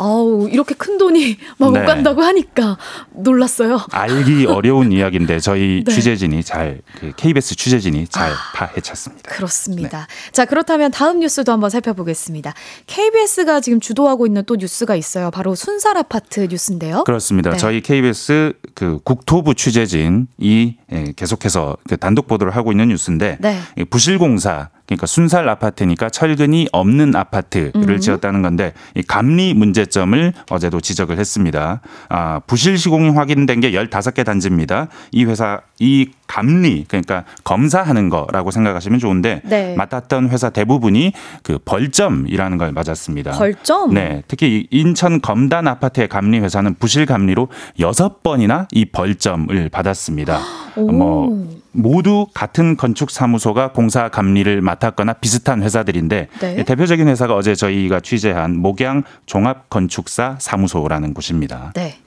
아우, 0.00 0.48
이렇게 0.50 0.74
큰 0.74 0.96
돈이 0.96 1.36
막 1.58 1.72
네. 1.72 1.82
오간다고 1.82 2.22
하니까 2.22 2.78
놀랐어요. 3.12 3.80
알기 3.92 4.46
어려운 4.48 4.92
이야기인데 4.92 5.40
저희 5.40 5.84
네. 5.84 5.92
취재진이 5.94 6.42
잘그 6.42 7.12
KBS 7.16 7.54
취재진이 7.54 8.08
잘 8.08 8.32
파헤쳤습니다. 8.54 9.30
그렇습니다. 9.30 10.06
자, 10.32 10.46
그렇다면 10.46 10.90
다음 10.90 11.20
뉴스도 11.20 11.52
한번 11.52 11.68
살펴보겠습니다. 11.68 12.54
KBS가 12.86 13.60
지금 13.60 13.78
주도하고 13.78 14.26
있는 14.26 14.42
또 14.46 14.56
뉴스가 14.56 14.96
있어요. 14.96 15.30
바로 15.30 15.54
순살 15.54 15.98
아파트 15.98 16.40
뉴스인데요. 16.40 17.04
그렇습니다. 17.04 17.50
네. 17.50 17.58
저희 17.58 17.82
KBS 17.82 18.54
그 18.74 19.00
국토부 19.04 19.54
취재진이 19.54 20.78
예, 20.92 21.12
계속해서 21.14 21.76
그 21.88 21.98
단독 21.98 22.26
보도를 22.26 22.56
하고 22.56 22.72
있는 22.72 22.88
뉴스인데 22.88 23.36
네. 23.40 23.58
이 23.76 23.84
부실공사 23.84 24.70
그러니까 24.90 25.06
순살 25.06 25.48
아파트니까 25.48 26.10
철근이 26.10 26.68
없는 26.72 27.14
아파트를 27.14 27.72
음. 27.76 28.00
지었다는 28.00 28.42
건데 28.42 28.72
이 28.96 29.02
감리 29.02 29.54
문제점을 29.54 30.32
어제도 30.50 30.80
지적을 30.80 31.16
했습니다. 31.16 31.80
아, 32.08 32.40
부실 32.40 32.76
시공이 32.76 33.10
확인된 33.10 33.60
게 33.60 33.70
15개 33.70 34.24
단지입니다. 34.24 34.88
이 35.12 35.24
회사 35.24 35.60
이 35.78 36.10
감리 36.26 36.84
그러니까 36.88 37.24
검사하는 37.44 38.08
거라고 38.08 38.50
생각하시면 38.50 38.98
좋은데 38.98 39.42
네. 39.44 39.74
맡았던 39.76 40.30
회사 40.30 40.50
대부분이 40.50 41.12
그 41.44 41.58
벌점이라는 41.64 42.58
걸 42.58 42.72
맞았습니다. 42.72 43.32
벌점? 43.32 43.94
네, 43.94 44.24
특히 44.26 44.66
이 44.70 44.80
인천 44.80 45.20
검단 45.20 45.68
아파트의 45.68 46.08
감리 46.08 46.40
회사는 46.40 46.74
부실 46.80 47.06
감리로 47.06 47.48
여섯 47.78 48.24
번이나 48.24 48.66
이 48.72 48.86
벌점을 48.86 49.68
받았습니다. 49.68 50.40
오. 50.76 50.90
뭐 50.90 51.60
모두 51.72 52.26
같은 52.34 52.76
건축 52.76 53.10
사무소가 53.10 53.72
공사 53.72 54.08
감리를 54.08 54.60
맡았거나 54.60 55.14
비슷한 55.14 55.62
회사들인데 55.62 56.28
네. 56.40 56.64
대표적인 56.64 57.08
회사가 57.08 57.34
어제 57.34 57.54
저희가 57.54 58.00
취재한 58.00 58.56
목양 58.56 59.04
종합 59.26 59.70
건축사 59.70 60.36
사무소라는 60.38 61.14
곳입니다. 61.14 61.72
네. 61.74 61.98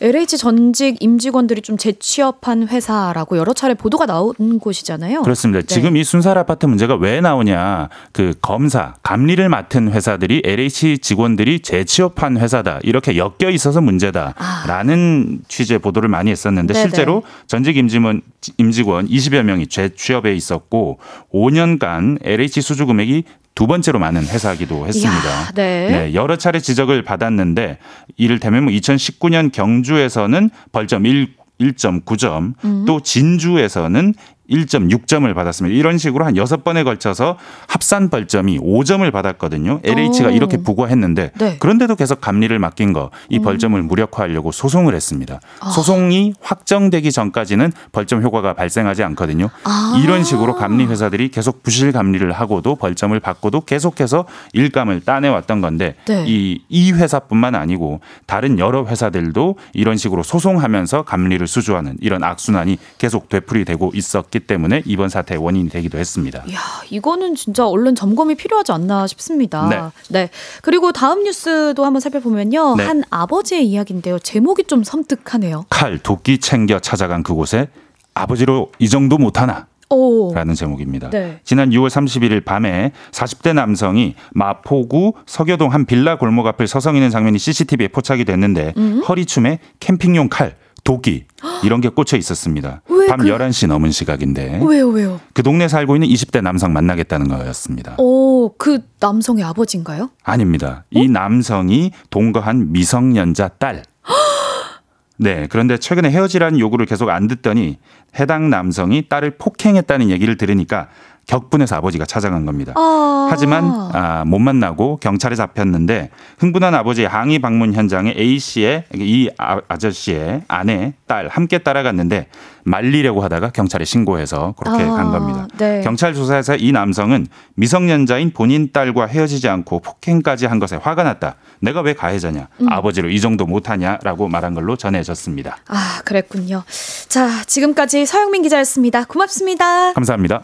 LH 0.00 0.36
전직 0.36 0.96
임직원들이 1.00 1.62
좀 1.62 1.78
재취업한 1.78 2.68
회사라고 2.68 3.38
여러 3.38 3.54
차례 3.54 3.72
보도가 3.74 4.04
나온 4.04 4.58
곳이잖아요. 4.58 5.22
그렇습니다. 5.22 5.60
네. 5.60 5.66
지금 5.66 5.96
이 5.96 6.04
순살 6.04 6.36
아파트 6.36 6.66
문제가 6.66 6.96
왜 6.96 7.20
나오냐? 7.22 7.88
그 8.12 8.34
검사, 8.42 8.94
감리를 9.02 9.48
맡은 9.48 9.90
회사들이 9.90 10.42
LH 10.44 10.98
직원들이 10.98 11.60
재취업한 11.60 12.36
회사다. 12.36 12.80
이렇게 12.82 13.16
엮여 13.16 13.50
있어서 13.50 13.80
문제다라는 13.80 15.40
취재 15.48 15.78
보도를 15.78 16.10
많이 16.10 16.30
했었는데 16.30 16.72
아. 16.72 16.74
네네. 16.74 16.88
실제로 16.88 17.22
전직 17.46 17.76
임직원 17.78 18.20
임직원 18.58 19.08
20여 19.08 19.42
명이 19.44 19.68
재취업에 19.68 20.34
있었고 20.34 20.98
5년간 21.32 22.18
LH 22.22 22.60
수주 22.60 22.84
금액이 22.86 23.24
두 23.56 23.66
번째로 23.66 23.98
많은 23.98 24.22
회사이기도 24.26 24.86
했습니다. 24.86 25.24
이야, 25.24 25.50
네. 25.54 25.88
네, 25.90 26.14
여러 26.14 26.36
차례 26.36 26.60
지적을 26.60 27.02
받았는데 27.02 27.78
이를테면 28.16 28.64
뭐 28.64 28.72
2019년 28.72 29.50
경주에서는 29.50 30.50
벌점 30.70 31.06
1 31.06 31.34
1.9점, 31.58 32.52
음. 32.66 32.84
또 32.86 33.00
진주에서는 33.00 34.14
1.6점을 34.50 35.32
받았습니다. 35.34 35.76
이런 35.76 35.98
식으로 35.98 36.24
한 36.24 36.36
여섯 36.36 36.64
번에 36.64 36.84
걸쳐서 36.84 37.36
합산 37.66 38.08
벌점이 38.10 38.58
5점을 38.58 39.10
받았거든요. 39.12 39.80
LH가 39.82 40.28
오. 40.28 40.30
이렇게 40.30 40.56
부과했는데 40.58 41.32
네. 41.38 41.56
그런데도 41.58 41.96
계속 41.96 42.20
감리를 42.20 42.56
맡긴 42.58 42.92
거, 42.92 43.10
이 43.28 43.38
벌점을 43.38 43.80
무력화하려고 43.82 44.52
소송을 44.52 44.94
했습니다. 44.94 45.40
아. 45.60 45.70
소송이 45.70 46.34
확정되기 46.40 47.10
전까지는 47.12 47.72
벌점 47.92 48.22
효과가 48.22 48.54
발생하지 48.54 49.02
않거든요. 49.04 49.50
아. 49.64 50.00
이런 50.02 50.24
식으로 50.24 50.54
감리 50.56 50.86
회사들이 50.86 51.30
계속 51.30 51.62
부실 51.62 51.92
감리를 51.92 52.30
하고도 52.32 52.76
벌점을 52.76 53.18
받고도 53.18 53.62
계속해서 53.62 54.26
일감을 54.52 55.00
따내왔던 55.00 55.60
건데 55.60 55.94
네. 56.06 56.24
이, 56.26 56.62
이 56.68 56.92
회사뿐만 56.92 57.54
아니고 57.54 58.00
다른 58.26 58.58
여러 58.58 58.86
회사들도 58.86 59.56
이런 59.72 59.96
식으로 59.96 60.22
소송하면서 60.22 61.02
감리를 61.02 61.46
수주하는 61.46 61.96
이런 62.00 62.22
악순환이 62.22 62.78
계속 62.98 63.28
되풀이되고 63.28 63.92
있었기 63.94 64.35
있었기 64.36 64.40
때문에 64.40 64.82
이번 64.84 65.08
사태의 65.08 65.42
원인이 65.42 65.68
되기도 65.70 65.98
했습니다. 65.98 66.42
이야, 66.46 66.58
이거는 66.90 67.34
진짜 67.34 67.66
얼른 67.66 67.94
점검이 67.94 68.34
필요하지 68.34 68.72
않나 68.72 69.06
싶습니다. 69.06 69.92
네. 70.10 70.30
그리고 70.62 70.92
다음 70.92 71.24
뉴스도 71.24 71.84
한번 71.84 72.00
살펴보면요. 72.00 72.76
네. 72.76 72.84
한 72.84 73.02
아버지의 73.10 73.66
이야기인데요. 73.66 74.18
제목이 74.18 74.64
좀 74.64 74.84
섬뜩하네요. 74.84 75.66
칼, 75.70 75.98
도끼 75.98 76.38
챙겨 76.38 76.78
찾아간 76.78 77.22
그곳에 77.22 77.68
아버지로 78.14 78.70
이 78.78 78.88
정도 78.88 79.18
못하나? 79.18 79.66
오. 79.88 80.34
라는 80.34 80.54
제목입니다. 80.54 81.10
네. 81.10 81.40
지난 81.44 81.70
6월 81.70 81.88
31일 81.88 82.44
밤에 82.44 82.92
40대 83.12 83.54
남성이 83.54 84.16
마포구 84.32 85.14
서교동 85.26 85.72
한 85.72 85.84
빌라 85.86 86.18
골목 86.18 86.46
앞을 86.48 86.66
서성이는 86.66 87.10
장면이 87.10 87.38
CCTV에 87.38 87.88
포착이 87.88 88.24
됐는데 88.24 88.74
음? 88.76 89.02
허리춤에 89.08 89.60
캠핑용 89.78 90.28
칼, 90.28 90.56
도끼 90.86 91.24
이런 91.64 91.80
게 91.80 91.88
꽂혀 91.88 92.16
있었습니다. 92.16 92.80
왜밤 92.88 93.18
그- 93.18 93.26
11시 93.26 93.66
넘은 93.66 93.90
시각인데 93.90 94.60
왜요, 94.64 94.88
왜요? 94.88 95.20
그 95.34 95.42
동네 95.42 95.66
살고 95.68 95.96
있는 95.96 96.08
20대 96.08 96.40
남성 96.42 96.72
만나겠다는 96.72 97.28
거였습니다. 97.28 97.96
오, 97.98 98.54
그 98.56 98.78
남성의 99.00 99.42
아버지인가요? 99.44 100.10
아닙니다. 100.22 100.84
어? 100.84 100.98
이 100.98 101.08
남성이 101.08 101.90
동거한 102.10 102.72
미성년자 102.72 103.48
딸. 103.58 103.82
네. 105.18 105.46
그런데 105.50 105.76
최근에 105.78 106.10
헤어지라는 106.10 106.58
요구를 106.60 106.86
계속 106.86 107.08
안 107.10 107.26
듣더니 107.26 107.78
해당 108.18 108.48
남성이 108.50 109.08
딸을 109.08 109.38
폭행했다는 109.38 110.10
얘기를 110.10 110.36
들으니까 110.36 110.88
격분해서 111.26 111.76
아버지가 111.76 112.06
찾아간 112.06 112.46
겁니다. 112.46 112.72
아. 112.76 113.28
하지만 113.30 113.64
아, 113.92 114.24
못 114.24 114.38
만나고 114.38 114.98
경찰에 114.98 115.34
잡혔는데 115.34 116.10
흥분한 116.38 116.74
아버지의 116.74 117.08
항의 117.08 117.40
방문 117.40 117.74
현장에 117.74 118.14
A 118.16 118.38
씨의 118.38 118.84
이 118.94 119.28
아, 119.38 119.60
아저씨의 119.68 120.42
아내, 120.46 120.94
딸 121.06 121.28
함께 121.28 121.58
따라갔는데 121.58 122.28
말리려고 122.64 123.22
하다가 123.22 123.50
경찰에 123.50 123.84
신고해서 123.84 124.54
그렇게 124.56 124.84
아, 124.84 124.88
간 124.88 125.10
겁니다. 125.10 125.48
네. 125.58 125.80
경찰 125.82 126.14
조사에서 126.14 126.56
이 126.56 126.72
남성은 126.72 127.26
미성년자인 127.54 128.32
본인 128.32 128.70
딸과 128.72 129.06
헤어지지 129.06 129.48
않고 129.48 129.80
폭행까지 129.80 130.46
한 130.46 130.58
것에 130.58 130.76
화가 130.76 131.02
났다. 131.02 131.36
내가 131.60 131.80
왜 131.80 131.94
가해자냐? 131.94 132.48
음. 132.60 132.68
아버지를 132.68 133.12
이 133.12 133.20
정도 133.20 133.46
못하냐라고 133.46 134.28
말한 134.28 134.54
걸로 134.54 134.76
전해졌습니다. 134.76 135.58
아, 135.68 136.00
그랬군요. 136.04 136.62
자, 137.08 137.42
지금까지 137.46 138.06
서영민 138.06 138.42
기자였습니다. 138.42 139.04
고맙습니다. 139.04 139.92
감사합니다. 139.92 140.42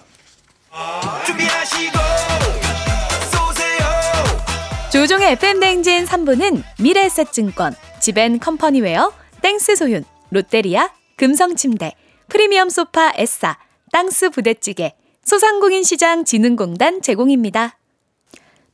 조우종의 4.93 5.33
FM 5.33 5.61
대행진 5.61 6.05
3부는 6.05 6.63
미래에셋증권, 6.81 7.75
지벤 8.01 8.39
컴퍼니웨어, 8.39 9.13
땡스 9.41 9.77
소윤, 9.77 10.05
롯데리아, 10.31 10.91
금성침대, 11.17 11.95
프리미엄 12.29 12.69
소파 12.69 13.13
에싸, 13.17 13.59
땅스 13.91 14.31
부대찌개, 14.31 14.93
소상공인 15.25 15.83
시장 15.83 16.25
진흥공단 16.25 17.03
제공입니다. 17.03 17.79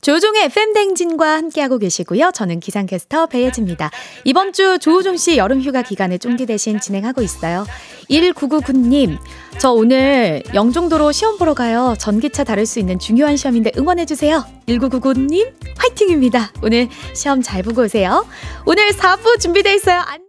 조우종의 0.01 0.45
FM 0.45 0.73
대행진과 0.73 1.33
함께하고 1.37 1.77
계시고요. 1.77 2.31
저는 2.33 2.59
기상캐스터 2.59 3.27
배혜지입니다. 3.27 3.91
이번 4.23 4.53
주 4.53 4.79
조우종 4.79 5.17
씨 5.17 5.37
여름 5.37 5.61
휴가 5.61 5.81
기간에 5.81 6.17
쫑디 6.17 6.45
대신 6.45 6.79
진행하고 6.79 7.21
있어요. 7.21 7.65
1999님, 8.09 9.17
저 9.59 9.71
오늘 9.71 10.41
영종도로 10.53 11.11
시험 11.11 11.37
보러 11.37 11.53
가요. 11.53 11.95
전기차 11.99 12.43
다룰 12.43 12.65
수 12.65 12.79
있는 12.79 12.97
중요한 12.97 13.35
시험인데 13.35 13.73
응원해주세요. 13.77 14.45
1999님, 14.67 15.53
화이팅입니다. 15.77 16.53
오늘 16.63 16.87
시험 17.13 17.41
잘 17.41 17.61
보고 17.61 17.83
오세요. 17.83 18.25
오늘 18.65 18.89
4부 18.89 19.39
준비돼 19.39 19.75
있어요. 19.75 19.99
안... 19.99 20.28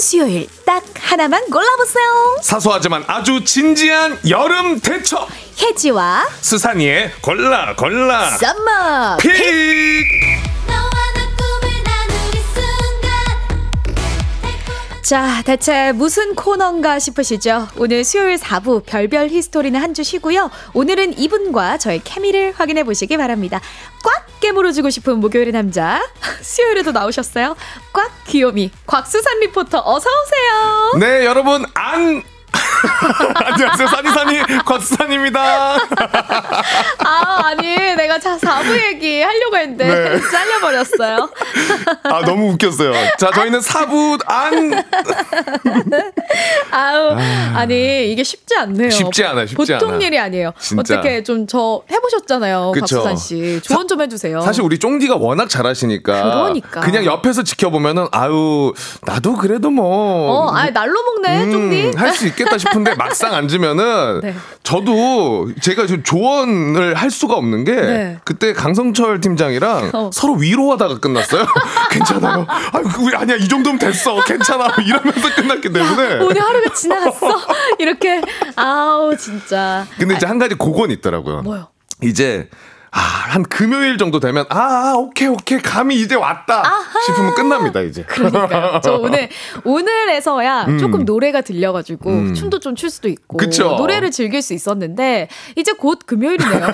수요일 0.00 0.48
딱 0.64 0.82
하나만 0.98 1.44
골라보세요. 1.50 2.38
사소하지만 2.42 3.04
아주 3.06 3.44
진지한 3.44 4.18
여름 4.28 4.80
대첩. 4.80 5.26
혜지와 5.60 6.26
수산이의 6.40 7.12
골라 7.20 7.74
골라. 7.74 8.36
Summer. 8.36 9.16
Pick 9.20 9.32
자, 15.02 15.42
대체 15.44 15.92
무슨 15.92 16.34
코너인가 16.34 16.98
싶으시죠? 16.98 17.68
오늘 17.78 18.04
수요일 18.04 18.36
4부 18.36 18.82
별별 18.84 19.28
히스토리는 19.30 19.80
한 19.80 19.94
주 19.94 20.04
쉬고요. 20.04 20.50
오늘은 20.74 21.18
이분과 21.18 21.78
저의 21.78 22.00
케미를 22.04 22.52
확인해 22.54 22.84
보시기 22.84 23.16
바랍니다. 23.16 23.58
꽉 24.04 24.26
깨물어주고 24.40 24.90
싶은 24.90 25.18
목요일의 25.18 25.52
남자. 25.52 26.00
수요일에도 26.42 26.92
나오셨어요. 26.92 27.56
꽉 27.92 28.12
귀요미 28.26 28.70
곽수산 28.86 29.40
리포터 29.40 29.78
어서 29.84 30.08
오세요. 30.10 30.98
네 31.00 31.24
여러분 31.24 31.64
안 31.74 32.22
안녕하세요 33.44 33.88
산이산이 33.88 34.62
곽수산입니다 34.64 35.40
아, 37.04 37.40
아니 37.46 37.74
내가 37.96 38.18
자 38.18 38.36
4부 38.36 38.76
얘기 38.86 39.20
하려고 39.20 39.56
했는데 39.56 39.86
네. 39.86 40.20
잘려버렸어요. 40.30 41.30
아 42.04 42.20
너무 42.24 42.52
웃겼어요 42.52 42.92
자 43.18 43.30
저희는 43.34 43.60
사부 43.60 44.18
안 44.26 44.84
아우, 46.70 47.16
아니 47.54 48.10
이게 48.12 48.22
쉽지 48.22 48.56
않네요. 48.56 48.90
쉽지 48.90 49.24
않아요, 49.24 49.46
쉽지 49.46 49.72
보통 49.74 49.94
않아. 49.94 50.04
일이 50.04 50.18
아니에요. 50.18 50.52
진짜. 50.60 50.94
어떻게 50.94 51.22
좀 51.22 51.46
저 51.48 51.80
해보셨잖아요, 51.90 52.72
그쵸. 52.74 53.02
박수산 53.02 53.16
씨. 53.16 53.60
조언 53.62 53.88
좀 53.88 54.02
해주세요. 54.02 54.40
사실 54.42 54.62
우리 54.62 54.78
쫑디가 54.78 55.16
워낙 55.16 55.48
잘하시니까 55.48 56.22
그러니까. 56.22 56.80
그냥 56.80 57.04
옆에서 57.06 57.42
지켜보면은 57.42 58.06
아유 58.12 58.74
나도 59.06 59.34
그래도 59.36 59.70
뭐 59.70 60.48
어, 60.48 60.54
아 60.54 60.68
날로 60.70 60.94
먹네, 61.02 61.50
쫑디. 61.50 61.92
할 61.96 62.12
수 62.12 62.26
있겠다 62.26 62.58
싶 62.58 62.67
은데 62.76 62.94
막상 62.94 63.34
앉으면은 63.34 64.20
네. 64.22 64.34
저도 64.62 65.48
제가 65.60 65.86
좀 65.86 66.02
조언을 66.02 66.94
할 66.94 67.10
수가 67.10 67.34
없는 67.34 67.64
게 67.64 67.74
네. 67.74 68.18
그때 68.24 68.52
강성철 68.52 69.20
팀장이랑 69.20 69.90
어. 69.94 70.10
서로 70.12 70.34
위로하다가 70.34 70.98
끝났어요. 70.98 71.46
괜찮아요. 71.90 72.46
그 72.94 73.16
아니야 73.16 73.36
이 73.36 73.48
정도면 73.48 73.78
됐어. 73.78 74.22
괜찮아. 74.24 74.68
이러면서 74.84 75.34
끝났기 75.34 75.72
때문에. 75.72 76.18
오늘 76.24 76.40
하루가 76.40 76.74
지나갔어. 76.74 77.40
이렇게 77.78 78.20
아우 78.56 79.16
진짜. 79.16 79.86
근데 79.98 80.14
이제 80.16 80.26
한 80.26 80.38
가지 80.38 80.54
그건 80.54 80.90
있더라고요. 80.90 81.42
뭐요? 81.42 81.68
이제 82.02 82.48
아, 82.90 82.98
한 83.00 83.42
금요일 83.42 83.98
정도 83.98 84.18
되면 84.20 84.46
아, 84.48 84.58
아, 84.58 84.94
오케이 84.96 85.28
오케이 85.28 85.58
감이 85.60 85.96
이제 85.96 86.14
왔다 86.14 86.62
싶으면 87.06 87.34
끝납니다 87.34 87.80
이제. 87.80 88.02
그러니까요. 88.04 88.80
저 88.82 88.94
오늘 89.02 89.28
오늘에서야 89.64 90.64
음. 90.68 90.78
조금 90.78 91.04
노래가 91.04 91.42
들려가지고 91.42 92.10
음. 92.10 92.34
춤도 92.34 92.60
좀 92.60 92.74
출 92.78 92.90
수도 92.90 93.08
있고 93.08 93.36
그쵸. 93.38 93.74
노래를 93.76 94.10
즐길 94.12 94.40
수 94.40 94.54
있었는데 94.54 95.28
이제 95.56 95.72
곧 95.72 95.98
금요일이네요. 96.06 96.68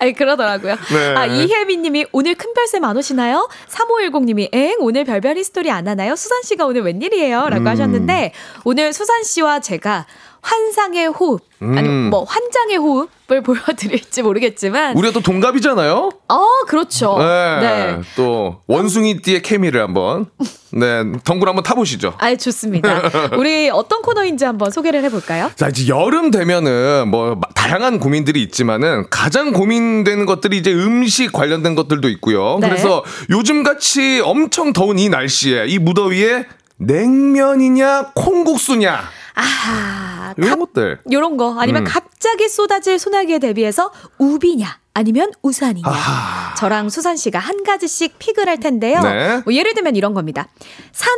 아니 0.00 0.14
그러더라고요. 0.14 0.74
네. 0.92 1.14
아 1.14 1.26
이혜미님이 1.26 2.06
오늘 2.12 2.34
큰별쌤 2.34 2.82
안 2.84 2.96
오시나요? 2.96 3.48
3510님이 3.68 4.48
엥 4.52 4.76
오늘 4.80 5.04
별별 5.04 5.36
히스토리 5.36 5.70
안 5.70 5.86
하나요? 5.86 6.16
수산 6.16 6.42
씨가 6.42 6.64
오늘 6.66 6.82
웬일이에요?라고 6.82 7.62
음. 7.62 7.66
하셨는데 7.68 8.32
오늘 8.64 8.92
수산 8.92 9.22
씨와 9.22 9.60
제가 9.60 10.06
환상의 10.42 11.06
호흡 11.08 11.40
아니 11.62 11.88
음. 11.88 12.08
뭐 12.10 12.24
환장의 12.24 12.76
호흡을 12.78 13.42
보여드릴지 13.44 14.22
모르겠지만 14.22 14.96
우리가 14.96 15.12
또 15.12 15.20
동갑이잖아요. 15.20 16.08
어 16.28 16.46
그렇죠. 16.66 17.16
네. 17.18 17.60
네. 17.60 18.00
또 18.16 18.62
원숭이띠의 18.66 19.42
케미를 19.42 19.82
한번 19.82 20.26
네 20.72 21.02
덩굴 21.24 21.48
한번 21.48 21.62
타보시죠. 21.62 22.14
아이 22.18 22.38
좋습니다. 22.38 23.02
우리 23.36 23.68
어떤 23.70 24.00
코너인지 24.00 24.44
한번 24.46 24.70
소개를 24.70 25.04
해볼까요? 25.04 25.50
자 25.56 25.68
이제 25.68 25.86
여름 25.88 26.30
되면은 26.30 27.08
뭐 27.08 27.34
마- 27.34 27.48
다양한 27.54 28.00
고민들이 28.00 28.42
있지만은 28.42 29.04
가장 29.10 29.52
고민되는 29.52 30.24
것들이 30.24 30.56
이제 30.56 30.72
음식 30.72 31.30
관련된 31.32 31.74
것들도 31.74 32.08
있고요. 32.08 32.58
네. 32.60 32.68
그래서 32.68 33.04
요즘 33.28 33.62
같이 33.62 34.20
엄청 34.24 34.72
더운 34.72 34.98
이 34.98 35.08
날씨에 35.10 35.66
이 35.66 35.78
무더위에 35.78 36.46
냉면이냐 36.78 38.12
콩국수냐 38.14 39.02
아하, 39.34 40.34
이런 40.36 40.58
것들. 40.58 41.00
요런 41.10 41.36
거 41.36 41.56
아니면 41.60 41.82
음. 41.82 41.86
갑자기 41.88 42.48
쏟아질 42.48 42.98
소나기에 42.98 43.38
대비해서 43.38 43.92
우비냐 44.18 44.78
아니면 44.94 45.30
우산이냐. 45.42 45.88
아하. 45.88 46.54
저랑 46.54 46.88
수산 46.90 47.16
씨가 47.16 47.38
한 47.38 47.62
가지씩 47.64 48.18
픽을 48.18 48.48
할 48.48 48.58
텐데요. 48.58 49.00
네. 49.02 49.40
뭐 49.44 49.54
예를 49.54 49.74
들면 49.74 49.96
이런 49.96 50.14
겁니다. 50.14 50.48
산 50.92 51.08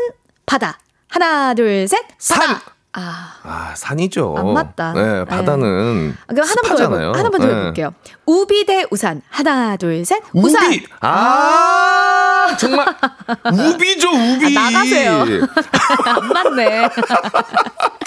바다. 0.47 0.79
하나, 1.09 1.55
둘, 1.55 1.87
셋. 1.89 1.99
바다. 2.01 2.47
산. 2.47 2.61
아, 2.95 3.37
아, 3.43 3.73
산이죠. 3.75 4.35
안 4.37 4.53
맞다. 4.53 4.93
네, 4.93 5.25
바다는 5.25 6.15
아, 6.27 6.33
그럼 6.35 6.47
하나만 6.47 6.77
더. 6.77 6.83
해볼, 6.83 7.17
하나만 7.17 7.41
더 7.41 7.47
네. 7.47 7.55
해볼게요. 7.55 7.95
우비 8.27 8.67
대 8.67 8.85
우산. 8.91 9.23
하나, 9.31 9.77
둘, 9.79 10.05
셋. 10.05 10.23
우산. 10.35 10.67
우비. 10.67 10.87
아, 11.01 12.55
정말 12.59 12.87
우비죠, 13.51 14.09
우비. 14.11 14.59
아, 14.59 14.71
나가세요. 14.71 15.25
안 16.05 16.29
맞네. 16.29 16.89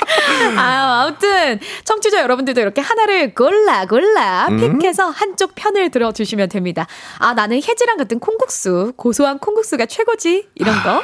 아, 0.57 1.03
아무튼 1.05 1.59
청취자 1.83 2.21
여러분들도 2.21 2.59
이렇게 2.61 2.81
하나를 2.81 3.33
골라 3.33 3.85
골라 3.85 4.47
음. 4.49 4.79
pick해서 4.79 5.09
한쪽 5.09 5.53
편을 5.55 5.91
들어주시면 5.91 6.49
됩니다. 6.49 6.87
아 7.19 7.33
나는 7.33 7.57
혜지랑 7.57 7.97
같은 7.97 8.19
콩국수 8.19 8.93
고소한 8.95 9.39
콩국수가 9.39 9.85
최고지 9.85 10.47
이런 10.55 10.83
거. 10.83 11.01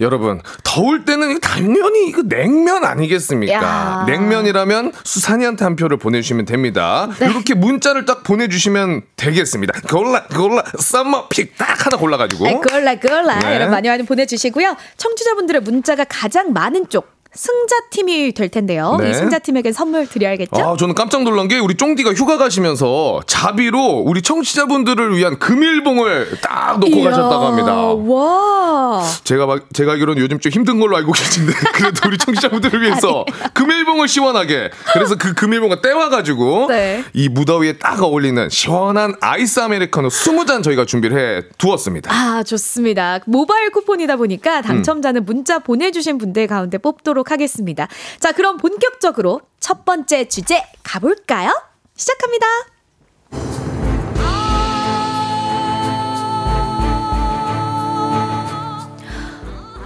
여러분, 0.00 0.40
더울 0.62 1.04
때는 1.04 1.40
당연히 1.40 2.08
이거 2.08 2.22
냉면 2.22 2.84
아니겠습니까? 2.84 3.52
야. 3.54 4.04
냉면이라면 4.08 4.92
수산이한테 5.04 5.64
한 5.64 5.76
표를 5.76 5.96
보내주시면 5.98 6.44
됩니다. 6.46 7.08
네. 7.18 7.26
이렇게 7.26 7.54
문자를 7.54 8.04
딱 8.04 8.22
보내주시면 8.24 9.02
되겠습니다. 9.16 9.80
골라, 9.88 10.24
골라, 10.34 10.62
Summer 10.78 11.28
Pick 11.28 11.56
딱 11.56 11.86
하나 11.86 11.96
골라가지고. 11.96 12.48
아, 12.48 12.52
골라 12.52 12.94
골라 12.96 13.38
네. 13.38 13.54
여러분 13.54 13.70
많이 13.72 13.88
많이 13.88 14.02
보내주시고요. 14.04 14.76
청취자분들의 14.96 15.62
문자가 15.62 16.04
가장 16.04 16.52
많은 16.52 16.88
쪽 16.88 17.13
승자팀이 17.34 18.32
될 18.32 18.48
텐데요. 18.48 18.96
네. 19.00 19.10
이 19.10 19.14
승자팀에게 19.14 19.72
선물 19.72 20.06
드려야겠죠? 20.06 20.56
아, 20.56 20.76
저는 20.76 20.94
깜짝 20.94 21.22
놀란 21.24 21.48
게 21.48 21.58
우리 21.58 21.74
쫑디가 21.74 22.14
휴가 22.14 22.36
가시면서 22.38 23.20
자비로 23.26 24.02
우리 24.06 24.22
청취자분들을 24.22 25.16
위한 25.16 25.38
금일봉을 25.38 26.38
딱 26.40 26.78
놓고 26.78 26.96
이야, 26.96 27.10
가셨다고 27.10 27.44
합니다. 27.46 27.74
와. 27.74 29.02
제가 29.24 29.46
막 29.46 29.64
제가 29.72 29.92
알기로는 29.92 30.22
요즘 30.22 30.38
좀 30.38 30.52
힘든 30.52 30.78
걸로 30.80 30.96
알고 30.96 31.12
계신데 31.12 31.52
그래도 31.74 32.08
우리 32.08 32.18
청취자분들을 32.18 32.82
위해서 32.82 33.24
금일봉을 33.54 34.08
시원하게 34.08 34.70
그래서 34.92 35.16
그 35.16 35.34
금일봉을 35.34 35.82
떼와가지고 35.82 36.68
네. 36.68 37.04
이 37.12 37.28
무더위에 37.28 37.78
딱 37.78 38.02
어울리는 38.02 38.48
시원한 38.50 39.14
아이스 39.20 39.60
아메리카노 39.60 40.08
20잔 40.08 40.62
저희가 40.62 40.84
준비를 40.84 41.18
해 41.18 41.42
두었습니다. 41.58 42.12
아, 42.12 42.42
좋습니다. 42.42 43.18
모바일 43.26 43.70
쿠폰이다 43.70 44.16
보니까 44.16 44.62
당첨자는 44.62 45.24
문자 45.24 45.58
보내주신 45.58 46.18
분들 46.18 46.46
가운데 46.46 46.78
뽑도록 46.78 47.23
하겠습니다. 47.30 47.88
자, 48.20 48.32
그럼 48.32 48.56
본격적으로 48.56 49.40
첫 49.60 49.84
번째 49.84 50.26
주제 50.28 50.62
가볼까요? 50.82 51.50
시작합니다. 51.96 52.46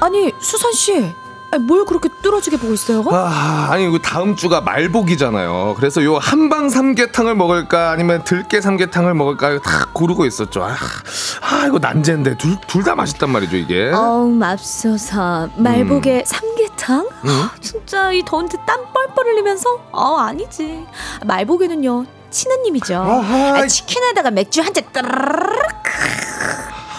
아니, 0.00 0.32
수선 0.40 0.72
씨. 0.72 1.27
뭘 1.60 1.84
그렇게 1.86 2.08
뚫어지게 2.22 2.58
보고 2.58 2.74
있어요? 2.74 3.02
아, 3.10 3.68
아니 3.70 3.86
이거 3.86 3.98
다음 3.98 4.36
주가 4.36 4.60
말복이잖아요. 4.60 5.74
그래서 5.78 6.04
요 6.04 6.18
한방 6.18 6.68
삼계탕을 6.68 7.34
먹을까 7.34 7.90
아니면 7.90 8.22
들깨 8.24 8.60
삼계탕을 8.60 9.14
먹을까 9.14 9.50
이거 9.52 9.60
다 9.60 9.86
고르고 9.92 10.26
있었죠. 10.26 10.62
아, 10.64 10.76
아 11.40 11.64
이거 11.66 11.78
난제인데 11.78 12.36
둘둘다 12.36 12.94
맛있단 12.96 13.30
말이죠 13.30 13.56
이게. 13.56 13.90
어우, 13.92 14.28
맙소사. 14.30 15.48
말복의 15.56 16.24
삼계탕? 16.26 17.08
음. 17.24 17.48
진짜 17.60 18.12
이 18.12 18.22
더운데 18.24 18.58
땀 18.66 18.80
뻘뻘 18.92 19.26
흘리면서? 19.26 19.70
어, 19.92 20.16
아니지. 20.18 20.86
말복에는요, 21.24 22.04
치느님이죠. 22.30 22.94
아하. 22.94 23.58
아, 23.58 23.66
치킨에다가 23.66 24.30
맥주 24.30 24.60
한 24.60 24.74
잔 24.74 24.84
따르르르 24.92 25.58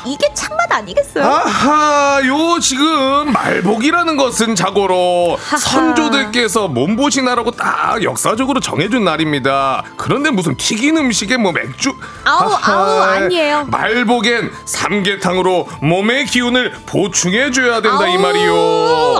이게 0.10 0.34
참맛 0.34 0.72
아니겠어요? 0.72 1.24
아하, 1.24 2.20
요 2.26 2.60
지금 2.60 3.32
말복이라는 3.32 4.18
것은 4.18 4.56
자고로 4.56 5.38
선조들께서 5.60 6.68
몸보신하라고 6.68 7.52
딱 7.52 8.02
역사적으로 8.04 8.60
정해준 8.60 9.04
날입니다. 9.06 9.84
그런데 9.98 10.32
무슨 10.32 10.58
튀긴 10.58 10.98
음식에 10.98 11.38
뭐 11.38 11.52
맥주? 11.52 11.94
아우, 12.26 12.52
아우, 12.62 13.02
아니에요. 13.02 13.66
말복엔 13.70 14.52
삼계탕으로 14.66 15.68
몸의 15.82 16.26
기운을 16.26 16.74
보충해줘야 16.88 17.82
된다 17.82 18.08
이 18.08 18.16
아우, 18.16 18.22
말이요. 18.22 18.54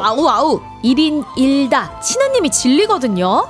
아우, 0.04 0.28
아우. 0.28 0.62
1인 0.84 1.26
1다. 1.38 2.02
치느님이 2.02 2.50
진리거든요. 2.50 3.46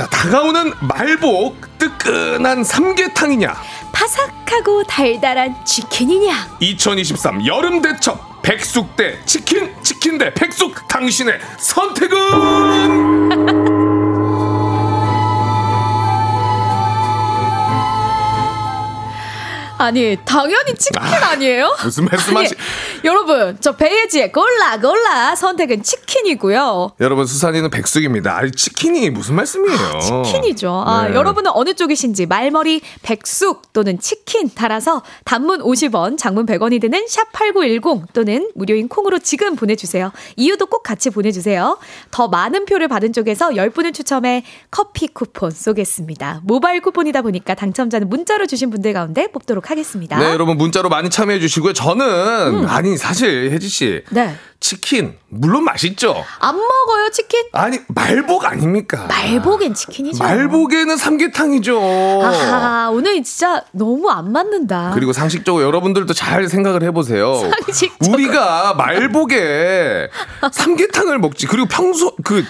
자, 0.00 0.06
다가오는 0.06 0.72
말복 0.80 1.76
뜨끈한 1.76 2.64
삼계탕이냐? 2.64 3.54
바삭하고 3.92 4.84
달달한 4.84 5.54
치킨이냐? 5.66 6.56
2023 6.58 7.44
여름 7.46 7.82
대첩 7.82 8.40
백숙 8.40 8.96
대 8.96 9.22
치킨 9.26 9.74
치킨 9.82 10.16
대 10.16 10.32
백숙 10.32 10.88
당신의 10.88 11.38
선택은 11.58 12.18
아니, 19.80 20.16
당연히 20.24 20.74
치킨 20.74 21.00
아 21.00 21.34
니에요? 21.36 21.74
무슨 21.82 22.04
말씀하시 22.04 22.54
아니, 22.54 23.04
여러분, 23.04 23.56
저 23.60 23.76
베이지의 23.76 24.30
골라 24.30 24.78
골라 24.78 25.34
선택은 25.34 25.82
치킨이고요. 25.82 26.92
여러분 27.00 27.26
수산이는 27.26 27.70
백숙입니다. 27.70 28.36
아니 28.36 28.50
치킨이 28.50 29.10
무슨 29.10 29.36
말씀이에요? 29.36 30.22
치킨이죠. 30.24 30.84
아, 30.86 31.08
네. 31.08 31.14
여러분은 31.14 31.50
어느 31.54 31.74
쪽이신지 31.74 32.26
말머리 32.26 32.82
백숙 33.02 33.72
또는 33.72 33.98
치킨 33.98 34.50
따라서 34.54 35.02
단문 35.24 35.60
50원, 35.60 36.18
장문 36.18 36.46
100원이 36.46 36.80
드는 36.80 37.06
샵 37.08 37.32
8910 37.32 38.12
또는 38.12 38.50
무료인 38.54 38.88
콩으로 38.88 39.18
지금 39.18 39.56
보내주세요. 39.56 40.12
이유도 40.36 40.66
꼭 40.66 40.82
같이 40.82 41.10
보내주세요. 41.10 41.78
더 42.10 42.28
많은 42.28 42.66
표를 42.66 42.88
받은 42.88 43.12
쪽에서 43.12 43.50
10분을 43.50 43.94
추첨해 43.94 44.44
커피 44.70 45.08
쿠폰 45.08 45.50
쏘겠습니다. 45.50 46.40
모바일 46.44 46.80
쿠폰이다 46.82 47.22
보니까 47.22 47.54
당첨자는 47.54 48.08
문자로 48.08 48.46
주신 48.46 48.70
분들 48.70 48.92
가운데 48.92 49.28
뽑도록 49.28 49.69
하겠습니다. 49.70 50.18
네, 50.18 50.26
여러분 50.32 50.56
문자로 50.56 50.88
많이 50.88 51.08
참여해 51.10 51.40
주시고요. 51.40 51.72
저는 51.72 52.66
아니 52.68 52.96
사실 52.96 53.50
혜지 53.52 53.68
씨 53.68 54.02
음. 54.08 54.14
네. 54.14 54.36
치킨 54.60 55.16
물론 55.28 55.64
맛있죠. 55.64 56.24
안 56.38 56.54
먹어요, 56.56 57.10
치킨? 57.12 57.44
아니 57.52 57.78
말복 57.88 58.44
아닙니까? 58.44 59.06
말복엔 59.08 59.74
치킨이죠. 59.74 60.22
말복에는 60.22 60.96
삼계탕이죠. 60.96 61.80
아, 62.22 62.90
오늘 62.92 63.22
진짜 63.22 63.62
너무 63.72 64.10
안 64.10 64.32
맞는다. 64.32 64.90
그리고 64.94 65.12
상식적으로 65.14 65.64
여러분들도 65.64 66.12
잘 66.12 66.48
생각을 66.48 66.82
해보세요. 66.82 67.38
상식적으로. 67.64 68.12
우리가 68.12 68.74
말복에 68.74 70.08
삼계탕을 70.52 71.18
먹지. 71.18 71.46
그리고 71.46 71.66
평소 71.66 72.14
그 72.22 72.44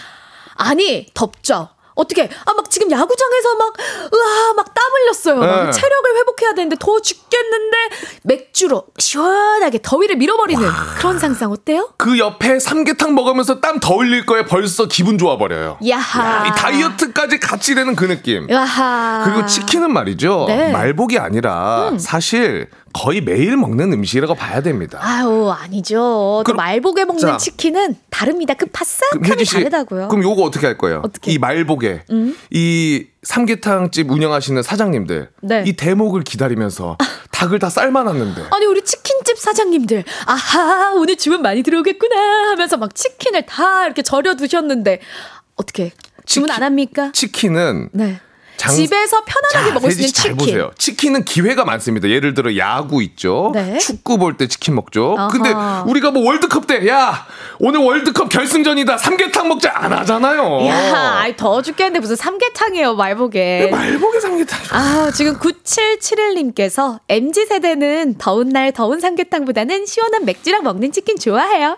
아니 0.57 1.07
덥죠. 1.14 1.68
어떻게 1.95 2.22
아 2.45 2.55
막 2.55 2.70
지금 2.70 2.91
야구장에서 2.91 3.55
막 3.57 3.74
으아 4.14 4.53
막 4.55 4.74
땀 4.74 4.84
흘렸어요. 4.93 5.36
막 5.36 5.64
네. 5.66 5.72
체력을 5.72 6.16
회복해야 6.16 6.55
되는데 6.55 6.76
더워 6.78 7.01
죽겠는데 7.01 7.76
맥주로 8.22 8.84
시원하게 8.99 9.80
더위를 9.82 10.16
밀어버리는 10.16 10.62
그런 10.99 11.18
상상 11.18 11.51
어때요? 11.51 11.93
그 11.97 12.18
옆에 12.18 12.59
삼계탕 12.61 13.14
먹으면서 13.14 13.61
땀 13.61 13.80
더 13.80 13.97
흘릴 13.97 14.26
거에 14.26 14.45
벌써 14.45 14.86
기분 14.86 15.16
좋아 15.18 15.38
버려요. 15.38 15.78
야하. 15.88 16.47
이 16.47 16.51
다이어트까지 16.55 17.41
같이 17.41 17.74
되는 17.74 17.97
그 17.97 18.05
느낌. 18.05 18.49
야하. 18.51 19.22
그리고 19.24 19.47
치킨은 19.47 19.93
말이죠. 19.93 20.45
네. 20.49 20.70
말복이 20.72 21.18
아니라 21.18 21.93
사실 21.99 22.68
거의 22.93 23.20
매일 23.20 23.57
먹는 23.57 23.93
음식이라고 23.93 24.34
봐야 24.34 24.62
됩니다. 24.62 24.99
아유 25.03 25.49
아니죠. 25.51 25.97
또 25.97 26.43
그럼- 26.45 26.57
말복에 26.57 27.05
먹는 27.05 27.20
자. 27.20 27.36
치킨은 27.36 27.97
다릅니다. 28.11 28.55
그 28.55 28.66
바삭함이 28.66 29.45
다르다고요. 29.45 30.09
그럼 30.09 30.24
요거 30.24 30.43
어떻게 30.43 30.66
할 30.66 30.76
거예요? 30.76 31.03
어떻게? 31.05 31.32
이 31.32 31.38
말복에 31.38 32.03
음? 32.11 32.36
이 32.51 33.07
삼계탕집 33.22 34.11
운영하시는 34.11 34.62
사장님들 34.62 35.30
네. 35.43 35.64
이 35.66 35.74
대목을 35.74 36.22
기다리면서 36.24 36.97
닭을 37.30 37.59
다 37.59 37.70
삶아놨는데 37.70 38.45
아니 38.51 38.66
우리 38.66 38.82
치킨집 38.82 39.38
사장님들 39.38 40.05
아하 40.26 40.93
오늘 40.95 41.16
주문 41.16 41.43
많이 41.43 41.62
들어오겠구나 41.62 42.51
하면서 42.51 42.76
막 42.76 42.95
치킨을 42.95 43.47
다 43.47 43.84
이렇게 43.86 44.03
절여 44.03 44.34
두셨는데 44.34 45.01
어떻게 45.57 45.93
주문 46.26 46.51
안 46.51 46.62
합니까? 46.62 47.11
치킨은 47.12 47.91
네. 47.93 48.20
장- 48.61 48.75
집에서 48.75 49.23
편안하게 49.25 49.69
자, 49.71 49.75
먹을 49.75 49.91
수 49.91 49.99
있는 50.01 50.13
치킨. 50.13 50.37
보세요. 50.37 50.71
치킨은 50.77 51.25
기회가 51.25 51.65
많습니다. 51.65 52.09
예를 52.09 52.35
들어 52.35 52.57
야구 52.57 53.03
있죠. 53.03 53.53
네. 53.55 53.79
축구 53.79 54.19
볼 54.19 54.37
때 54.37 54.47
치킨 54.49 54.75
먹죠. 54.75 55.15
아하. 55.19 55.29
근데 55.29 55.51
우리가 55.91 56.11
뭐 56.11 56.25
월드컵 56.27 56.67
때 56.67 56.87
야 56.89 57.27
오늘 57.59 57.81
월드컵 57.81 58.29
결승전이다 58.29 58.97
삼계탕 58.99 59.49
먹자 59.49 59.73
안 59.75 59.93
하잖아요. 59.93 60.67
야, 60.67 61.19
아이 61.21 61.37
더워 61.37 61.63
죽겠는데 61.63 62.01
무슨 62.01 62.17
삼계탕이에요 62.17 62.95
말복에. 62.95 63.69
말복에 63.71 64.21
삼계탕. 64.21 64.59
아, 64.73 65.11
지금 65.15 65.39
9771님께서 65.39 67.01
MZ 67.09 67.47
세대는 67.47 68.17
더운 68.19 68.49
날 68.51 68.73
더운 68.73 69.01
삼계탕보다는 69.01 69.87
시원한 69.87 70.25
맥주랑 70.25 70.63
먹는 70.65 70.93
치킨 70.93 71.19
좋아해요. 71.19 71.77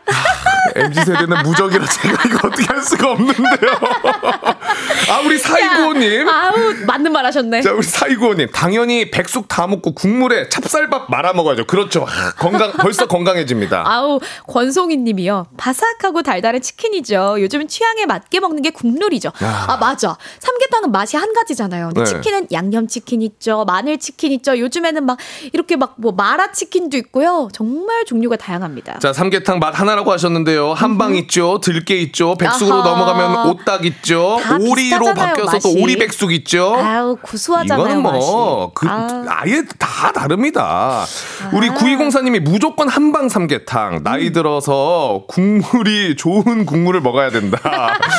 MZ 0.76 1.05
세대는 1.05 1.43
무적이라 1.45 1.85
제가 1.87 2.22
이거 2.26 2.49
어떻게 2.49 2.64
할 2.64 2.80
수가 2.83 3.11
없는데요. 3.12 3.72
아 5.11 5.20
우리 5.24 5.39
사이구호님. 5.39 6.28
아우 6.28 6.72
맞는 6.87 7.12
말 7.12 7.25
하셨네. 7.27 7.62
자, 7.62 7.73
우리 7.73 7.83
사이구호님. 7.83 8.49
당연히 8.53 9.11
백숙 9.11 9.49
다 9.49 9.66
먹고 9.66 9.95
국물에 9.95 10.49
찹쌀밥 10.49 11.11
말아 11.11 11.33
먹어야죠. 11.33 11.64
그렇죠. 11.66 12.07
아, 12.09 12.33
건강, 12.33 12.73
벌써 12.73 13.07
건강해집니다. 13.07 13.85
아우 13.87 14.20
권송희 14.49 14.97
님이요. 14.99 15.47
바삭하고 15.57 16.23
달달한 16.23 16.61
치킨이죠. 16.61 17.37
요즘 17.41 17.66
취향에 17.68 18.07
맞게 18.07 18.41
먹는 18.41 18.62
게 18.62 18.70
국룰이죠. 18.70 19.33
야. 19.43 19.64
아 19.68 19.77
맞아. 19.77 20.16
삼계탕은 20.41 20.93
맛이 20.93 21.16
한 21.16 21.33
가지잖아요. 21.33 21.91
근데 21.95 22.05
네. 22.05 22.07
치킨은 22.07 22.49
양념 22.53 22.87
치킨 22.89 23.23
있죠. 23.23 23.64
마늘 23.66 23.99
치킨 23.99 24.33
있죠. 24.33 24.59
요즘에는 24.59 25.05
막 25.07 25.18
이렇게 25.53 25.77
막 25.77 25.93
뭐 26.03 26.11
마라 26.12 26.51
치킨도 26.53 26.97
있고요. 26.97 27.49
정말 27.53 28.05
종류가 28.07 28.37
다양합니다. 28.37 28.99
자, 28.99 29.12
삼계탕 29.12 29.59
맛 29.59 29.79
하나라고 29.79 30.11
하셨는데요. 30.11 30.73
한방 30.73 31.14
있죠. 31.16 31.61
들깨 31.61 31.97
있죠. 31.99 32.35
백숙으로 32.37 32.77
아하. 32.77 32.89
넘어가면 32.89 33.51
오딱 33.51 33.85
있죠. 33.85 34.39
다 34.43 34.57
오리로 34.61 35.14
바뀌어서 35.14 35.59
또 35.61 35.68
맛이. 35.68 35.83
오리 35.83 35.97
백숙 35.97 36.33
있죠. 36.33 36.61
아우 36.64 37.16
구수하잖아요. 37.16 37.84
이거는 37.84 38.02
뭐, 38.02 38.12
맛이. 38.12 38.72
그, 38.74 38.88
아. 38.88 39.24
아. 39.28 39.46
예다 39.46 40.12
다릅니다. 40.12 41.04
우리 41.52 41.68
9204님이 41.68 42.40
무조건 42.40 42.88
한방 42.88 43.28
삼계탕. 43.28 44.02
나이 44.02 44.28
음. 44.28 44.32
들어서 44.32 45.24
국물이 45.28 46.16
좋은 46.16 46.66
국물을 46.66 47.00
먹어야 47.00 47.30
된다. 47.30 47.58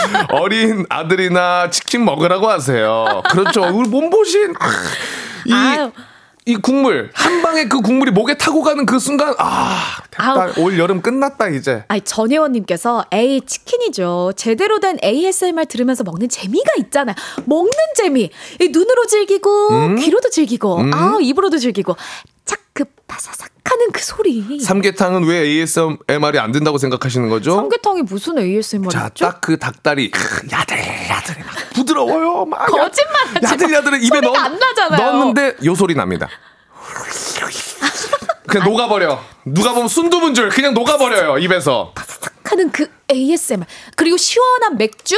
어린 0.32 0.86
아들이나 0.90 1.70
치킨 1.70 2.06
먹으라고 2.06 2.50
하세요. 2.50 3.24
그렇죠. 3.30 3.64
우리 3.64 3.90
몸보신. 3.90 4.54
이, 5.46 5.54
아유. 5.54 5.92
이 6.46 6.56
국물, 6.58 7.10
한 7.14 7.42
방에 7.42 7.70
그 7.70 7.80
국물이 7.80 8.12
목에 8.12 8.38
타고 8.38 8.62
가는 8.64 8.86
그 8.86 9.00
순간, 9.00 9.34
아, 9.38 9.98
됐다. 10.12 10.34
아우. 10.34 10.52
올 10.58 10.78
여름 10.78 11.02
끝났다, 11.02 11.48
이제. 11.48 11.86
아니 11.88 12.02
전혜원님께서 12.02 13.06
에이 13.12 13.42
치킨이죠. 13.46 14.34
제대로 14.36 14.80
된 14.82 14.98
ASMR 15.02 15.66
들으면서 15.68 16.04
먹는 16.04 16.28
재미가 16.28 16.74
있잖아요. 16.80 17.16
먹는 17.46 17.72
재미. 17.96 18.30
이 18.60 18.68
눈으로 18.70 19.06
즐기고 19.06 19.70
음? 19.70 19.96
귀로도 19.96 20.30
즐기고 20.30 20.78
음? 20.82 20.94
아 20.94 21.18
입으로도 21.22 21.58
즐기고 21.58 21.96
착 22.46 22.60
그 22.74 22.86
바사삭하는 23.08 23.92
그 23.94 24.02
소리. 24.04 24.60
삼계탕은 24.60 25.26
왜 25.26 25.42
ASMR이 25.42 26.40
안 26.40 26.52
된다고 26.52 26.78
생각하시는 26.80 27.30
거죠? 27.30 27.56
삼계탕이 27.56 28.02
무슨 28.04 28.40
ASMR이죠? 28.40 28.98
자, 28.98 29.10
딱 29.10 29.42
그 29.42 29.58
닭다리 29.58 30.10
막 30.10 31.56
부드러워요. 31.76 32.46
막 32.46 32.66
거짓말하지 32.66 33.40
마. 33.42 33.50
야들야들해 33.52 33.98
입에 34.06 34.20
넣. 34.22 34.34
넣었는데 34.98 35.58
요 35.66 35.76
소리 35.76 35.94
납니다. 35.96 36.28
그냥 38.48 38.68
녹아버려. 38.68 39.20
누가 39.46 39.74
보면 39.74 39.88
순두부인 39.88 40.34
줄 40.34 40.50
그냥 40.50 40.74
녹아버려요 40.74 41.38
입에서. 41.40 41.94
하는 42.46 42.72
그 42.72 42.88
ASMR 43.12 43.66
그리고 43.96 44.18
시원한 44.18 44.78
맥주 44.78 45.16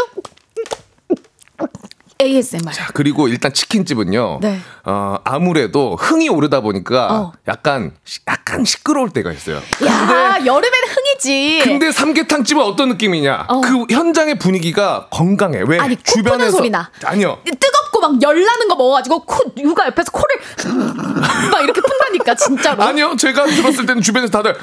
ASMR. 2.26 2.72
자, 2.74 2.88
그리고 2.94 3.28
일단 3.28 3.54
치킨집은요. 3.54 4.40
네. 4.42 4.60
어, 4.84 5.18
아무래도 5.24 5.96
흥이 5.96 6.30
오르다 6.30 6.62
보니까 6.62 7.08
어. 7.14 7.32
약간 7.48 7.92
시- 8.04 8.20
약간 8.28 8.66
시끄러울 8.66 9.10
때가 9.12 9.32
있어요. 9.32 9.58
야 9.86 10.38
여름에는 10.46 10.88
흥이지. 10.90 11.62
근데 11.64 11.92
삼계탕 11.92 12.44
집은 12.44 12.62
어떤 12.64 12.90
느낌이냐? 12.90 13.46
어. 13.48 13.62
그 13.62 13.86
현장의 13.90 14.38
분위기가 14.40 15.08
건강해. 15.12 15.62
왜? 15.68 15.80
아니, 15.80 15.96
코 15.96 16.22
푸는 16.24 16.52
소리 16.52 16.70
나. 16.70 16.90
아니요. 17.04 17.38
뜨겁고 17.46 18.00
막 18.02 18.22
열나는 18.22 18.68
거 18.68 18.76
먹어가지고 18.76 19.26
코 19.26 19.44
육아 19.58 19.86
옆에서 19.88 20.12
코를 20.12 20.36
막 21.52 21.62
이렇게 21.62 21.82
푼다니까 21.82 22.36
진짜로. 22.36 22.84
아니요, 22.84 23.16
제가 23.18 23.46
들었을 23.46 23.86
때는 23.86 24.02
주변에서 24.02 24.32
다들 24.32 24.56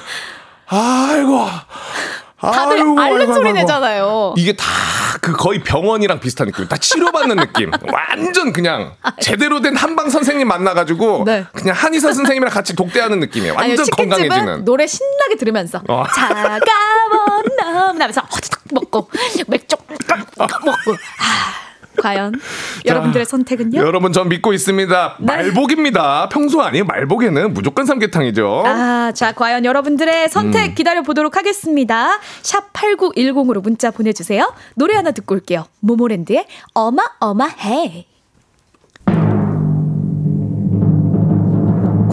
아이고. 0.67 1.47
다들 2.51 2.79
아이고, 2.79 3.01
앓는 3.01 3.21
아이고, 3.21 3.35
소리 3.35 3.47
아이고. 3.49 3.59
내잖아요. 3.61 4.35
이게 4.37 4.53
다 4.55 4.65
그 5.23 5.31
거의 5.33 5.61
병원이랑 5.63 6.19
비슷한 6.19 6.49
느낌. 6.49 6.67
다 6.67 6.77
치료받는 6.77 7.37
느낌. 7.37 7.71
완전 7.93 8.53
그냥 8.53 8.95
제대로 9.21 9.61
된 9.61 9.77
한방 9.77 10.11
선생님 10.11 10.49
만나가지고 10.49 11.23
네. 11.27 11.47
그냥 11.53 11.77
한의사 11.77 12.13
선생님이랑 12.13 12.53
같이 12.53 12.75
독대하는 12.75 13.21
느낌이에요. 13.21 13.55
아니요, 13.57 13.69
완전 13.71 13.85
치킨집은 13.85 14.29
건강해지는. 14.29 14.65
노래 14.65 14.85
신나게 14.87 15.37
들으면서 15.37 15.81
어. 15.89 16.05
차가운 16.13 17.45
놈 17.61 18.01
하면서 18.03 18.21
허지덕 18.23 18.61
먹고 18.73 19.09
맥주 19.47 19.77
먹고 20.39 20.43
아, 20.43 21.72
과연 22.03 22.35
여러분들의 22.85 23.25
선택은요? 23.25 23.79
여러분 23.79 24.13
전 24.13 24.29
믿고 24.29 24.53
있습니다. 24.53 25.17
네. 25.21 25.25
말복입니다. 25.27 26.29
평소 26.31 26.61
아니에요. 26.61 26.85
말복에는 26.85 27.55
무조건 27.55 27.87
삼계탕이죠. 27.87 28.65
아, 28.67 29.13
자, 29.15 29.33
과연 29.33 29.65
여러분들의 29.65 30.29
선택 30.29 30.71
음. 30.71 30.75
기다려 30.75 31.03
보도록 31.03 31.37
하겠습니다. 31.37 32.19
샵 32.43 32.73
8910으로 32.73 33.63
문자 33.63 33.91
보내 33.91 34.13
주세요. 34.13 34.53
노래 34.75 34.95
하나 34.97 35.13
듣고 35.13 35.35
올게요. 35.37 35.67
모모랜드의 35.81 36.47
어마어마해. 36.75 38.12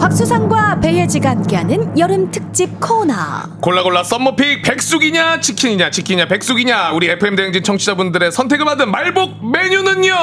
곽수상과 0.00 0.80
배혜지가 0.80 1.28
함께하는 1.28 1.98
여름 1.98 2.30
특집 2.30 2.80
코너. 2.80 3.14
골라골라 3.60 4.02
썸머픽 4.02 4.62
백숙이냐 4.62 5.40
치킨이냐 5.40 5.90
치킨이냐 5.90 6.26
백숙이냐. 6.26 6.92
우리 6.92 7.10
FM 7.10 7.36
대행진 7.36 7.62
청취자분들의 7.62 8.32
선택을 8.32 8.64
받은 8.64 8.90
말복 8.90 9.44
메뉴는요. 9.46 10.14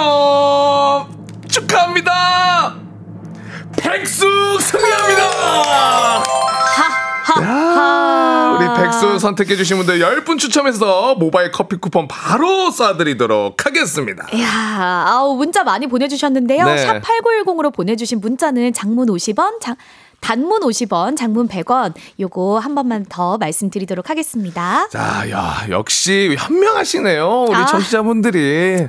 축하합니다. 1.48 2.74
백숙 3.78 4.28
승리합니다 4.60 5.22
야, 7.42 8.58
우리 8.58 8.82
백숙 8.82 9.20
선택해주신 9.20 9.78
분들 9.78 10.00
10분 10.00 10.38
추첨해서 10.40 11.16
모바일 11.16 11.52
커피 11.52 11.78
쿠폰 11.78 12.08
바로 12.08 12.70
쏴드리도록 12.70 13.64
하겠습니다 13.64 14.26
이야, 14.34 15.06
아우, 15.08 15.36
문자 15.36 15.64
많이 15.64 15.88
보내주셨는데요. 15.88 16.66
네. 16.66 16.78
샵 16.78 17.02
8910으로 17.02 17.74
보내주신 17.74 18.20
문자는 18.20 18.74
장문 18.74 19.08
50원, 19.08 19.60
장, 19.60 19.76
단문 20.20 20.62
50원, 20.62 21.16
장문 21.16 21.48
100원. 21.48 21.94
요거 22.20 22.60
한 22.60 22.76
번만 22.76 23.06
더 23.08 23.38
말씀드리도록 23.38 24.10
하겠습니다. 24.10 24.88
자, 24.90 25.30
야, 25.32 25.66
역시 25.70 26.36
현명하시네요 26.38 27.46
우리 27.48 27.56
아. 27.56 27.66
청취자분들이 27.66 28.88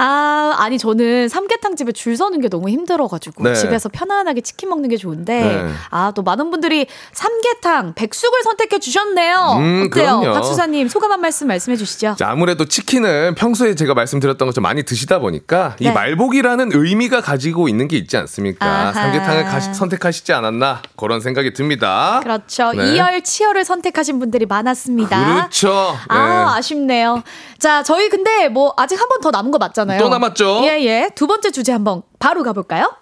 아, 0.00 0.54
아니, 0.58 0.78
저는 0.78 1.28
삼계탕 1.28 1.74
집에 1.74 1.90
줄 1.90 2.16
서는 2.16 2.40
게 2.40 2.48
너무 2.48 2.68
힘들어 2.68 3.08
가지고 3.08 3.42
네. 3.42 3.54
집에서 3.54 3.88
편안하게 3.88 4.42
치킨 4.42 4.68
먹는 4.68 4.88
게 4.90 4.96
좋은데, 4.96 5.40
네. 5.42 5.72
아, 5.90 6.12
또 6.14 6.22
많은 6.22 6.52
분들이 6.52 6.86
삼계탕, 7.12 7.94
백숙을 7.94 8.42
선택해 8.44 8.78
주셨네요. 8.78 9.56
음, 9.58 9.88
어때요? 9.90 10.20
그럼요. 10.20 10.32
박수사님, 10.34 10.86
소감 10.86 11.10
한 11.10 11.20
말씀 11.20 11.48
말씀해 11.48 11.76
주시죠. 11.76 12.14
자, 12.16 12.30
아무래도 12.30 12.64
치킨은 12.66 13.34
평소에 13.34 13.74
제가 13.74 13.94
말씀드렸던 13.94 14.46
것처럼 14.46 14.62
많이 14.62 14.84
드시다 14.84 15.18
보니까 15.18 15.74
이 15.80 15.84
네. 15.86 15.90
말복이라는 15.90 16.70
의미가 16.74 17.20
가지고 17.20 17.68
있는 17.68 17.88
게 17.88 17.96
있지 17.96 18.16
않습니까? 18.18 18.64
아하. 18.66 18.92
삼계탕을 18.92 19.44
가시- 19.46 19.74
선택하시지 19.74 20.32
않 20.32 20.44
았나 20.48 20.82
그런 20.96 21.20
생각이 21.20 21.52
듭니다. 21.52 22.20
그렇죠. 22.22 22.72
네. 22.72 22.94
이열 22.94 23.22
치열을 23.22 23.64
선택하신 23.64 24.18
분들이 24.18 24.46
많았습니다. 24.46 25.34
그렇죠. 25.34 25.96
아, 26.08 26.18
네. 26.52 26.58
아쉽네요. 26.58 27.22
자, 27.58 27.82
저희 27.82 28.08
근데 28.08 28.48
뭐 28.48 28.74
아직 28.76 28.98
한 29.00 29.08
번 29.08 29.20
더 29.20 29.30
남은 29.30 29.50
거 29.50 29.58
맞잖아요. 29.58 30.00
또 30.00 30.08
남았죠? 30.08 30.60
예, 30.64 30.80
예. 30.84 31.10
두 31.14 31.26
번째 31.26 31.50
주제 31.50 31.72
한번 31.72 32.02
바로 32.18 32.42
가볼까요? 32.42 32.92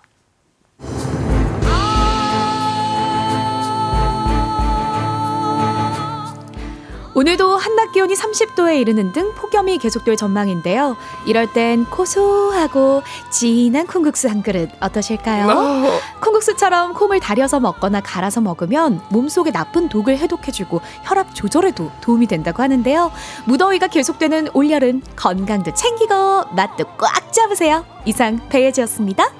오늘도 7.17 7.57
한낮 7.57 7.93
기온이 7.93 8.13
30도에 8.13 8.79
이르는 8.79 9.13
등 9.13 9.33
폭염이 9.35 9.79
계속될 9.79 10.17
전망인데요. 10.19 10.99
이럴 11.25 11.51
땐 11.51 11.87
고소하고 11.87 13.03
진한 13.31 13.87
콩국수 13.87 14.29
한 14.29 14.43
그릇 14.43 14.69
어떠실까요? 14.81 15.49
어, 15.49 15.99
콩국수처럼 16.21 16.93
콩을 16.93 17.21
달여서 17.21 17.61
먹거나 17.61 18.03
갈아서 18.03 18.43
먹으면 18.43 19.01
몸속의 19.09 19.55
나쁜 19.55 19.89
독을 19.89 20.19
해독해주고 20.19 20.83
혈압 21.05 21.35
조절에도 21.35 21.91
도움이 22.03 22.27
된다고 22.27 22.63
하는데요. 22.63 23.11
무더위가 23.47 23.87
계속되는 23.87 24.49
올여름 24.53 25.01
건강도 25.17 25.73
챙기고 25.73 26.55
맛도 26.55 26.85
꽉 26.99 27.33
잡으세요. 27.33 27.87
이상 28.05 28.47
배예지였습니다. 28.51 29.33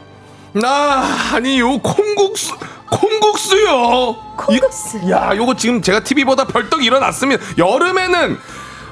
아, 0.65 1.31
아니 1.35 1.61
요 1.61 1.79
콩국수 1.83 2.55
콩국수요. 2.91 4.15
콩국수. 4.37 4.99
이- 5.05 5.11
야, 5.11 5.33
요거 5.35 5.57
지금 5.57 5.83
제가 5.83 6.01
TV보다 6.01 6.45
벌떡 6.45 6.85
일어났습니다. 6.85 7.45
여름에는 7.59 8.39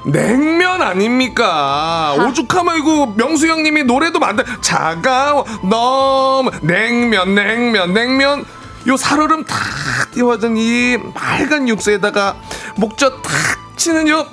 냉면 0.07 0.81
아닙니까? 0.81 2.15
오죽하면 2.19 2.77
이거 2.77 3.13
명수 3.15 3.47
형님이 3.47 3.83
노래도 3.85 4.19
만들 4.19 4.45
차가워 4.61 5.45
너무 5.63 6.51
냉면 6.61 7.33
냉면 7.33 7.93
냉면 7.93 8.45
요 8.87 8.97
살얼음 8.97 9.45
탁 9.45 10.11
띄워진 10.11 10.57
이 10.57 10.97
맑은 11.15 11.67
육수에다가 11.69 12.35
목젖 12.75 13.23
탁 13.23 13.33
치는 13.77 14.07
요 14.09 14.27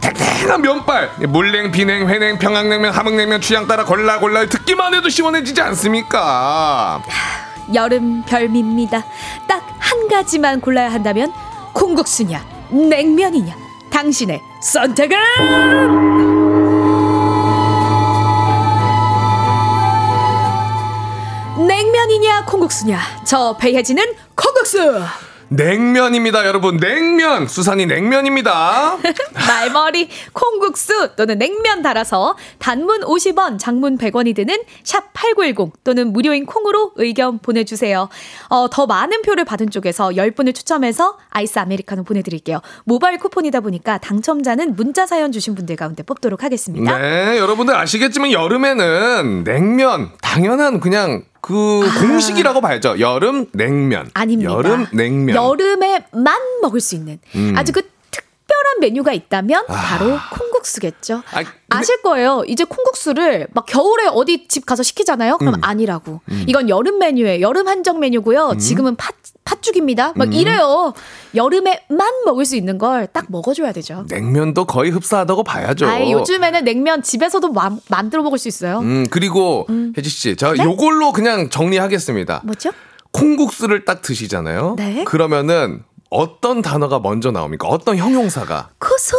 탱탱한 0.00 0.62
면발 0.62 1.10
물냉 1.28 1.72
비냉 1.72 2.08
회냉 2.08 2.38
평양냉면 2.38 2.92
함흥냉면 2.92 3.40
취향 3.40 3.66
따라 3.66 3.84
골라 3.84 4.20
골라 4.20 4.46
듣기만 4.46 4.94
해도 4.94 5.08
시원해지지 5.08 5.60
않습니까? 5.60 7.02
여름 7.74 8.22
별미입니다. 8.24 9.04
딱 9.48 9.70
한 9.90 10.06
가지만 10.06 10.60
골라야 10.60 10.92
한다면 10.92 11.32
콩국수냐, 11.72 12.44
냉면이냐, 12.70 13.56
당신의 13.90 14.40
선택은! 14.62 15.16
냉면이냐, 21.66 22.44
콩국수냐, 22.44 23.00
저 23.24 23.56
배혜진은 23.58 24.04
콩국수! 24.36 25.02
냉면입니다, 25.50 26.46
여러분. 26.46 26.76
냉면. 26.76 27.48
수산이 27.48 27.86
냉면입니다. 27.86 28.96
말머리 29.34 30.08
콩국수 30.32 31.10
또는 31.16 31.38
냉면 31.38 31.82
달아서 31.82 32.36
단문 32.58 33.00
50원, 33.00 33.58
장문 33.58 33.98
100원이 33.98 34.36
드는 34.36 34.56
샵8910 34.84 35.72
또는 35.82 36.12
무료인 36.12 36.46
콩으로 36.46 36.92
의견 36.96 37.38
보내주세요. 37.38 38.08
어, 38.48 38.70
더 38.70 38.86
많은 38.86 39.22
표를 39.22 39.44
받은 39.44 39.70
쪽에서 39.70 40.10
10분을 40.10 40.54
추첨해서 40.54 41.18
아이스 41.30 41.58
아메리카노 41.58 42.04
보내드릴게요. 42.04 42.60
모바일 42.84 43.18
쿠폰이다 43.18 43.58
보니까 43.60 43.98
당첨자는 43.98 44.76
문자 44.76 45.04
사연 45.04 45.32
주신 45.32 45.56
분들 45.56 45.74
가운데 45.74 46.04
뽑도록 46.04 46.44
하겠습니다. 46.44 46.96
네, 46.96 47.38
여러분들 47.38 47.74
아시겠지만 47.74 48.30
여름에는 48.30 49.42
냉면 49.44 50.10
당연한 50.22 50.78
그냥 50.78 51.24
그 51.40 51.80
공식이라고 52.00 52.60
봐야죠. 52.60 53.00
여름 53.00 53.46
냉면. 53.52 54.10
아. 54.14 54.20
아닙니다. 54.20 54.52
여름 54.52 54.86
냉면. 54.92 55.36
여름에만 55.36 56.38
먹을 56.62 56.80
수 56.80 56.94
있는 56.94 57.18
음. 57.34 57.54
아주 57.56 57.72
그 57.72 57.82
특별한 58.10 58.80
메뉴가 58.80 59.12
있다면 59.12 59.64
아. 59.68 59.72
바로 59.72 60.18
콩국수겠죠. 60.32 61.22
아, 61.32 61.44
아실 61.70 62.02
거예요. 62.02 62.42
이제 62.46 62.64
콩국수를 62.64 63.48
막 63.52 63.64
겨울에 63.66 64.06
어디 64.08 64.46
집 64.48 64.66
가서 64.66 64.82
시키잖아요. 64.82 65.38
그럼 65.38 65.54
음. 65.54 65.60
아니라고. 65.62 66.20
이건 66.46 66.68
여름 66.68 66.98
메뉴예요. 66.98 67.40
여름 67.40 67.68
한정 67.68 68.00
메뉴고요. 68.00 68.56
지금은 68.58 68.96
팥 68.96 69.14
팥죽입니다. 69.50 70.12
막 70.14 70.28
음. 70.28 70.32
이래요. 70.32 70.92
여름에만 71.34 71.80
먹을 72.24 72.44
수 72.44 72.56
있는 72.56 72.78
걸 72.78 73.00
딱 73.12 73.26
먹어줘야 73.28 73.72
되죠. 73.72 74.04
냉면도 74.08 74.66
거의 74.66 74.90
흡사하다고 74.90 75.42
봐야죠. 75.42 75.86
아 75.86 76.00
요즘에는 76.10 76.64
냉면 76.64 77.02
집에서도 77.02 77.50
마- 77.52 77.76
만들어 77.88 78.22
먹을 78.22 78.38
수 78.38 78.46
있어요. 78.48 78.78
음, 78.80 79.06
그리고 79.10 79.66
혜지 79.96 80.08
씨, 80.08 80.36
제가 80.36 80.52
네? 80.52 80.62
요걸로 80.64 81.12
그냥 81.12 81.48
정리하겠습니다. 81.50 82.42
뭐죠? 82.44 82.70
콩국수를 83.12 83.84
딱 83.84 84.02
드시잖아요. 84.02 84.74
네. 84.78 85.02
그러면은 85.04 85.82
어떤 86.10 86.62
단어가 86.62 86.98
먼저 87.00 87.30
나옵니까? 87.30 87.66
어떤 87.68 87.96
형용사가? 87.96 88.70
고소 88.78 89.16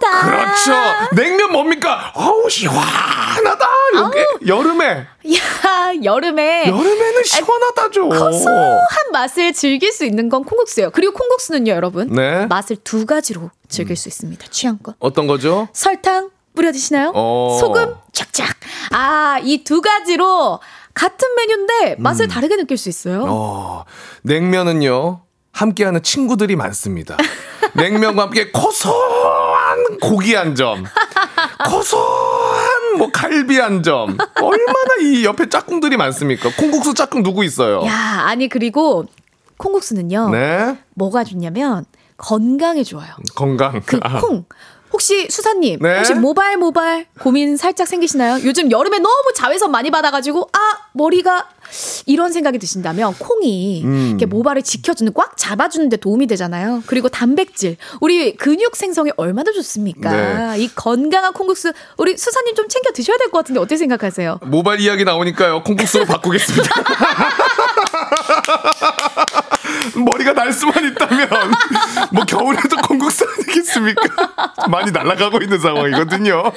하다. 0.00 0.26
그렇죠. 0.26 0.72
냉면 1.14 1.52
뭡니까? 1.52 2.12
어우 2.14 2.48
시원하다. 2.50 3.68
요게 3.96 4.26
여름에 4.46 4.84
야 4.86 5.92
여름에 6.04 6.66
여름에는 6.68 7.24
시원하다죠. 7.24 8.08
고소한 8.08 8.88
맛을 9.12 9.52
즐길 9.52 9.92
수 9.92 10.04
있는 10.04 10.28
건 10.28 10.44
콩국수예요. 10.44 10.90
그리고 10.92 11.12
콩국수는요, 11.14 11.72
여러분. 11.72 12.08
네. 12.08 12.46
맛을 12.46 12.76
두 12.76 13.06
가지로 13.06 13.50
즐길 13.68 13.96
수 13.96 14.08
있습니다. 14.08 14.46
취향껏. 14.50 14.96
어떤 14.98 15.26
거죠? 15.26 15.68
설탕 15.72 16.30
뿌려 16.54 16.72
드시나요? 16.72 17.12
어. 17.14 17.56
소금 17.60 17.94
쫙쫙. 18.12 18.48
아, 18.92 19.38
이 19.42 19.62
두 19.64 19.80
가지로 19.82 20.60
같은 20.94 21.28
메뉴인데 21.36 21.96
맛을 21.98 22.28
다르게 22.28 22.56
느낄 22.56 22.78
수 22.78 22.88
있어요. 22.88 23.22
음. 23.24 23.28
어, 23.28 23.84
냉면은요. 24.22 25.22
함께하는 25.52 26.02
친구들이 26.02 26.54
많습니다. 26.56 27.16
냉면과 27.74 28.24
함께 28.24 28.50
고소한 28.50 29.15
고기 30.00 30.34
한 30.34 30.54
점, 30.54 30.84
고소한 31.68 32.98
뭐 32.98 33.10
갈비 33.12 33.58
한 33.58 33.82
점. 33.82 34.16
얼마나 34.40 34.96
이 35.02 35.24
옆에 35.24 35.48
짝꿍들이 35.48 35.96
많습니까? 35.96 36.50
콩국수 36.56 36.94
짝꿍 36.94 37.22
누구 37.22 37.44
있어요? 37.44 37.84
야, 37.86 38.22
아니 38.26 38.48
그리고 38.48 39.06
콩국수는요. 39.58 40.30
네, 40.30 40.78
뭐가 40.94 41.24
좋냐면 41.24 41.84
건강에 42.16 42.82
좋아요. 42.82 43.08
건강. 43.34 43.82
그 43.84 43.98
아, 44.02 44.20
콩. 44.20 44.44
혹시 44.96 45.28
수사님 45.28 45.78
네? 45.82 45.96
혹시 45.98 46.14
모발 46.14 46.56
모발 46.56 47.04
고민 47.20 47.58
살짝 47.58 47.86
생기시나요? 47.86 48.42
요즘 48.44 48.70
여름에 48.70 48.98
너무 48.98 49.30
자외선 49.34 49.70
많이 49.70 49.90
받아가지고 49.90 50.48
아 50.54 50.58
머리가 50.94 51.50
이런 52.06 52.32
생각이 52.32 52.58
드신다면 52.58 53.14
콩이 53.18 53.82
음. 53.84 54.06
이렇게 54.08 54.24
모발을 54.24 54.62
지켜주는 54.62 55.12
꽉 55.12 55.36
잡아주는데 55.36 55.98
도움이 55.98 56.26
되잖아요. 56.28 56.82
그리고 56.86 57.10
단백질 57.10 57.76
우리 58.00 58.36
근육 58.36 58.74
생성에 58.74 59.10
얼마나 59.18 59.52
좋습니까? 59.52 60.10
네. 60.54 60.62
이 60.62 60.68
건강한 60.74 61.34
콩국수 61.34 61.74
우리 61.98 62.16
수사님 62.16 62.54
좀 62.54 62.66
챙겨 62.68 62.90
드셔야 62.92 63.18
될 63.18 63.30
것 63.30 63.40
같은데 63.40 63.60
어떻게 63.60 63.76
생각하세요? 63.76 64.38
모발 64.44 64.80
이야기 64.80 65.04
나오니까요. 65.04 65.62
콩국수로 65.64 66.06
바꾸겠습니다. 66.06 66.70
머리가 70.04 70.32
날 70.32 70.52
수만 70.52 70.84
있다면 70.84 71.28
뭐 72.12 72.24
겨울에도 72.24 72.76
콩국수 72.76 73.24
아니겠습니까? 73.24 74.32
많이 74.68 74.90
날아가고 74.90 75.38
있는 75.42 75.58
상황이거든요. 75.58 76.52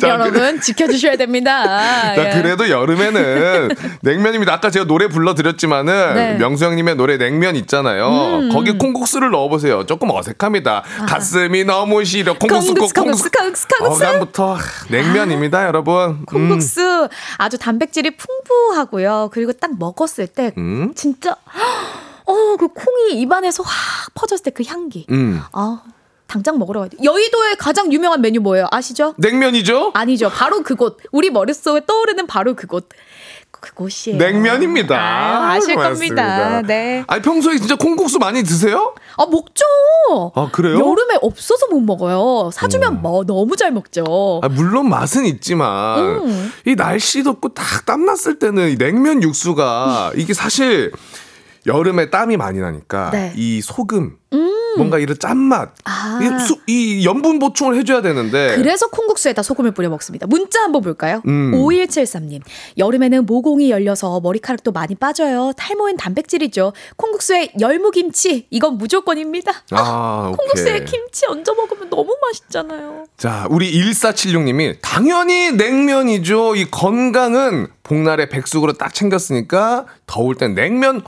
자, 0.00 0.08
여러분 0.08 0.60
지켜주셔야 0.60 1.16
됩니다. 1.16 1.64
자, 2.14 2.28
예. 2.28 2.42
그래도 2.42 2.68
여름에는 2.68 3.70
냉면입니다. 4.02 4.52
아까 4.52 4.70
제가 4.70 4.86
노래 4.86 5.08
불러드렸지만은 5.08 6.14
네. 6.14 6.34
명수 6.34 6.64
형님의 6.64 6.96
노래 6.96 7.16
냉면 7.16 7.56
있잖아요. 7.56 8.08
음. 8.08 8.50
거기 8.52 8.76
콩국수를 8.76 9.30
넣어보세요. 9.30 9.86
조금 9.86 10.10
어색합니다. 10.10 10.82
가슴이 11.08 11.64
너무 11.64 12.04
시려. 12.04 12.34
콩국수, 12.34 12.74
콩국수, 12.74 12.94
콩국수. 12.94 13.30
콩국수, 13.30 13.68
콩국수. 13.68 14.04
어감부터 14.04 14.58
냉면입니다, 14.88 15.66
여러분. 15.66 16.10
음. 16.10 16.24
콩국수 16.26 17.08
아주 17.38 17.58
단백질이 17.58 18.16
풍부하고요. 18.16 19.30
그리고 19.32 19.52
딱 19.52 19.70
먹었을 19.78 20.26
때 20.26 20.52
음. 20.56 20.92
진짜 20.94 21.36
어 22.30 22.56
그 22.56 22.68
콩이 22.68 23.20
입안에서 23.20 23.62
확 23.62 24.14
퍼졌을 24.14 24.44
때 24.44 24.50
그 24.50 24.62
향기. 24.66 25.06
음. 25.10 25.40
아 25.52 25.82
당장 26.26 26.58
먹으러 26.58 26.80
가야 26.80 26.88
돼. 26.90 26.96
여의도의 27.02 27.56
가장 27.56 27.92
유명한 27.92 28.20
메뉴 28.20 28.40
뭐예요? 28.40 28.66
아시죠? 28.70 29.14
냉면이죠? 29.18 29.90
아니죠. 29.94 30.30
바로 30.30 30.62
그곳. 30.62 30.98
우리 31.12 31.30
머릿속에 31.30 31.84
떠오르는 31.86 32.26
바로 32.26 32.54
그곳. 32.54 32.88
그곳이에요. 33.50 34.16
냉면입니다. 34.18 34.96
아, 34.98 35.52
아실 35.52 35.74
고맙습니다. 35.74 36.14
겁니다. 36.24 36.62
네. 36.66 37.04
아니 37.08 37.20
평소에 37.20 37.58
진짜 37.58 37.74
콩국수 37.76 38.18
많이 38.18 38.42
드세요? 38.42 38.94
아 39.18 39.26
먹죠. 39.26 39.64
아 40.34 40.48
그래요? 40.50 40.74
여름에 40.78 41.18
없어서 41.20 41.66
못 41.66 41.80
먹어요. 41.80 42.50
사주면 42.54 43.02
뭐 43.02 43.24
너무 43.24 43.56
잘 43.56 43.70
먹죠. 43.72 44.40
아, 44.42 44.48
물론 44.48 44.88
맛은 44.88 45.26
있지만 45.26 45.98
음. 46.24 46.52
이 46.64 46.74
날씨 46.74 47.22
덥고 47.22 47.50
딱 47.52 47.84
땀났을 47.84 48.38
때는 48.38 48.70
이 48.70 48.76
냉면 48.78 49.22
육수가 49.22 50.12
이게 50.16 50.32
사실 50.32 50.92
여름에 51.66 52.10
땀이 52.10 52.36
많이 52.36 52.58
나니까 52.58 53.10
네. 53.12 53.32
이 53.36 53.60
소금 53.60 54.16
음. 54.32 54.46
뭔가 54.76 54.98
이런 55.00 55.18
짠맛 55.18 55.74
아. 55.84 56.20
이, 56.22 56.44
수- 56.46 56.58
이 56.68 57.04
염분 57.04 57.40
보충을 57.40 57.74
해줘야 57.76 58.02
되는데 58.02 58.54
그래서 58.56 58.88
콩국수에다 58.88 59.42
소금을 59.42 59.72
뿌려 59.72 59.88
먹습니다. 59.90 60.26
문자 60.28 60.62
한번 60.62 60.82
볼까요? 60.82 61.22
음. 61.26 61.50
5173님. 61.52 62.40
여름에는 62.78 63.26
모공이 63.26 63.70
열려서 63.70 64.20
머리카락도 64.20 64.70
많이 64.70 64.94
빠져요. 64.94 65.52
탈모엔 65.56 65.96
단백질이죠. 65.96 66.72
콩국수에 66.96 67.52
열무김치. 67.60 68.46
이건 68.50 68.78
무조건입니다. 68.78 69.52
아, 69.72 70.32
콩국수에 70.36 70.74
오케이. 70.76 70.84
김치 70.84 71.26
얹어 71.26 71.52
먹으면 71.54 71.90
너무 71.90 72.16
맛있잖아요. 72.22 73.06
자, 73.16 73.46
우리 73.50 73.72
1476님이 73.72 74.76
당연히 74.80 75.50
냉면이죠. 75.50 76.54
이 76.54 76.70
건강은 76.70 77.66
복날에 77.90 78.28
백숙으로 78.28 78.74
딱 78.74 78.94
챙겼으니까 78.94 79.86
더울 80.06 80.36
땐 80.36 80.54
냉면 80.54 81.02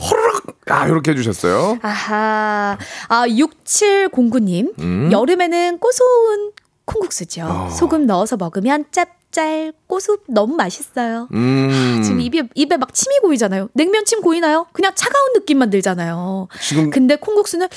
호르륵 0.00 0.56
아, 0.66 0.88
이렇게 0.88 1.12
해주셨어요. 1.12 1.78
아하. 1.82 2.76
아, 3.08 3.24
6709님. 3.28 4.72
음. 4.80 5.08
여름에는 5.12 5.78
고소한 5.78 6.50
콩국수죠. 6.84 7.44
어. 7.44 7.70
소금 7.70 8.06
넣어서 8.06 8.36
먹으면 8.36 8.86
짭 8.90 9.17
짤 9.38 9.72
고수 9.86 10.18
너무 10.28 10.56
맛있어요. 10.56 11.28
음. 11.32 12.02
지금 12.04 12.20
입에 12.20 12.42
입에 12.56 12.76
막 12.76 12.92
침이 12.92 13.18
고이잖아요. 13.20 13.68
냉면 13.72 14.04
침 14.04 14.20
고이나요? 14.20 14.66
그냥 14.72 14.90
차가운 14.96 15.32
느낌만 15.34 15.70
들잖아요. 15.70 16.48
지금 16.60 16.90
근데 16.90 17.14
콩국수는 17.14 17.68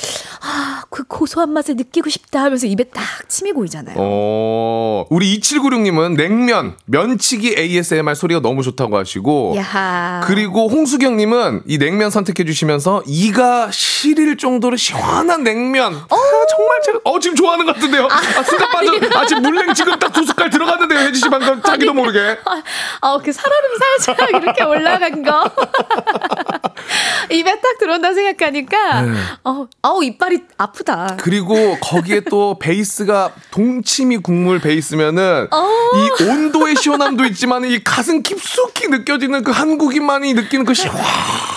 아, 0.42 0.84
그 0.90 1.04
고소한 1.04 1.54
맛을 1.54 1.76
느끼고 1.76 2.10
싶다 2.10 2.42
하면서 2.44 2.66
입에 2.66 2.86
딱 2.86 3.04
침이 3.30 3.52
고이잖아요. 3.52 3.96
어, 4.00 5.06
우리 5.12 5.40
2796님은 5.40 6.16
냉면, 6.18 6.76
면치기 6.86 7.56
ASMR 7.58 8.16
소리가 8.16 8.40
너무 8.42 8.64
좋다고 8.64 8.98
하시고, 8.98 9.54
야하. 9.56 10.22
그리고 10.26 10.68
홍수경님은 10.68 11.64
이 11.68 11.78
냉면 11.78 12.10
선택해 12.10 12.44
주시면서 12.44 13.04
이가 13.06 13.70
시릴 13.72 14.38
정도로 14.38 14.78
시원한 14.78 15.44
냉면. 15.44 15.94
아, 15.94 16.16
정말 16.50 16.82
제가, 16.86 17.00
어, 17.06 17.20
지금 17.20 17.36
좋아하는 17.36 17.66
것 17.68 17.76
같은데요. 17.76 18.08
아, 18.10 18.44
순간 18.44 18.70
빠져. 18.70 18.92
아, 19.18 19.26
지금 19.28 19.44
물냉 19.44 19.74
지금 19.76 19.98
딱 20.00 20.12
두 20.12 20.26
숟갈 20.26 20.50
들어갔는데요. 20.50 21.00
혜지 21.00 21.20
씨 21.22 21.30
방금 21.30 21.51
자기도 21.66 21.94
모르게. 21.94 22.38
아, 23.02 23.20
그 23.24 23.32
살얼음 23.32 23.70
살짝 24.00 24.30
이렇게 24.30 24.64
올라간 24.64 25.24
거. 25.24 25.52
입에 27.30 27.60
딱 27.60 27.78
들어온다 27.80 28.14
생각하니까 28.14 29.02
네. 29.02 29.18
어, 29.44 29.68
아우 29.82 30.04
이빨이 30.04 30.40
아프다. 30.58 31.18
그리고 31.20 31.78
거기에 31.80 32.22
또 32.22 32.58
베이스가 32.60 33.32
동치미 33.52 34.18
국물 34.18 34.60
베이스면은 34.60 35.48
어. 35.52 35.70
이 35.96 36.24
온도의 36.24 36.76
시원함도 36.76 37.26
있지만 37.26 37.64
이 37.66 37.84
가슴 37.84 38.22
깊숙이 38.24 38.88
느껴지는 38.88 39.44
그 39.44 39.52
한국인만이 39.52 40.34
느끼는 40.34 40.66
그 40.66 40.74
시원한 40.74 41.04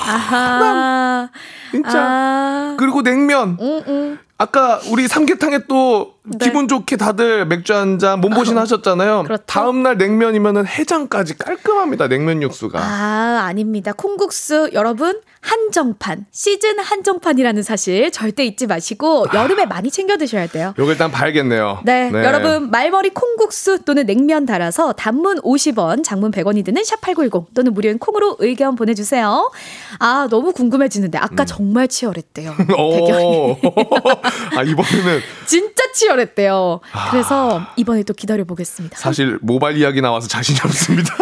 아하. 0.07 1.29
진짜. 1.75 1.91
아. 1.99 2.77
그리고 2.79 3.03
냉면. 3.03 3.57
음, 3.61 3.83
음. 3.89 4.19
아까 4.39 4.81
우리 4.91 5.07
삼계탕에 5.09 5.61
또 5.69 6.15
네. 6.25 6.39
기분 6.45 6.67
좋게 6.69 6.97
다들 6.97 7.47
맥주 7.47 7.73
한 7.75 7.99
잔 7.99 8.21
몸보신 8.21 8.59
하셨잖아요. 8.59 9.23
그렇죠. 9.25 9.43
다음 9.47 9.83
날 9.83 9.97
냉면이면은 9.97 10.67
해장까지 10.67 11.39
깔끔합니다. 11.39 12.09
냉면 12.09 12.43
육수가. 12.43 12.79
아, 12.81 13.43
아닙니다. 13.47 13.93
콩국수 13.93 14.71
여러분 14.73 15.21
한정판 15.45 16.25
시즌 16.31 16.79
한정판이라는 16.81 17.63
사실 17.63 18.11
절대 18.11 18.47
잊지 18.47 18.67
마시고 18.67 19.27
여름에 19.35 19.67
많이 19.67 19.91
챙겨 19.91 20.17
드셔야 20.17 20.47
돼요. 20.47 20.75
요거 20.79 20.93
일단 20.93 21.11
봐야겠네요. 21.11 21.83
네, 21.85 22.11
여러분 22.15 22.71
말머리 22.71 23.11
콩국수 23.11 23.85
또는 23.85 24.07
냉면 24.07 24.47
달아서 24.47 24.95
단문 24.95 25.43
50원, 25.43 26.03
장문 26.03 26.31
100원이 26.31 26.65
드는 26.65 26.83
샵8910 26.83 27.47
또는 27.55 27.75
무료인 27.75 27.99
콩으로 27.99 28.37
의견 28.39 28.75
보내주세요. 28.75 29.51
아 29.99 30.29
너무 30.31 30.53
궁금해지는데 30.53 31.19
아까 31.19 31.45
정말 31.45 31.89
치열했대요. 31.89 32.55
오. 32.79 33.57
아 34.57 34.63
이번에는 34.63 35.21
진짜 35.47 35.93
치열했대요. 35.93 36.81
그래서 37.11 37.63
이번에 37.77 38.03
또 38.05 38.15
기다려 38.15 38.45
보겠습니다. 38.45 38.99
사실 38.99 39.39
모바일 39.43 39.77
이야기 39.77 40.01
나와서 40.01 40.27
자신이 40.27 40.59
없습니다. 40.65 41.15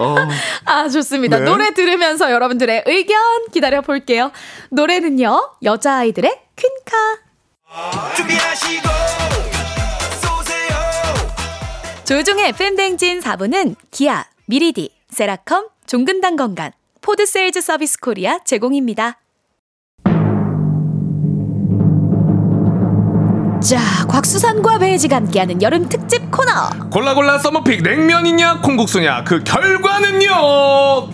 어, 0.00 0.16
아 0.64 0.88
좋습니다. 0.88 1.38
네. 1.38 1.44
노래 1.44 1.72
들으면서 1.74 2.30
여러분들의 2.30 2.84
의견 2.86 3.16
기다려 3.52 3.80
볼게요. 3.82 4.30
노래는요 4.70 5.54
여자아이들의 5.62 6.30
퀸카. 6.56 7.18
준비하시고 8.16 8.88
쏘세요 10.22 10.78
조우종의 12.04 12.48
FM 12.48 12.76
대행진 12.76 13.20
4부는 13.20 13.76
기아, 13.90 14.24
미리디, 14.46 14.90
세라컴, 15.10 15.68
종근당 15.86 16.36
건강, 16.36 16.70
포드 17.02 17.26
세일즈 17.26 17.60
서비스 17.60 17.98
코리아 18.00 18.38
제공입니다. 18.44 19.18
자, 23.60 23.78
곽수산과 24.08 24.78
배혜지가 24.78 25.16
함께하는 25.16 25.60
여름 25.62 25.88
특집 25.88 26.30
코너. 26.30 26.70
골라 26.90 27.14
골라 27.14 27.38
Summer 27.38 27.64
Pick 27.64 27.82
냉면이냐 27.82 28.60
콩국수냐 28.60 29.24
그 29.24 29.42
결과는요? 29.42 31.08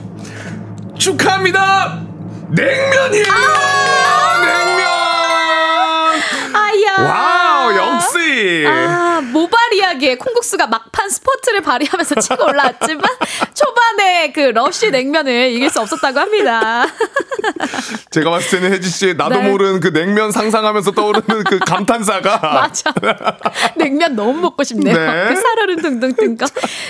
축하합니다. 0.98 2.00
냉면이에요! 2.50 3.24
냉 3.24 3.93
아, 8.66 9.20
모발 9.32 9.72
이야기에 9.72 10.16
콩국수가 10.16 10.66
막판 10.66 11.08
스포츠를 11.08 11.60
발휘하면서 11.62 12.16
치고 12.16 12.44
올라왔지만 12.44 13.02
초반에 13.54 14.32
그 14.32 14.40
러쉬 14.40 14.90
냉면을 14.90 15.52
이길 15.52 15.70
수 15.70 15.80
없었다고 15.80 16.18
합니다. 16.18 16.86
제가 18.10 18.30
봤을 18.30 18.60
때는 18.60 18.74
혜지 18.74 18.88
씨 18.88 19.14
나도 19.14 19.40
네. 19.40 19.50
모르는 19.50 19.80
그 19.80 19.92
냉면 19.92 20.32
상상하면서 20.32 20.92
떠오르는 20.92 21.44
그 21.44 21.58
감탄사가 21.58 22.38
맞아. 22.42 22.92
냉면 23.76 24.16
너무 24.16 24.40
먹고 24.40 24.62
싶네요. 24.64 24.96
네. 24.96 25.28
그 25.28 25.36
살얼음 25.36 26.36
거. 26.36 26.46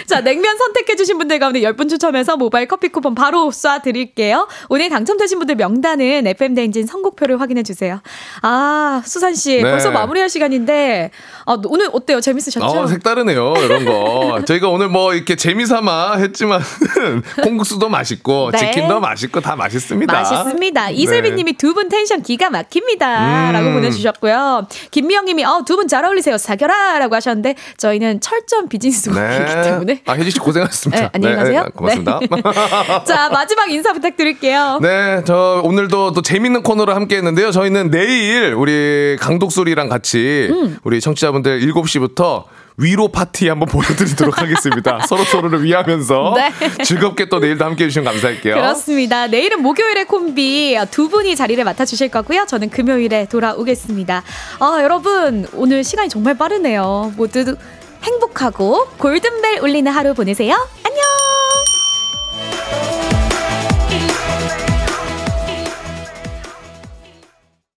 자, 0.06 0.20
냉면 0.20 0.56
선택해 0.56 0.96
주신 0.96 1.18
분들 1.18 1.38
가운데 1.38 1.60
10분 1.60 1.88
추첨해서 1.88 2.36
모바일 2.36 2.66
커피 2.66 2.88
쿠폰 2.88 3.14
바로 3.14 3.50
쏴 3.50 3.82
드릴게요. 3.82 4.48
오늘 4.68 4.88
당첨되신 4.88 5.38
분들 5.38 5.56
명단은 5.56 6.26
FM대행진 6.26 6.86
선곡표를 6.86 7.40
확인해 7.40 7.62
주세요. 7.62 8.00
아, 8.42 9.02
수산 9.04 9.34
씨. 9.34 9.56
네. 9.56 9.62
벌써 9.62 9.90
마무리할 9.90 10.28
시간인데, 10.28 11.10
아, 11.46 11.58
오늘 11.66 11.88
어때요? 11.92 12.20
재밌으셨죠? 12.20 12.64
어, 12.64 12.86
색다르네요, 12.86 13.54
이런 13.64 13.84
거. 13.84 14.40
저희가 14.46 14.68
오늘 14.68 14.88
뭐 14.88 15.12
이렇게 15.14 15.36
재미삼아 15.36 16.16
했지만, 16.16 16.60
콩국수도 17.42 17.88
맛있고, 17.88 18.50
네. 18.50 18.58
치킨도 18.58 19.00
맛있고, 19.00 19.40
다 19.40 19.54
맛있습니다. 19.56 20.12
맛있습니다. 20.12 20.90
이슬비 20.90 21.30
네. 21.30 21.36
님이 21.36 21.52
두분 21.54 21.88
텐션 21.88 22.22
기가 22.22 22.48
막힙니다. 22.50 23.48
음. 23.48 23.52
라고 23.52 23.72
보내주셨고요. 23.72 24.66
김미영 24.90 25.26
님이, 25.26 25.44
어, 25.44 25.62
두 25.66 25.76
분 25.76 25.86
잘 25.88 26.04
어울리세요. 26.04 26.38
사겨라. 26.38 26.98
라고 26.98 27.14
하셨는데, 27.16 27.56
저희는 27.76 28.20
철저한 28.20 28.68
비즈니스가 28.68 29.36
있기 29.36 29.52
때문에. 29.62 30.02
아, 30.06 30.12
혜지 30.14 30.30
씨 30.30 30.38
고생하셨습니다. 30.38 31.02
네, 31.02 31.10
안녕히 31.12 31.36
가세요. 31.36 31.62
네, 31.64 31.70
고맙습니다. 31.74 32.20
자, 33.04 33.28
마지막 33.28 33.70
인사 33.70 33.92
부탁드릴게요. 33.92 34.78
네, 34.80 35.22
저 35.26 35.60
오늘도 35.64 36.12
또 36.12 36.22
재밌는 36.22 36.62
코너를 36.62 36.94
함께 36.94 37.16
했는데요. 37.16 37.50
저희는 37.50 37.90
내일 37.90 38.54
우리 38.54 39.16
강독소리랑 39.20 39.88
같이 39.88 40.48
음. 40.50 40.78
우리 40.84 41.00
청취자분들 41.34 41.60
7시부터 41.60 42.44
위로 42.76 43.08
파티 43.08 43.48
한번 43.48 43.68
보여드리도록 43.68 44.40
하겠습니다. 44.40 45.00
서로 45.06 45.24
서로를 45.24 45.62
위하면서 45.62 46.34
네. 46.36 46.84
즐겁게 46.84 47.28
또 47.28 47.38
내일도 47.38 47.64
함께 47.64 47.84
해 47.84 47.88
주시면 47.88 48.12
감사할게요. 48.12 48.54
그렇습니다. 48.54 49.26
내일은 49.26 49.62
목요일에 49.62 50.04
콤비 50.04 50.76
두 50.90 51.08
분이 51.08 51.36
자리를 51.36 51.62
맡아주실 51.62 52.08
거고요. 52.08 52.46
저는 52.46 52.70
금요일에 52.70 53.26
돌아오겠습니다. 53.26 54.22
아, 54.60 54.78
여러분, 54.82 55.46
오늘 55.54 55.84
시간이 55.84 56.08
정말 56.08 56.36
빠르네요. 56.36 57.12
모두 57.16 57.56
행복하고 58.02 58.86
골든벨 58.98 59.60
울리는 59.62 59.90
하루 59.90 60.14
보내세요. 60.14 60.54
안녕! 60.84 61.13